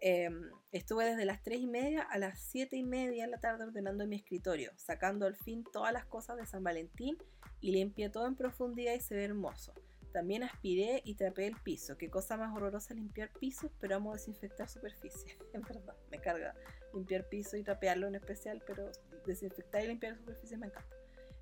[0.07, 3.64] Em, estuve desde las 3 y media a las 7 y media de la tarde
[3.64, 7.18] ordenando mi escritorio, sacando al fin todas las cosas de San Valentín
[7.60, 9.73] y limpié todo en profundidad y se ve hermoso.
[10.14, 11.98] También aspiré y trapé el piso.
[11.98, 15.40] Qué cosa más horrorosa limpiar pisos, pero amo desinfectar superficie.
[15.53, 16.53] En verdad, me carga
[16.94, 18.91] limpiar piso y trapearlo en especial, pero
[19.26, 20.95] desinfectar y limpiar superficie me encanta.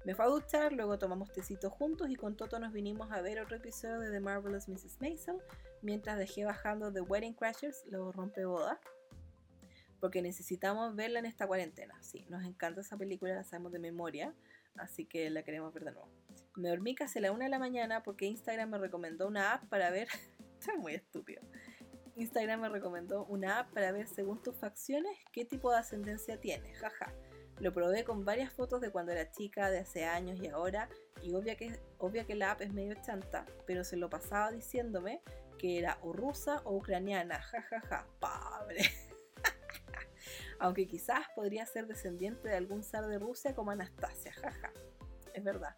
[0.05, 3.39] Me fue a duchar, luego tomamos tecito juntos y con Toto nos vinimos a ver
[3.39, 4.99] otro episodio de The Marvelous Mrs.
[4.99, 5.37] Maisel,
[5.81, 8.81] mientras dejé bajando The Wedding Crashers, luego rompe boda,
[10.01, 11.95] porque necesitamos verla en esta cuarentena.
[12.01, 14.33] Sí, nos encanta esa película, la sabemos de memoria,
[14.75, 16.09] así que la queremos ver de nuevo.
[16.57, 19.69] Me dormí casi a la una de la mañana porque Instagram me recomendó una app
[19.69, 20.09] para ver.
[20.59, 21.41] Estoy muy estúpido.
[22.17, 26.77] Instagram me recomendó una app para ver según tus facciones qué tipo de ascendencia tienes.
[26.77, 27.13] Jaja.
[27.63, 30.89] Lo probé con varias fotos de cuando era chica, de hace años y ahora,
[31.21, 35.21] y obvia que, obvia que la app es medio chanta, pero se lo pasaba diciéndome
[35.57, 38.81] que era o rusa o ucraniana, jajaja, pobre.
[40.59, 44.73] Aunque quizás podría ser descendiente de algún zar de Rusia como Anastasia, jaja.
[45.33, 45.73] Es verdad.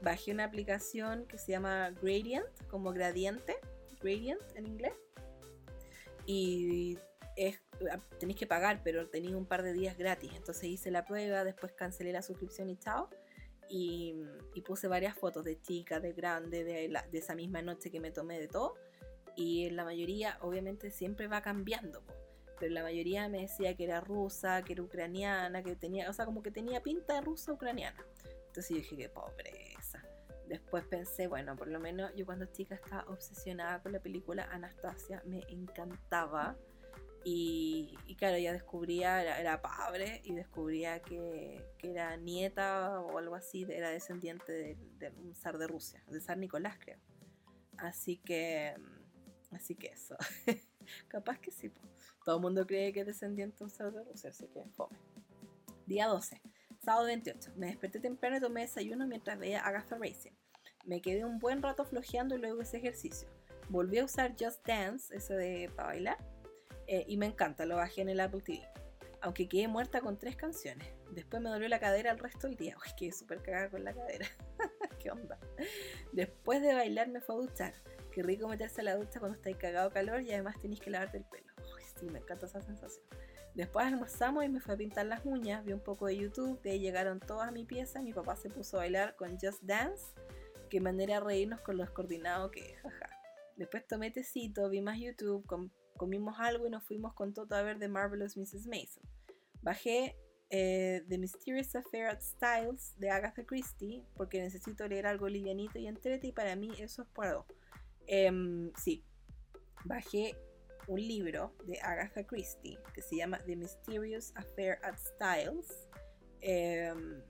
[0.00, 3.58] Bajé una aplicación que se llama Gradient, como gradiente,
[4.00, 4.94] Gradient en inglés.
[6.24, 6.96] Y
[7.36, 7.60] es,
[7.90, 10.32] ah, tenéis que pagar, pero tenéis un par de días gratis.
[10.34, 13.08] Entonces hice la prueba, después cancelé la suscripción y chao.
[13.68, 14.14] Y,
[14.66, 18.38] puse varias fotos de chica, de grande, de, de, esa misma noche que me tomé
[18.38, 18.74] de todo.
[19.34, 22.04] Y la mayoría, obviamente, siempre va cambiando.
[22.60, 26.26] Pero la mayoría me decía que era rusa, que era ucraniana, que tenía, o sea,
[26.26, 28.04] como que tenía pinta de rusa ucraniana.
[28.46, 30.04] Entonces yo dije, qué pobreza.
[30.46, 35.22] Después pensé, bueno, por lo menos yo cuando chica estaba obsesionada con la película Anastasia,
[35.24, 36.56] me encantaba.
[37.24, 43.66] Y, claro, ya descubría, era, era padre y descubría que, era nieta o algo así,
[43.68, 46.98] era descendiente de, un zar de Rusia, de zar Nicolás, creo.
[47.78, 48.74] Así que,
[49.50, 50.16] así que eso.
[51.08, 51.70] Capaz que sí.
[52.24, 54.98] Todo el mundo cree que es descendiente de un zar de Rusia, así que fome.
[55.86, 56.40] Día 12,
[56.80, 57.52] sábado 28.
[57.56, 60.32] Me desperté temprano y tomé desayuno mientras veía Agatha Racing.
[60.84, 63.28] Me quedé un buen rato flojeando y luego ese ejercicio.
[63.68, 66.31] Volví a usar Just Dance, ese de para bailar
[66.86, 68.62] eh, y me encanta, lo bajé en el Apple TV.
[69.20, 70.88] Aunque quedé muerta con tres canciones.
[71.12, 72.76] Después me dolió la cadera el resto del día.
[72.84, 74.26] Uy, quedé súper cagada con la cadera.
[74.98, 75.38] ¿Qué onda?
[76.12, 77.74] Después de bailar me fue a duchar.
[78.10, 81.18] Qué rico meterse a la ducha cuando estáis cagado calor y además tenéis que lavarte
[81.18, 81.52] el pelo.
[81.58, 83.04] Uy, sí, me encanta esa sensación.
[83.54, 85.64] Después almorzamos y me fue a pintar las uñas.
[85.64, 86.60] Vi un poco de YouTube.
[86.62, 88.02] De ahí llegaron todas a mi pieza.
[88.02, 90.14] Mi papá se puso a bailar con Just Dance.
[90.68, 93.06] Qué manera de reírnos con los coordinados que, jaja.
[93.56, 95.44] Después tomé tecito, vi más YouTube,
[96.02, 98.66] comimos algo y nos fuimos con Toto a ver The Marvelous Mrs.
[98.66, 99.04] Mason.
[99.62, 100.16] Bajé
[100.50, 105.86] eh, The Mysterious Affair at Styles de Agatha Christie, porque necesito leer algo livianito y
[105.86, 107.46] entrete, y para mí eso es Poirot.
[108.08, 109.04] Em, sí,
[109.84, 110.34] bajé
[110.88, 115.88] un libro de Agatha Christie que se llama The Mysterious Affair at Styles.
[116.40, 117.22] Em,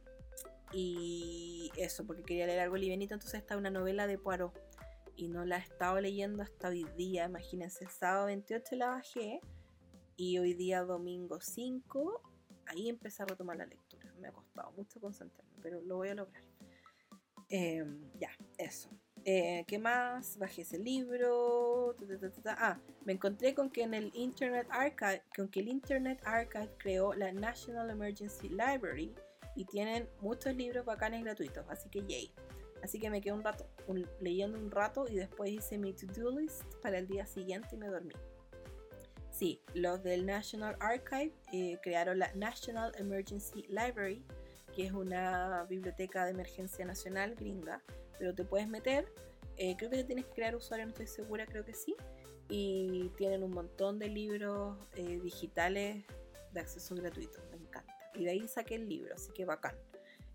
[0.73, 4.59] y eso, porque quería leer algo livianito, entonces está una novela de Poirot.
[5.17, 7.27] Y no la he estado leyendo hasta hoy día.
[7.27, 9.41] Imagínense, el sábado 28 la bajé.
[10.17, 12.23] Y hoy día domingo 5,
[12.67, 14.13] ahí empecé a retomar la lectura.
[14.21, 16.43] Me ha costado mucho concentrarme, pero lo voy a lograr.
[17.49, 18.89] Em, ya, eso.
[19.25, 20.39] Eh, ¿Qué más?
[20.39, 21.95] Bajé ese libro.
[22.47, 27.15] Ah, me encontré con que en el Internet Archive, con que el Internet Archive creó
[27.15, 29.15] la National Emergency Library
[29.55, 32.33] y tienen muchos libros bacanes gratuitos, así que yay.
[32.83, 33.67] Así que me quedé un rato
[34.21, 37.89] leyendo un rato y después hice mi to-do list para el día siguiente y me
[37.89, 38.15] dormí.
[39.31, 44.23] Sí, los del National Archive eh, crearon la National Emergency Library,
[44.75, 47.83] que es una biblioteca de emergencia nacional gringa,
[48.19, 49.13] pero te puedes meter,
[49.57, 51.97] eh, creo que te tienes que crear usuario, no estoy segura, creo que sí,
[52.49, 56.05] y tienen un montón de libros eh, digitales
[56.53, 57.97] de acceso gratuito, me encanta.
[58.15, 59.75] Y de ahí saqué el libro, así que bacán.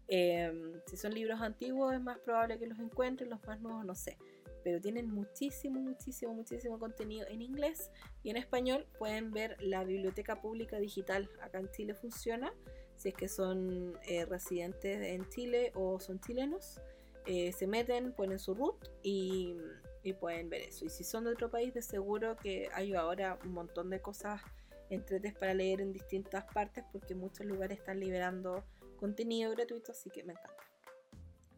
[0.07, 3.95] Em, si son libros antiguos es más probable que los encuentren, los más nuevos no
[3.95, 4.17] sé.
[4.63, 7.89] Pero tienen muchísimo, muchísimo, muchísimo contenido en inglés
[8.23, 8.85] y en español.
[8.97, 11.29] Pueden ver la biblioteca pública digital.
[11.41, 12.53] Acá en Chile funciona.
[12.95, 16.81] Si es que son eh, residentes en Chile o son chilenos,
[17.27, 19.55] eh, se meten, ponen su root y,
[20.03, 20.85] y pueden ver eso.
[20.85, 24.41] Y si son de otro país, de seguro que hay ahora un montón de cosas
[24.89, 28.63] entretes para leer en distintas partes porque muchos lugares están liberando
[28.97, 30.63] contenido gratuito, así que me encanta.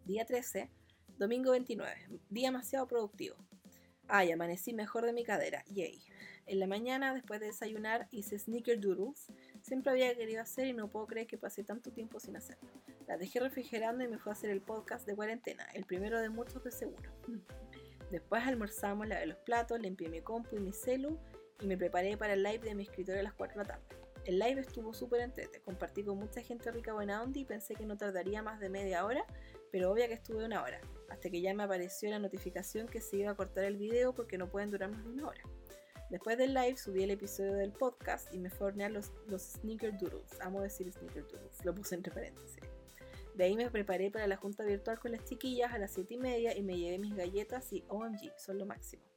[0.05, 0.69] Día 13,
[1.17, 3.35] domingo 29, día demasiado productivo.
[4.07, 6.01] Ay, amanecí mejor de mi cadera, yay.
[6.47, 9.27] En la mañana, después de desayunar, hice snickerdoodles.
[9.61, 12.71] Siempre había querido hacer y no puedo creer que pasé tanto tiempo sin hacerlo.
[13.07, 16.29] La dejé refrigerando y me fue a hacer el podcast de cuarentena, el primero de
[16.29, 17.11] muchos de seguro.
[18.11, 21.19] Después almorzamos, lavé los platos, limpié mi compu y mi celu
[21.61, 23.98] y me preparé para el live de mi escritorio a las 4 de la tarde.
[24.25, 27.85] El live estuvo súper entrete, compartí con mucha gente rica buena onda y pensé que
[27.85, 29.25] no tardaría más de media hora,
[29.71, 33.17] pero obvio que estuve una hora, hasta que ya me apareció la notificación que se
[33.17, 35.41] iba a cortar el video porque no pueden durar más de una hora.
[36.09, 39.41] Después del live subí el episodio del podcast y me fue a hornear los, los
[39.41, 42.59] sneaker doodles, amo decir sneaker doodles, lo puse entre paréntesis.
[43.35, 46.17] De ahí me preparé para la junta virtual con las chiquillas a las 7 y
[46.17, 49.08] media y me llevé mis galletas y OMG, son lo máximo.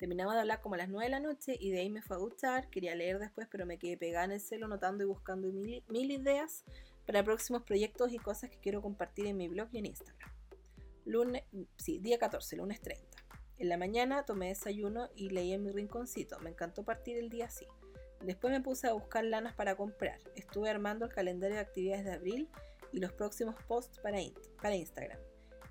[0.00, 2.16] Terminaba de hablar como a las 9 de la noche y de ahí me fue
[2.16, 2.70] a duchar.
[2.70, 6.64] Quería leer después, pero me quedé pegada en el celo notando y buscando mil, ideas
[7.06, 10.30] para próximos proyectos y cosas que quiero compartir en mi blog y en Instagram.
[11.04, 11.44] Lunes,
[11.76, 13.04] sí, día 14, lunes 30.
[13.58, 16.38] En la mañana tomé desayuno y leí en mi rinconcito.
[16.40, 17.66] Me encantó partir el día así.
[18.22, 20.18] Después me puse a buscar lanas para comprar.
[20.34, 22.48] Estuve armando el calendario de actividades de abril
[22.90, 24.16] y los próximos posts para,
[24.62, 25.18] para Instagram.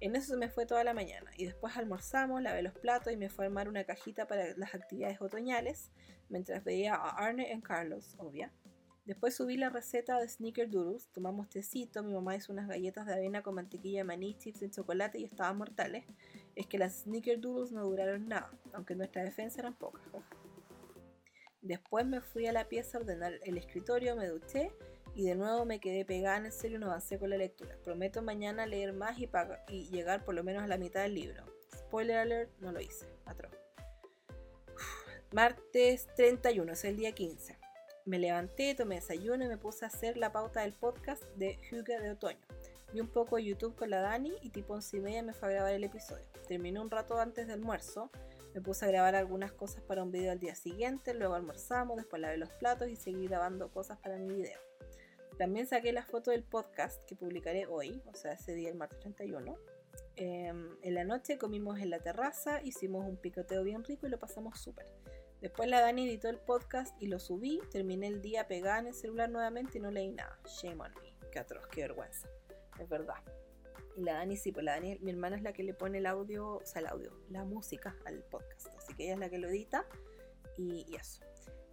[0.01, 3.17] En eso se me fue toda la mañana y después almorzamos, lavé los platos y
[3.17, 5.91] me fue a armar una cajita para las actividades otoñales
[6.29, 8.53] mientras veía a Arne y Carlos, obvia.
[9.05, 13.13] Después subí la receta de Sneaker Doodles, tomamos tecito, mi mamá hizo unas galletas de
[13.13, 16.05] avena con mantequilla de maní, chips de chocolate y estaban mortales.
[16.55, 20.03] Es que las Sneaker Doodles no duraron nada, aunque nuestra defensa eran pocas.
[21.61, 24.71] Después me fui a la pieza a ordenar el escritorio, me duché
[25.15, 27.77] y de nuevo me quedé pegada en el serio y no avancé con la lectura.
[27.83, 29.29] Prometo mañana leer más y,
[29.67, 31.43] y llegar por lo menos a la mitad del libro.
[31.75, 33.05] Spoiler alert, no lo hice.
[33.25, 33.51] Atroz.
[35.31, 37.57] Martes 31, es el día 15.
[38.05, 42.01] Me levanté, tomé desayuno y me puse a hacer la pauta del podcast de Hugo
[42.01, 42.39] de Otoño.
[42.91, 45.49] Vi un poco de YouTube con la Dani y tipo 11 y media me fue
[45.49, 46.25] a grabar el episodio.
[46.47, 48.09] Terminé un rato antes del almuerzo,
[48.55, 52.19] me puse a grabar algunas cosas para un video al día siguiente, luego almorzamos, después
[52.21, 54.68] lavé los platos y seguí grabando cosas para mi video.
[55.39, 58.99] También saqué la foto del podcast que publicaré hoy, o sea, ese día, el martes
[58.99, 59.57] 31.
[60.17, 64.19] Em, en la noche comimos en la terraza, hicimos un picoteo bien rico y lo
[64.19, 64.85] pasamos súper.
[65.39, 67.61] Después la Dani editó el podcast y lo subí.
[67.71, 70.37] Terminé el día pegada en el celular nuevamente y no leí nada.
[70.45, 71.15] Shame on me.
[71.31, 72.27] Qué atroz, qué vergüenza.
[72.77, 73.23] Es verdad.
[73.95, 76.05] Y la Dani, sí, pues la Dani, mi hermana es la que le pone el
[76.05, 78.75] audio, o sea, el audio, la música al podcast.
[78.75, 79.85] Así que ella es la que lo edita
[80.57, 81.21] y, eso.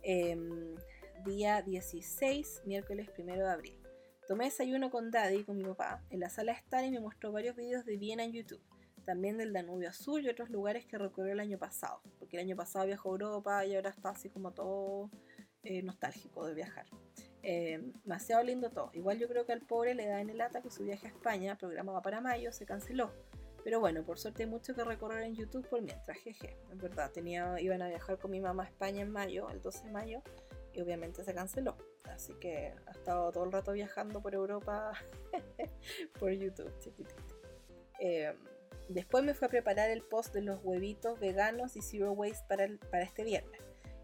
[0.04, 0.76] Em,
[1.24, 3.78] día 16, miércoles 1 de abril.
[4.26, 7.54] Tomé desayuno con Daddy, con mi papá, en la sala estar y me mostró varios
[7.56, 8.62] videos de Viena en YouTube.
[9.04, 12.02] También del Danubio Azul y otros lugares que recorrió el año pasado.
[12.18, 15.10] Porque el año pasado viajó a Europa y ahora está así como todo
[15.62, 16.86] eh, nostálgico de viajar.
[17.42, 18.90] Eh, demasiado lindo todo.
[18.94, 21.10] Igual yo creo que al pobre le da en el lata que su viaje a
[21.10, 23.12] España, programado para mayo, se canceló.
[23.62, 26.56] Pero bueno, por suerte hay mucho que recorrer en YouTube por mientras, jeje.
[26.72, 29.86] Es verdad, tenía, iban a viajar con mi mamá a España en mayo, el 12
[29.86, 30.22] de mayo,
[30.76, 31.76] y obviamente se canceló.
[32.04, 34.92] Así que ha estado todo el rato viajando por Europa
[36.20, 36.70] por YouTube,
[37.98, 38.34] eh,
[38.88, 42.68] después me fue a preparar el post de los huevitos veganos y zero waste para,
[42.90, 43.60] para este viernes.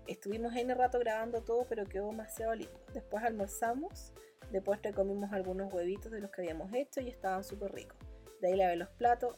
[0.07, 2.81] Estuvimos en el rato grabando todo, pero quedó demasiado lindo.
[2.93, 4.13] Después almorzamos,
[4.51, 7.99] después comimos algunos huevitos de los que habíamos hecho y estaban súper ricos.
[8.41, 9.37] De ahí lavé los platos,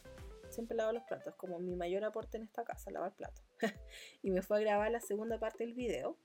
[0.49, 3.43] siempre lavo los platos, como mi mayor aporte en esta casa, lavar platos.
[4.23, 6.17] y me fue a grabar la segunda parte del video,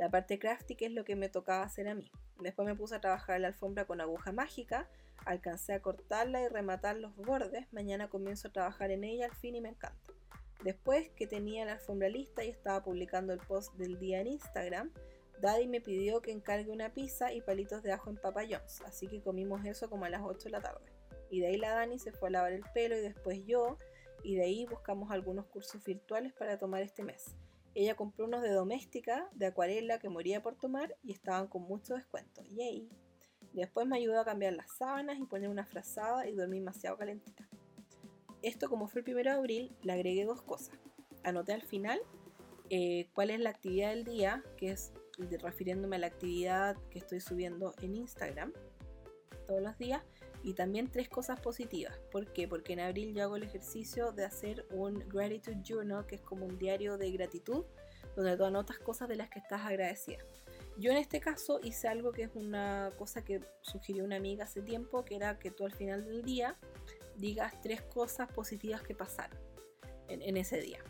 [0.00, 2.10] la parte crafty, que es lo que me tocaba hacer a mí.
[2.40, 4.88] Después me puse a trabajar la alfombra con aguja mágica,
[5.26, 7.70] alcancé a cortarla y rematar los bordes.
[7.70, 10.14] Mañana comienzo a trabajar en ella al fin y me encanta.
[10.64, 14.90] Después que tenía la alfombra lista y estaba publicando el post del día en Instagram,
[15.42, 18.40] Daddy me pidió que encargue una pizza y palitos de ajo en Papa
[18.86, 20.90] así que comimos eso como a las 8 de la tarde.
[21.28, 23.76] Y de ahí la Dani se fue a lavar el pelo y después yo,
[24.22, 27.36] y de ahí buscamos algunos cursos virtuales para tomar este mes.
[27.74, 31.94] Ella compró unos de doméstica, de acuarela que moría por tomar y estaban con mucho
[31.94, 32.42] descuento.
[32.50, 32.88] Yay.
[33.52, 37.48] Después me ayudó a cambiar las sábanas y poner una frazada y dormí demasiado calentita.
[38.42, 40.78] Esto como fue el primero de abril, le agregué dos cosas.
[41.24, 42.00] Anoté al final
[42.70, 47.20] eh, cuál es la actividad del día, que es refiriéndome a la actividad que estoy
[47.20, 48.52] subiendo en Instagram
[49.46, 50.02] todos los días,
[50.42, 51.98] y también tres cosas positivas.
[52.10, 52.48] ¿Por qué?
[52.48, 56.46] Porque en abril yo hago el ejercicio de hacer un gratitude journal, que es como
[56.46, 57.64] un diario de gratitud,
[58.16, 60.18] donde tú anotas cosas de las que estás agradecida.
[60.78, 64.62] Yo en este caso hice algo que es una cosa que sugirió una amiga hace
[64.62, 66.56] tiempo, que era que tú al final del día
[67.16, 69.38] digas tres cosas positivas que pasaron
[70.08, 70.82] en, en ese día.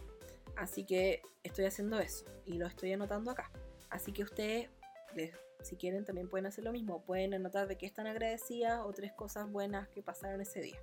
[0.56, 3.50] Así que estoy haciendo eso y lo estoy anotando acá.
[3.88, 4.68] Así que ustedes
[5.14, 8.92] les si quieren también pueden hacer lo mismo, pueden anotar de qué están agradecidas o
[8.92, 10.78] tres cosas buenas que pasaron ese día.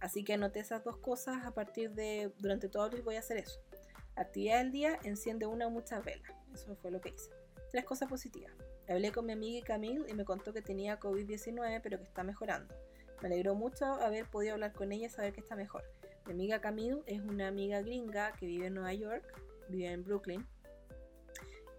[0.00, 3.38] Así que anoté esas dos cosas a partir de, durante todo abril voy a hacer
[3.38, 3.60] eso.
[4.16, 6.30] Actividad del día, enciende una o muchas velas.
[6.52, 7.30] Eso fue lo que hice.
[7.72, 8.52] Tres cosas positivas.
[8.88, 12.74] Hablé con mi amiga Camille y me contó que tenía COVID-19 pero que está mejorando.
[13.22, 15.82] Me alegró mucho haber podido hablar con ella y saber que está mejor.
[16.26, 19.24] Mi amiga Camille es una amiga gringa que vive en Nueva York,
[19.68, 20.46] vive en Brooklyn.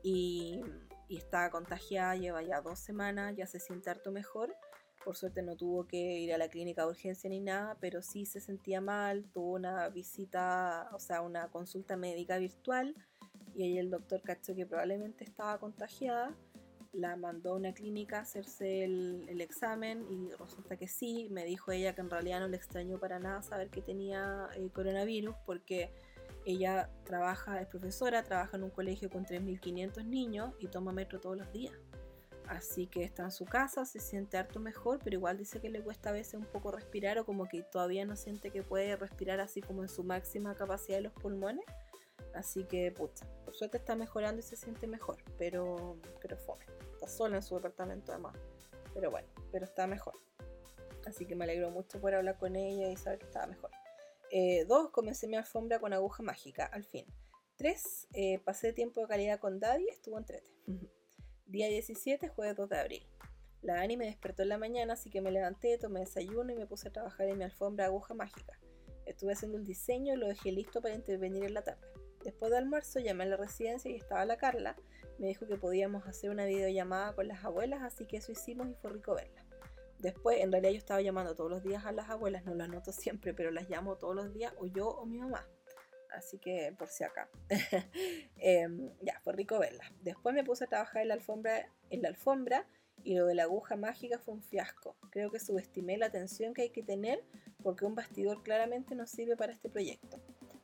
[0.04, 0.62] Y
[1.08, 4.56] y está contagiada, lleva ya dos semanas, ya se siente harto mejor.
[5.04, 8.26] Por suerte no tuvo que ir a la clínica de urgencia ni nada, pero sí
[8.26, 12.96] se sentía mal, tuvo una visita, o sea, una consulta médica virtual
[13.56, 16.36] y ahí el doctor cachó que probablemente estaba contagiada,
[16.92, 21.72] la mandó a una clínica a hacerse el, examen y resulta que sí, me dijo
[21.72, 25.36] ella que en realidad no le extrañó para nada saber que tenía el eh, coronavirus
[25.46, 25.92] porque
[26.46, 31.38] ella trabaja, es profesora, trabaja en un colegio con 3.500 niños y toma metro todos
[31.38, 31.74] los días.
[32.48, 35.82] Así que está en su casa, se siente harto mejor, pero igual dice que le
[35.82, 39.40] cuesta a veces un poco respirar o como que todavía no siente que puede respirar
[39.40, 41.66] así como en su máxima capacidad de los pulmones.
[42.36, 46.66] Así que, pucha, por suerte está mejorando y se siente mejor, pero, pero fome.
[46.94, 48.36] Está sola en su departamento además.
[48.94, 50.14] Pero bueno, pero está mejor.
[51.08, 53.72] Así que me alegro mucho por hablar con ella y saber que estaba mejor.
[54.36, 54.88] 2.
[54.88, 57.06] Eh, comencé mi alfombra con aguja mágica, al fin.
[57.56, 58.08] 3.
[58.14, 60.52] Eh, pasé tiempo de calidad con Daddy, estuvo entrete.
[61.46, 63.08] Día 17, jueves 2 de abril.
[63.62, 66.68] La Dani me despertó en la mañana, así que me levanté, tomé desayuno y me
[66.68, 68.60] puse a trabajar en mi alfombra aguja mágica.
[69.06, 71.88] Estuve haciendo el diseño y lo dejé listo para intervenir en la tarde.
[72.24, 74.76] Después de almuerzo llamé a la residencia y estaba la Carla.
[75.18, 78.74] Me dijo que podíamos hacer una videollamada con las abuelas, así que eso hicimos y
[78.74, 79.45] fue rico verla.
[80.00, 82.92] Después, en realidad yo estaba llamando todos los días a las abuelas, no las anoto
[82.92, 85.46] siempre, pero las llamo todos los días, o yo o mi mamá.
[86.16, 87.30] Así que por si acá.
[88.38, 89.92] Em, ya, fue rico verlas.
[90.02, 92.68] Después me puse a trabajar en la alfombra, en la alfombra
[93.04, 94.96] y lo de la aguja mágica fue un fiasco.
[95.12, 97.24] Creo que subestimé la atención que hay que tener
[97.64, 100.22] porque un bastidor claramente no sirve para este proyecto.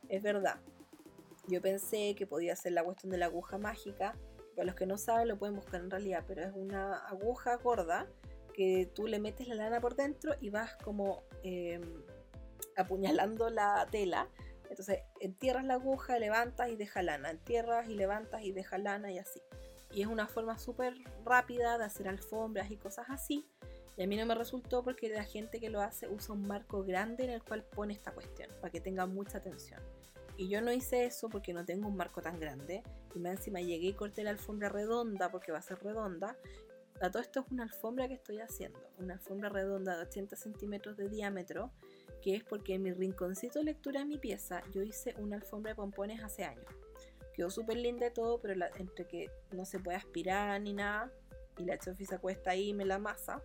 [0.09, 0.59] Es verdad.
[1.47, 4.15] Yo pensé que podía ser la cuestión de la aguja mágica.
[4.55, 8.07] Para los que no saben lo pueden buscar en realidad, pero es una aguja gorda
[8.53, 11.81] que tú le metes la lana por dentro y vas como em,
[12.77, 14.27] apuñalando la tela.
[14.69, 19.19] Entonces entierras la aguja, levantas y dejas lana, entierras y levantas y dejas lana y
[19.19, 19.41] así.
[19.93, 20.93] Y es una forma súper
[21.25, 23.45] rápida de hacer alfombras y cosas así.
[23.97, 26.83] Y a mí no me resultó porque la gente que lo hace usa un marco
[26.83, 29.81] grande en el cual pone esta cuestión, para que tenga mucha atención.
[30.37, 32.83] Y yo no hice eso porque no tengo un marco tan grande.
[33.13, 36.37] Y más encima llegué y corté la alfombra redonda porque va a ser redonda
[37.09, 41.09] todo esto es una alfombra que estoy haciendo, una alfombra redonda de 80 centímetros de
[41.09, 41.71] diámetro,
[42.21, 45.71] que es porque en mi rinconcito de lectura en mi pieza yo hice una alfombra
[45.71, 46.65] de pompones hace años.
[47.33, 51.11] Quedó súper linda y todo, pero entre que no se puede aspirar ni nada,
[51.57, 53.41] y la chofi se acuesta ahí me la masa.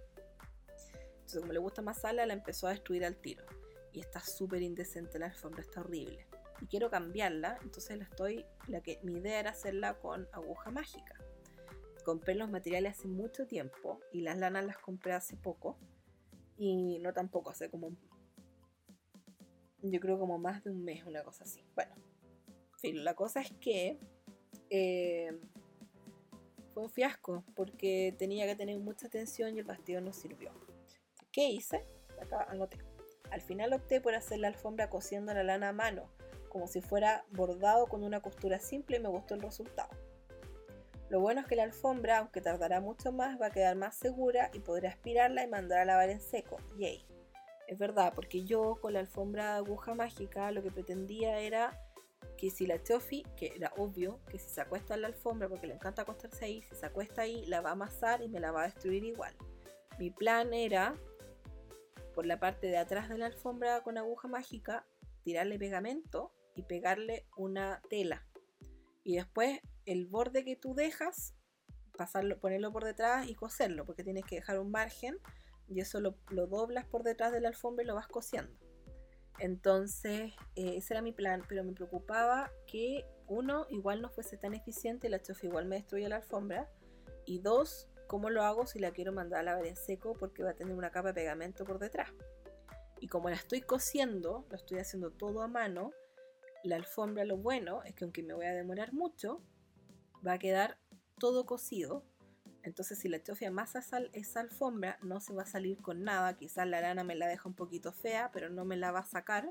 [1.14, 3.44] Entonces, como le gusta más sala, la empezó a destruir al tiro.
[3.92, 6.26] Y está súper indecente la alfombra, está horrible.
[6.60, 11.25] Y quiero cambiarla, entonces la estoy, la que, mi idea era hacerla con aguja mágica
[12.06, 15.76] compré los materiales hace mucho tiempo y las lanas las compré hace poco.
[16.56, 17.90] Y no tampoco, hace como.
[19.82, 21.64] Yo creo como más de un mes, una cosa así.
[21.74, 21.92] Bueno,
[22.78, 23.98] fin, la cosa es que.
[24.70, 25.36] Eh,
[26.72, 30.52] fue un fiasco porque tenía que tener mucha atención y el vestido no sirvió.
[31.32, 31.86] ¿Qué hice?
[32.22, 32.78] Acá anoté.
[33.30, 36.08] Al final opté por hacer la alfombra cosiendo la lana a mano,
[36.50, 39.90] como si fuera bordado con una costura simple y me gustó el resultado.
[41.08, 44.50] Lo bueno es que la alfombra, aunque tardará mucho más, va a quedar más segura
[44.52, 46.56] y podré aspirarla y mandar a lavar en seco.
[46.78, 47.06] Yay.
[47.68, 51.80] Es verdad, porque yo con la alfombra de aguja mágica lo que pretendía era
[52.36, 55.66] que si la Chofi, que era obvio que si se acuesta en la alfombra, porque
[55.66, 58.52] le encanta acostarse ahí, si se acuesta ahí, la va a amasar y me la
[58.52, 59.34] va a destruir igual.
[59.98, 60.94] Mi plan era,
[62.14, 64.84] por la parte de atrás de la alfombra con aguja mágica,
[65.22, 68.25] tirarle pegamento y pegarle una tela.
[69.06, 71.32] Y después el borde que tú dejas,
[71.96, 75.16] pasarlo, ponerlo por detrás y coserlo, porque tienes que dejar un margen
[75.68, 76.16] y eso lo,
[76.48, 78.52] doblas por detrás de la alfombra y lo vas cosiendo.
[79.38, 84.54] Entonces, eh, ese era mi plan, pero me preocupaba que uno, igual no fuese tan
[84.54, 86.68] eficiente, la chofa igual me destruye la alfombra,
[87.26, 90.14] y dos, ¿cómo lo hago si la quiero mandar a lavar en seco?
[90.14, 92.10] Porque va a tener una capa de pegamento por detrás.
[92.98, 95.92] Y como la estoy cosiendo, lo estoy haciendo todo a mano,
[96.66, 99.40] la alfombra lo bueno es que aunque me voy a demorar mucho,
[100.26, 100.78] va a quedar
[101.18, 102.04] todo cocido.
[102.62, 106.36] Entonces si la chofia más esa alfombra no se va a salir con nada.
[106.36, 109.04] Quizás la lana me la deja un poquito fea, pero no me la va a
[109.04, 109.50] sacar.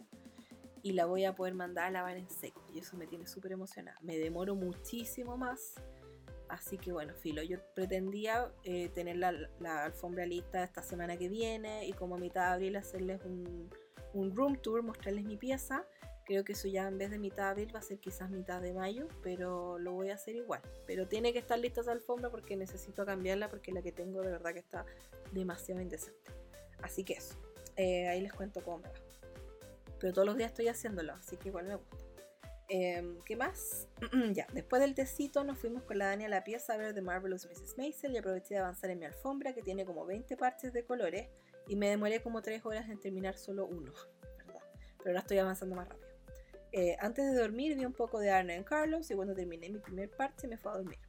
[0.83, 2.63] Y la voy a poder mandar a lavar en seco.
[2.73, 3.97] Y eso me tiene súper emocionada.
[4.01, 5.75] Me demoro muchísimo más.
[6.49, 11.87] Así que bueno, filo, yo pretendía eh, tener la, alfombra lista esta semana que viene
[11.87, 13.67] y como a mitad de abril hacerles un,
[14.13, 15.87] un room tour, mostrarles mi pieza
[16.25, 18.59] Creo que eso ya en vez de mitad de abril va a ser quizás mitad
[18.59, 20.61] de mayo, pero lo voy a hacer igual.
[20.87, 24.31] Pero tiene que estar lista esa alfombra porque necesito cambiarla porque la que tengo de
[24.31, 24.85] verdad que está
[25.31, 26.31] demasiado indecente.
[26.81, 27.35] Así que eso,
[27.75, 28.95] eh, ahí les cuento cómo me va.
[29.99, 32.05] Pero todos los días estoy haciéndolo, así que igual me gusta.
[32.67, 33.87] Em, ¿Qué más?
[34.33, 37.01] ya, después del tecito nos fuimos con la Dani a la pieza a ver The
[37.01, 37.77] Marvelous Mrs.
[37.77, 41.29] Maisel y aproveché de avanzar en mi alfombra que tiene como 20 parches de colores
[41.67, 43.93] y me demoré como 3 horas en terminar solo uno,
[44.37, 44.61] ¿verdad?
[44.97, 46.04] Pero ahora estoy avanzando más rápido.
[46.77, 49.79] Eh, antes de dormir vi un poco de Arne and Carlos y cuando terminé mi
[49.79, 50.99] primer parte me fue a dormir.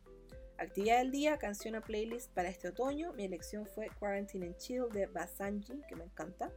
[0.59, 3.13] Actividad del día, canción o playlist para este otoño.
[3.15, 6.53] Mi elección fue Quarantine and Chill de Basanji, que me encanta.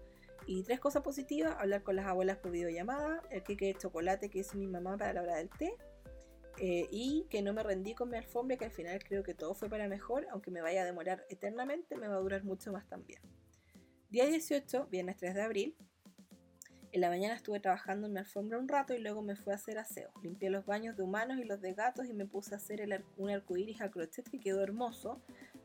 [0.46, 4.40] Y tres cosas positivas, hablar con las abuelas por videollamada, el queque de chocolate que
[4.40, 5.74] hizo mi mamá para la hora del té,
[6.60, 9.56] eh, y que no me rendí con mi alfombra, que al final creo que todo
[9.56, 12.88] fue para mejor, aunque me vaya a demorar eternamente, me va a durar mucho más
[12.88, 13.20] también.
[14.12, 15.76] Día 18, viernes 3 de abril,
[16.92, 19.56] en la mañana estuve trabajando en mi alfombra un rato y luego me fui a
[19.56, 20.10] hacer aseo.
[20.24, 23.04] Limpié los baños de humanos y los de gatos y me puse a hacer el,
[23.18, 25.22] un arcoíris a crochet que quedó hermoso,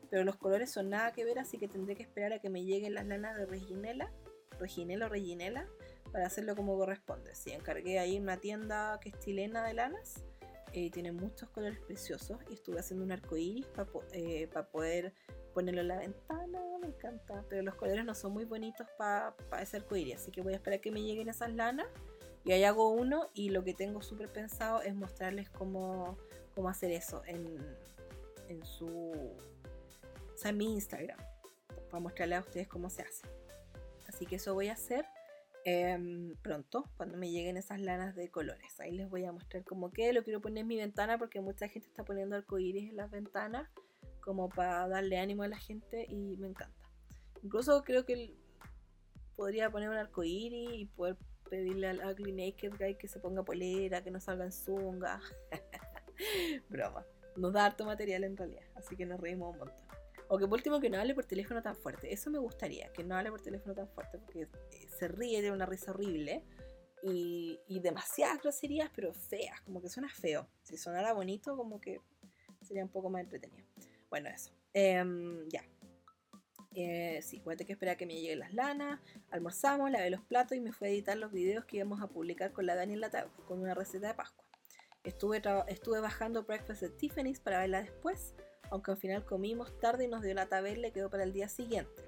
[0.09, 2.63] pero los colores son nada que ver, así que tendré que esperar a que me
[2.63, 4.11] lleguen las lanas de Reginela,
[4.59, 5.67] Reginela o Reginela,
[6.11, 7.33] para hacerlo como corresponde.
[7.35, 10.23] Sí, encargué ahí una tienda que es chilena de lanas
[10.71, 15.13] y eh, tiene muchos colores preciosos y estuve haciendo un arcoíris para eh, poder
[15.55, 17.43] ponerlo en la ventana, me encanta.
[17.49, 20.57] Pero los colores no son muy bonitos para pa ese arcoíris, así que voy a
[20.57, 21.87] esperar que me lleguen esas lanas.
[22.43, 26.15] Y ahí hago uno y lo que tengo súper pensado es mostrarles cómo,
[26.53, 27.57] cómo hacer eso en,
[28.49, 28.87] en su...
[28.87, 31.17] O sea, en mi Instagram.
[31.89, 33.25] Para mostrarles a ustedes cómo se hace.
[34.07, 35.05] Así que eso voy a hacer
[35.63, 38.79] em, pronto, cuando me lleguen esas lanas de colores.
[38.79, 40.13] Ahí les voy a mostrar cómo quede.
[40.13, 43.71] Lo quiero poner en mi ventana porque mucha gente está poniendo arcoíris en las ventanas
[44.25, 46.75] como para darle ánimo a la gente y me encanta.
[47.43, 48.33] Incluso creo que
[49.35, 51.15] podría poner un arcoíris y poder
[51.49, 55.21] pedirle al Ugly Naked Guy que se ponga polera, que no salga en zunga.
[56.69, 57.05] Broma.
[57.37, 59.85] Nos da harto material en realidad, así que nos reímos un montón.
[60.27, 62.11] O que por último que no hable por teléfono tan fuerte.
[62.11, 65.51] Eso me gustaría, que no hable por teléfono tan fuerte, porque eh, se ríe, de
[65.51, 66.43] una risa horrible.
[67.03, 70.47] Y, y demasiadas groserías, pero feas, como que suena feo.
[70.63, 72.01] Si sonara bonito, como que
[72.63, 73.67] sería un poco más entretenido.
[74.09, 74.51] Bueno, eso.
[74.73, 75.63] Em, ya.
[76.75, 78.99] Eh, sí, voy que esperar a que me lleguen las lanas.
[79.31, 82.51] Almorzamos, lavé los platos y me fui a editar los videos que íbamos a publicar
[82.51, 84.43] con la Dani en la tarde, con una receta de Pascua.
[85.05, 88.33] Estuve, estuve bajando Breakfast at Tiffany's para verla después,
[88.71, 91.47] aunque al final comimos tarde y nos dio la tabela y quedó para el día
[91.47, 92.03] siguiente.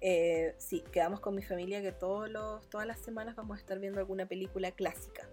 [0.00, 3.78] Eh, sí, quedamos con mi familia que todos los, todas las semanas vamos a estar
[3.78, 5.28] viendo alguna película clásica.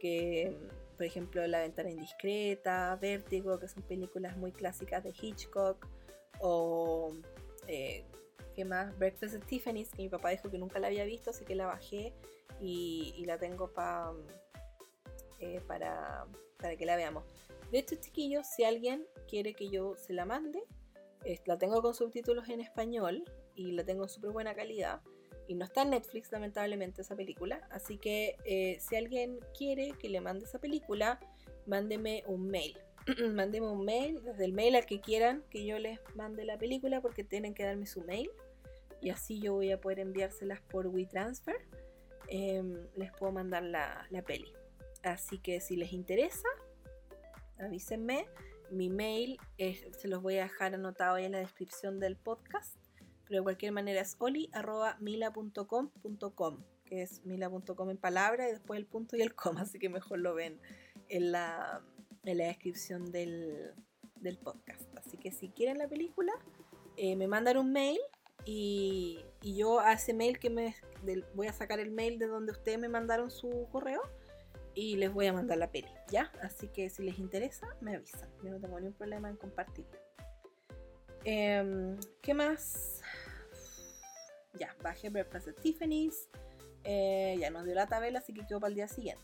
[0.00, 0.58] Que
[0.94, 5.86] por ejemplo La ventana indiscreta, Vértigo, que son películas muy clásicas de Hitchcock,
[6.40, 7.14] o
[7.66, 8.04] eh,
[8.54, 8.96] ¿qué más?
[8.98, 11.66] Breakfast at Tiffany's, que mi papá dijo que nunca la había visto, así que la
[11.66, 12.12] bajé
[12.60, 13.72] y, la tengo
[15.40, 16.26] eh, para,
[16.58, 17.24] para que la veamos.
[17.70, 20.62] De hecho, chiquillos, si alguien quiere que yo se la mande,
[21.46, 25.00] la tengo con subtítulos en español y la tengo en súper buena calidad.
[25.46, 27.66] Y no está en Netflix, lamentablemente, esa película.
[27.70, 31.20] Así que eh, si alguien quiere que le mande esa película,
[31.66, 32.76] mándeme un mail.
[33.34, 37.00] mándeme un mail, desde el mail al que quieran que yo les mande la película,
[37.00, 38.30] porque tienen que darme su mail.
[39.00, 41.56] Y así yo voy a poder enviárselas por WeTransfer.
[42.28, 44.50] Em, les puedo mandar la, la peli.
[45.02, 46.48] Así que si les interesa,
[47.58, 48.26] avísenme.
[48.70, 52.83] Mi mail se los voy a dejar anotado ahí en la descripción del podcast.
[53.26, 59.16] Pero de cualquier manera es oli.mila.com.com, que es mila.com en palabra y después el punto
[59.16, 60.60] y el coma, así que mejor lo ven
[61.08, 61.82] en la,
[62.24, 63.72] en la descripción del,
[64.20, 64.82] del, podcast.
[64.98, 66.32] Así que si quieren la película,
[66.96, 67.98] eh, me mandan un mail
[68.44, 70.74] y, y, yo a ese mail que me
[71.34, 74.02] voy a sacar el mail de donde ustedes me mandaron su correo
[74.74, 76.32] y les voy a mandar la peli, ¿ya?
[76.42, 78.28] Así que si les interesa, me avisan.
[78.42, 79.98] Yo no tengo ningún problema en compartirlo.
[81.24, 83.00] Em, ¿Qué más?
[84.58, 86.28] Ya, bajé Breakfast at Tiffany's.
[86.84, 89.22] Eh, ya nos dio la tabela, así que quedó para el día siguiente.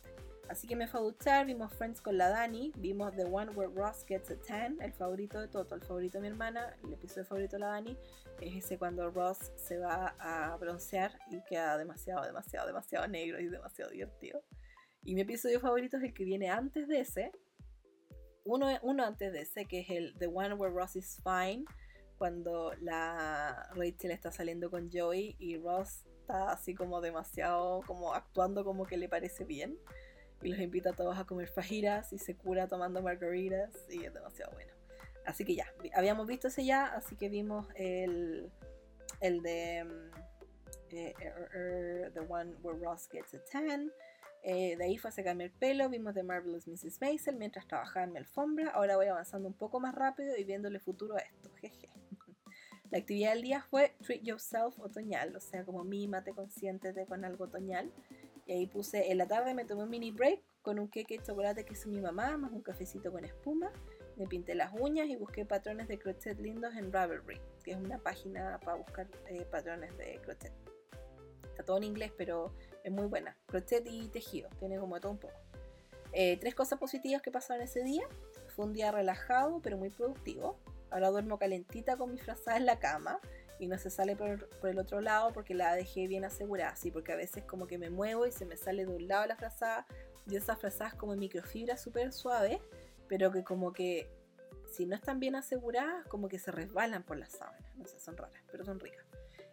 [0.51, 3.73] Así que me fue a duchar, vimos Friends con la Dani, vimos The One Where
[3.73, 7.25] Ross Gets a Tan, el favorito de Toto, el favorito de mi hermana, el episodio
[7.25, 7.97] favorito de la Dani,
[8.41, 13.47] es ese cuando Ross se va a broncear y queda demasiado, demasiado, demasiado negro y
[13.47, 14.43] demasiado divertido.
[15.05, 17.31] Y mi episodio favorito es el que viene antes de ese.
[18.45, 21.65] Uno, uno antes de ese, que es el The One Where Ross is Fine.
[22.21, 28.63] Cuando la Rachel está saliendo con Joey y Ross está así como demasiado, como actuando
[28.63, 29.79] como que le parece bien.
[30.43, 34.13] Y los invita a todos a comer fajiras y se cura tomando margaritas y es
[34.13, 34.71] demasiado bueno.
[35.25, 38.53] Así que ya, habíamos visto ese ya, así que vimos el,
[39.23, 43.91] el de mm, eh, er, er, The One Where Ross Gets a Tan.
[44.43, 47.01] Eh, de ahí fue a sacarme el pelo, vimos The Marvelous Mrs.
[47.01, 48.73] Maisel mientras trabajaba en mi alfombra.
[48.73, 51.51] Ahora voy avanzando un poco más rápido y viéndole futuro a esto.
[51.63, 51.89] Jeje.
[52.91, 57.45] La actividad del día fue Treat Yourself otoñal, o sea, como mímate, consciente con algo
[57.45, 57.93] otoñal.
[58.47, 61.23] Y ahí puse, en la tarde me tomé un mini break con un cake de
[61.23, 63.71] chocolate que hizo mi mamá, más un cafecito con espuma.
[64.17, 67.99] Me pinté las uñas y busqué patrones de crochet lindos en Ravelry, que es una
[67.99, 70.53] página para buscar eh, patrones de crochet.
[71.45, 72.53] Está todo en inglés, pero
[72.83, 73.37] es muy buena.
[73.47, 75.39] Crochet y tejido, tiene como todo un poco.
[76.13, 78.03] Eh, tres cosas positivas que pasaron ese día.
[78.49, 80.59] Fue un día relajado, pero muy productivo.
[80.91, 83.21] Ahora duermo calentita con mi frazada en la cama
[83.59, 86.77] y no se sale por, el otro lado porque la dejé bien asegurada.
[86.77, 89.27] Sí, porque a veces como que me muevo y se me sale de un lado
[89.27, 89.87] la frazada
[90.29, 92.61] y esas frazadas como microfibra súper suaves,
[93.09, 94.11] pero que como que
[94.71, 97.77] si no están bien aseguradas, como que se resbalan por las sábanas.
[97.77, 99.05] No sé, son raras, pero son ricas.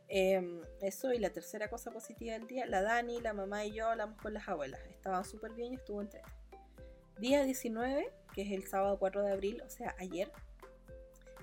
[0.10, 3.90] Em, eso y la tercera cosa positiva del día, la Dani, la mamá y yo
[3.90, 4.80] hablamos con las abuelas.
[4.90, 6.22] Estaban súper bien y estuvo entre
[7.20, 10.32] Día 19, que es el sábado 4 de abril, o sea, ayer,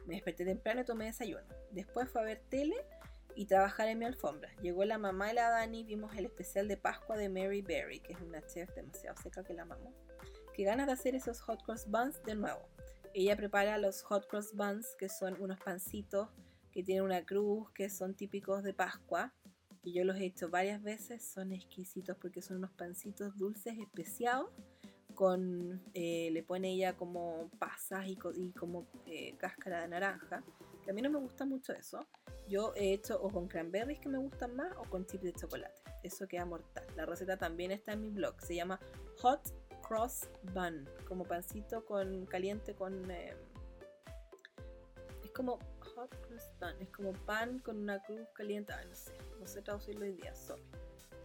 [0.07, 1.45] me desperté temprano y tomé desayuno.
[1.71, 2.77] Después fue a ver tele
[3.35, 4.51] y trabajar en mi alfombra.
[4.63, 8.13] Llegó la mamá y la Dani, vimos el especial de Pascua de Mary Berry, que
[8.13, 9.93] es una chef demasiado seca que la amamos.
[10.55, 12.69] Qué ganas de hacer esos hot cross buns de nuevo.
[13.13, 16.29] Ella prepara los hot cross buns, que son unos pancitos
[16.71, 19.33] que tienen una cruz, que son típicos de Pascua.
[19.83, 24.51] Y yo los he hecho varias veces, son exquisitos porque son unos pancitos dulces especiados.
[25.15, 28.17] Con, eh, le pone ella como pasas y,
[28.53, 30.43] como eh, cáscara de naranja.
[30.89, 32.07] A mí no me gusta mucho eso.
[32.49, 35.81] Yo he hecho o con cranberries que me gustan más o con chips de chocolate.
[36.03, 36.85] Eso queda mortal.
[36.97, 38.41] La receta también está en mi blog.
[38.41, 38.79] Se llama
[39.23, 39.41] Hot
[39.87, 40.89] Cross Bun.
[41.07, 43.11] Como pancito con caliente con...
[43.11, 43.35] Eh,
[45.23, 45.59] es como
[46.81, 48.73] es como pan con una cruz caliente.
[48.89, 50.63] no sé, no sé traducirlo hoy día, sorry.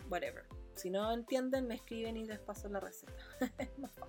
[0.09, 0.45] Whatever.
[0.79, 3.13] Si no entienden, me escriben y les paso la receta.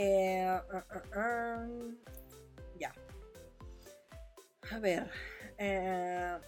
[0.00, 1.96] Eh, uh, uh, uh,
[2.78, 2.92] ya.
[4.70, 5.10] A ver.
[5.56, 6.38] Eh,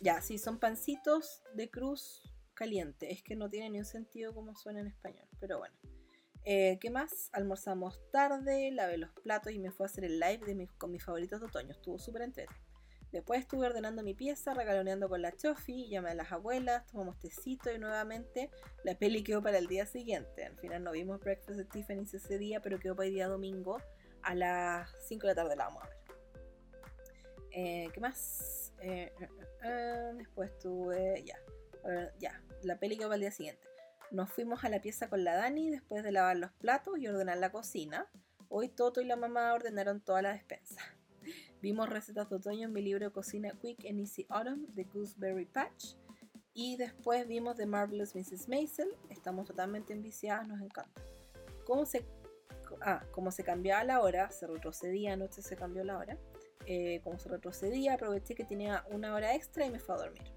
[0.00, 3.12] ya, sí, son pancitos de cruz caliente.
[3.12, 5.28] Es que no tiene ni un sentido como suena en español.
[5.40, 5.76] Pero bueno.
[6.44, 7.28] Eh, ¿Qué más?
[7.34, 11.04] Almorzamos tarde, lavé los platos y me fue a hacer el live de con mis
[11.04, 11.72] favoritos de otoño.
[11.72, 12.65] Estuvo súper entretenido.
[13.16, 17.72] Después estuve ordenando mi pieza, regaloneando con la chofi, llamé a las abuelas, tomamos tecito
[17.72, 18.50] y nuevamente
[18.84, 20.44] la peli quedó para el día siguiente.
[20.44, 23.80] Al final no vimos Breakfast at Tiffany's ese día, pero quedó para el día domingo
[24.20, 25.96] a las 5 de la tarde la vamos a ver.
[27.52, 28.74] Eh, ¿Qué más?
[28.82, 29.10] Eh,
[30.18, 31.38] después estuve, ya,
[32.18, 33.66] ya, la peli quedó para el día siguiente.
[34.10, 37.38] Nos fuimos a la pieza con la Dani después de lavar los platos y ordenar
[37.38, 38.10] la cocina.
[38.50, 40.95] Hoy Toto y la mamá ordenaron toda la despensa.
[41.60, 45.94] Vimos recetas de otoño en mi libro Cocina Quick and Easy Autumn de Gooseberry Patch.
[46.54, 48.48] Y después vimos The Marvelous Mrs.
[48.48, 48.88] Maisel.
[49.10, 51.02] Estamos totalmente enviciadas, nos encanta.
[51.66, 52.06] ¿Cómo se,
[52.80, 56.18] ah, como se cambiaba la hora, se retrocedía, anoche se cambió la hora,
[56.66, 60.32] eh, como se retrocedía, aproveché que tenía una hora extra y me fue a dormir.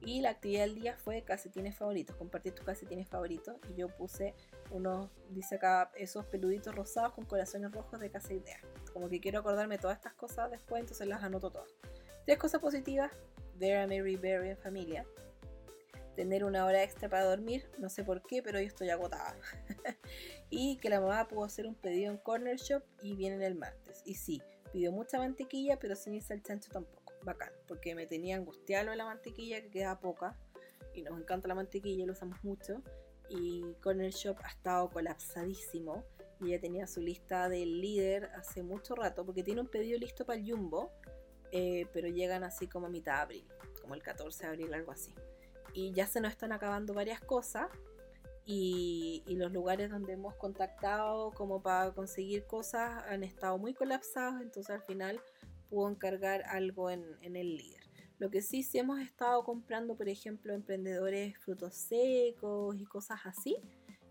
[0.00, 3.56] Y la actividad del día fue calcetines favoritos, compartir tus calcetines favoritos.
[3.70, 4.34] Y yo puse
[4.70, 8.28] unos, dice acá, esos peluditos rosados con corazones rojos de Casa.
[8.90, 11.70] Como que quiero acordarme todas estas cosas después, entonces las anoto todas.
[12.24, 13.12] Tres cosas positivas,
[13.56, 15.06] ver a Mary Berry en familia.
[16.14, 19.36] Tener una hora extra para dormir, no sé por qué, pero yo estoy agotada.
[20.50, 24.02] y que la mamá pudo hacer un pedido en Corner Shop y viene el martes.
[24.04, 24.42] Y sí,
[24.72, 29.04] pidió mucha mantequilla, pero sin irse al chancho tampoco bacán, porque me tenía angustiado la
[29.04, 30.36] mantequilla, que queda poca,
[30.94, 32.82] y nos encanta la mantequilla, lo usamos mucho,
[33.28, 36.04] y Corner Shop ha estado colapsadísimo,
[36.40, 40.24] y ella tenía su lista del líder hace mucho rato, porque tiene un pedido listo
[40.24, 40.92] para el Jumbo,
[41.50, 43.44] eh, pero llegan así como a mitad de abril,
[43.80, 45.14] como el 14 de abril, algo así.
[45.74, 47.68] Y ya se nos están acabando varias cosas,
[48.50, 54.74] y, los lugares donde hemos contactado como para conseguir cosas han estado muy colapsados, entonces
[54.74, 55.20] al final
[55.68, 57.82] pudo encargar algo en, el líder.
[58.18, 63.58] Lo que sí, sí hemos estado comprando, por ejemplo, emprendedores frutos secos y cosas así.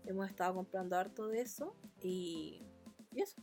[0.06, 2.62] Hemos estado comprando harto de eso y,
[3.14, 3.42] eso.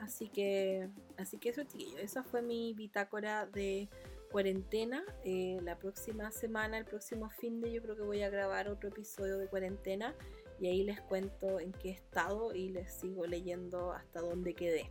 [0.00, 1.98] Así que, así que eso, chiquillo.
[1.98, 3.88] Esa fue mi bitácora de
[4.30, 5.04] cuarentena.
[5.24, 8.90] Eh, la próxima semana, el próximo fin de, yo creo que voy a grabar otro
[8.90, 10.14] episodio de cuarentena
[10.60, 14.90] y ahí les cuento en qué estado y les sigo leyendo hasta dónde quedé.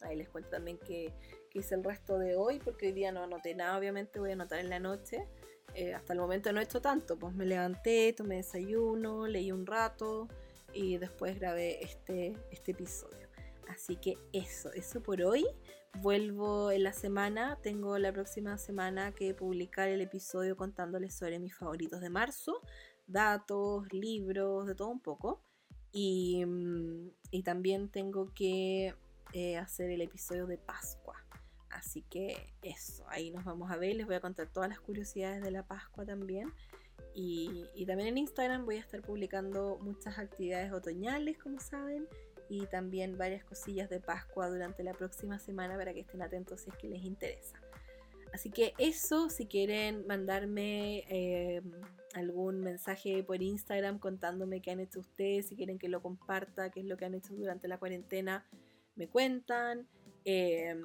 [0.00, 1.12] Ahí les cuento también que
[1.48, 4.34] que hice el resto de hoy, porque hoy día no anoté nada, obviamente voy a
[4.34, 5.26] anotar en la noche.
[5.74, 9.66] Eh, hasta el momento no he hecho tanto, pues me levanté, tomé desayuno, leí un
[9.66, 10.28] rato
[10.72, 13.28] y después grabé este, este episodio.
[13.68, 15.46] Así que eso, eso por hoy.
[16.00, 21.54] Vuelvo en la semana, tengo la próxima semana que publicar el episodio contándoles sobre mis
[21.56, 22.60] favoritos de marzo,
[23.06, 25.42] datos, libros, de todo un poco.
[25.92, 28.94] Y, mm, y también tengo que
[29.32, 31.17] eh, hacer el episodio de Pascua.
[31.70, 33.96] Así que eso, ahí nos vamos a ver.
[33.96, 36.52] Les voy a contar todas las curiosidades de la Pascua también.
[37.14, 42.06] Y, también en Instagram voy a estar publicando muchas actividades otoñales, como saben,
[42.48, 46.70] y también varias cosillas de Pascua durante la próxima semana para que estén atentos si
[46.70, 47.60] es que les interesa.
[48.32, 51.62] Así que eso, si quieren mandarme eh,
[52.14, 56.80] algún mensaje por Instagram contándome qué han hecho ustedes, si quieren que lo comparta, qué
[56.80, 58.46] es lo que han hecho durante la cuarentena,
[58.94, 59.88] me cuentan.
[60.24, 60.76] Eh,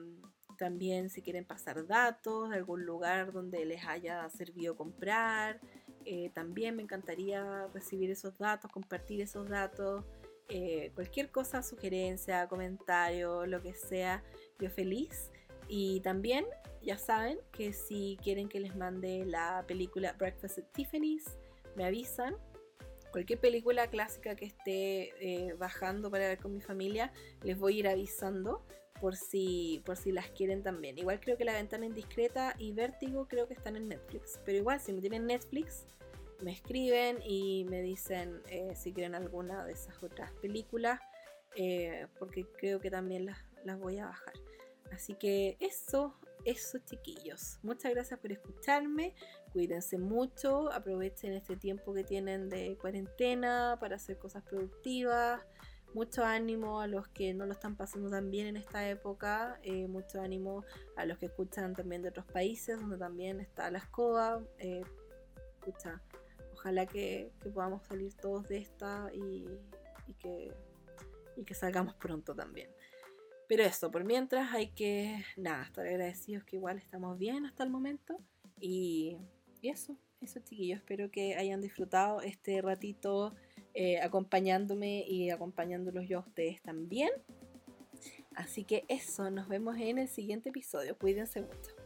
[0.64, 5.60] también si quieren pasar datos de algún lugar donde les haya servido comprar.
[6.06, 10.06] Eh, también me encantaría recibir esos datos, compartir esos datos.
[10.48, 14.24] Eh, cualquier cosa, sugerencia, comentario, lo que sea,
[14.58, 15.34] yo feliz.
[15.68, 16.46] Y también
[16.82, 21.26] ya saben que si quieren que les mande la película Breakfast at Tiffany's,
[21.76, 22.38] me avisan.
[23.12, 27.12] Cualquier película clásica que esté eh, bajando para ver con mi familia,
[27.44, 28.66] les voy a ir avisando
[29.04, 30.98] por si, por si las quieren también.
[30.98, 34.40] Igual creo que La Ventana Indiscreta y Vértigo creo que están en Netflix.
[34.46, 35.86] Pero igual, si no tienen Netflix,
[36.42, 41.02] me escriben y me dicen eh, si quieren alguna de esas otras películas.
[41.58, 44.36] Eh, porque creo que también las, las voy a bajar.
[44.94, 47.60] Así que eso, eso chiquillos.
[47.62, 49.16] Muchas gracias por escucharme.
[49.52, 50.72] Cuídense mucho.
[50.72, 55.42] Aprovechen este tiempo que tienen de cuarentena para hacer cosas productivas
[55.94, 59.88] mucho ánimo a los que no lo están pasando tan bien en esta época, eh,
[59.88, 60.64] mucho ánimo
[60.96, 64.42] a los que escuchan también de otros países donde también está la escoba.
[64.58, 64.84] Eh,
[65.60, 66.02] escucha,
[66.54, 69.46] ojalá que, podamos salir todos de esta y,
[70.20, 70.52] que,
[71.38, 72.70] y que salgamos pronto también.
[73.48, 77.70] Pero eso, por mientras hay que, nada, estar agradecidos que igual estamos bien hasta el
[77.70, 78.18] momento.
[78.60, 79.18] Y,
[79.62, 83.36] y eso, eso chiquillos, espero que hayan disfrutado este ratito
[83.74, 87.10] eh, acompañándome y acompañándolos yo a ustedes también.
[88.36, 90.98] Así que eso, nos vemos en el siguiente episodio.
[90.98, 91.83] Cuídense mucho.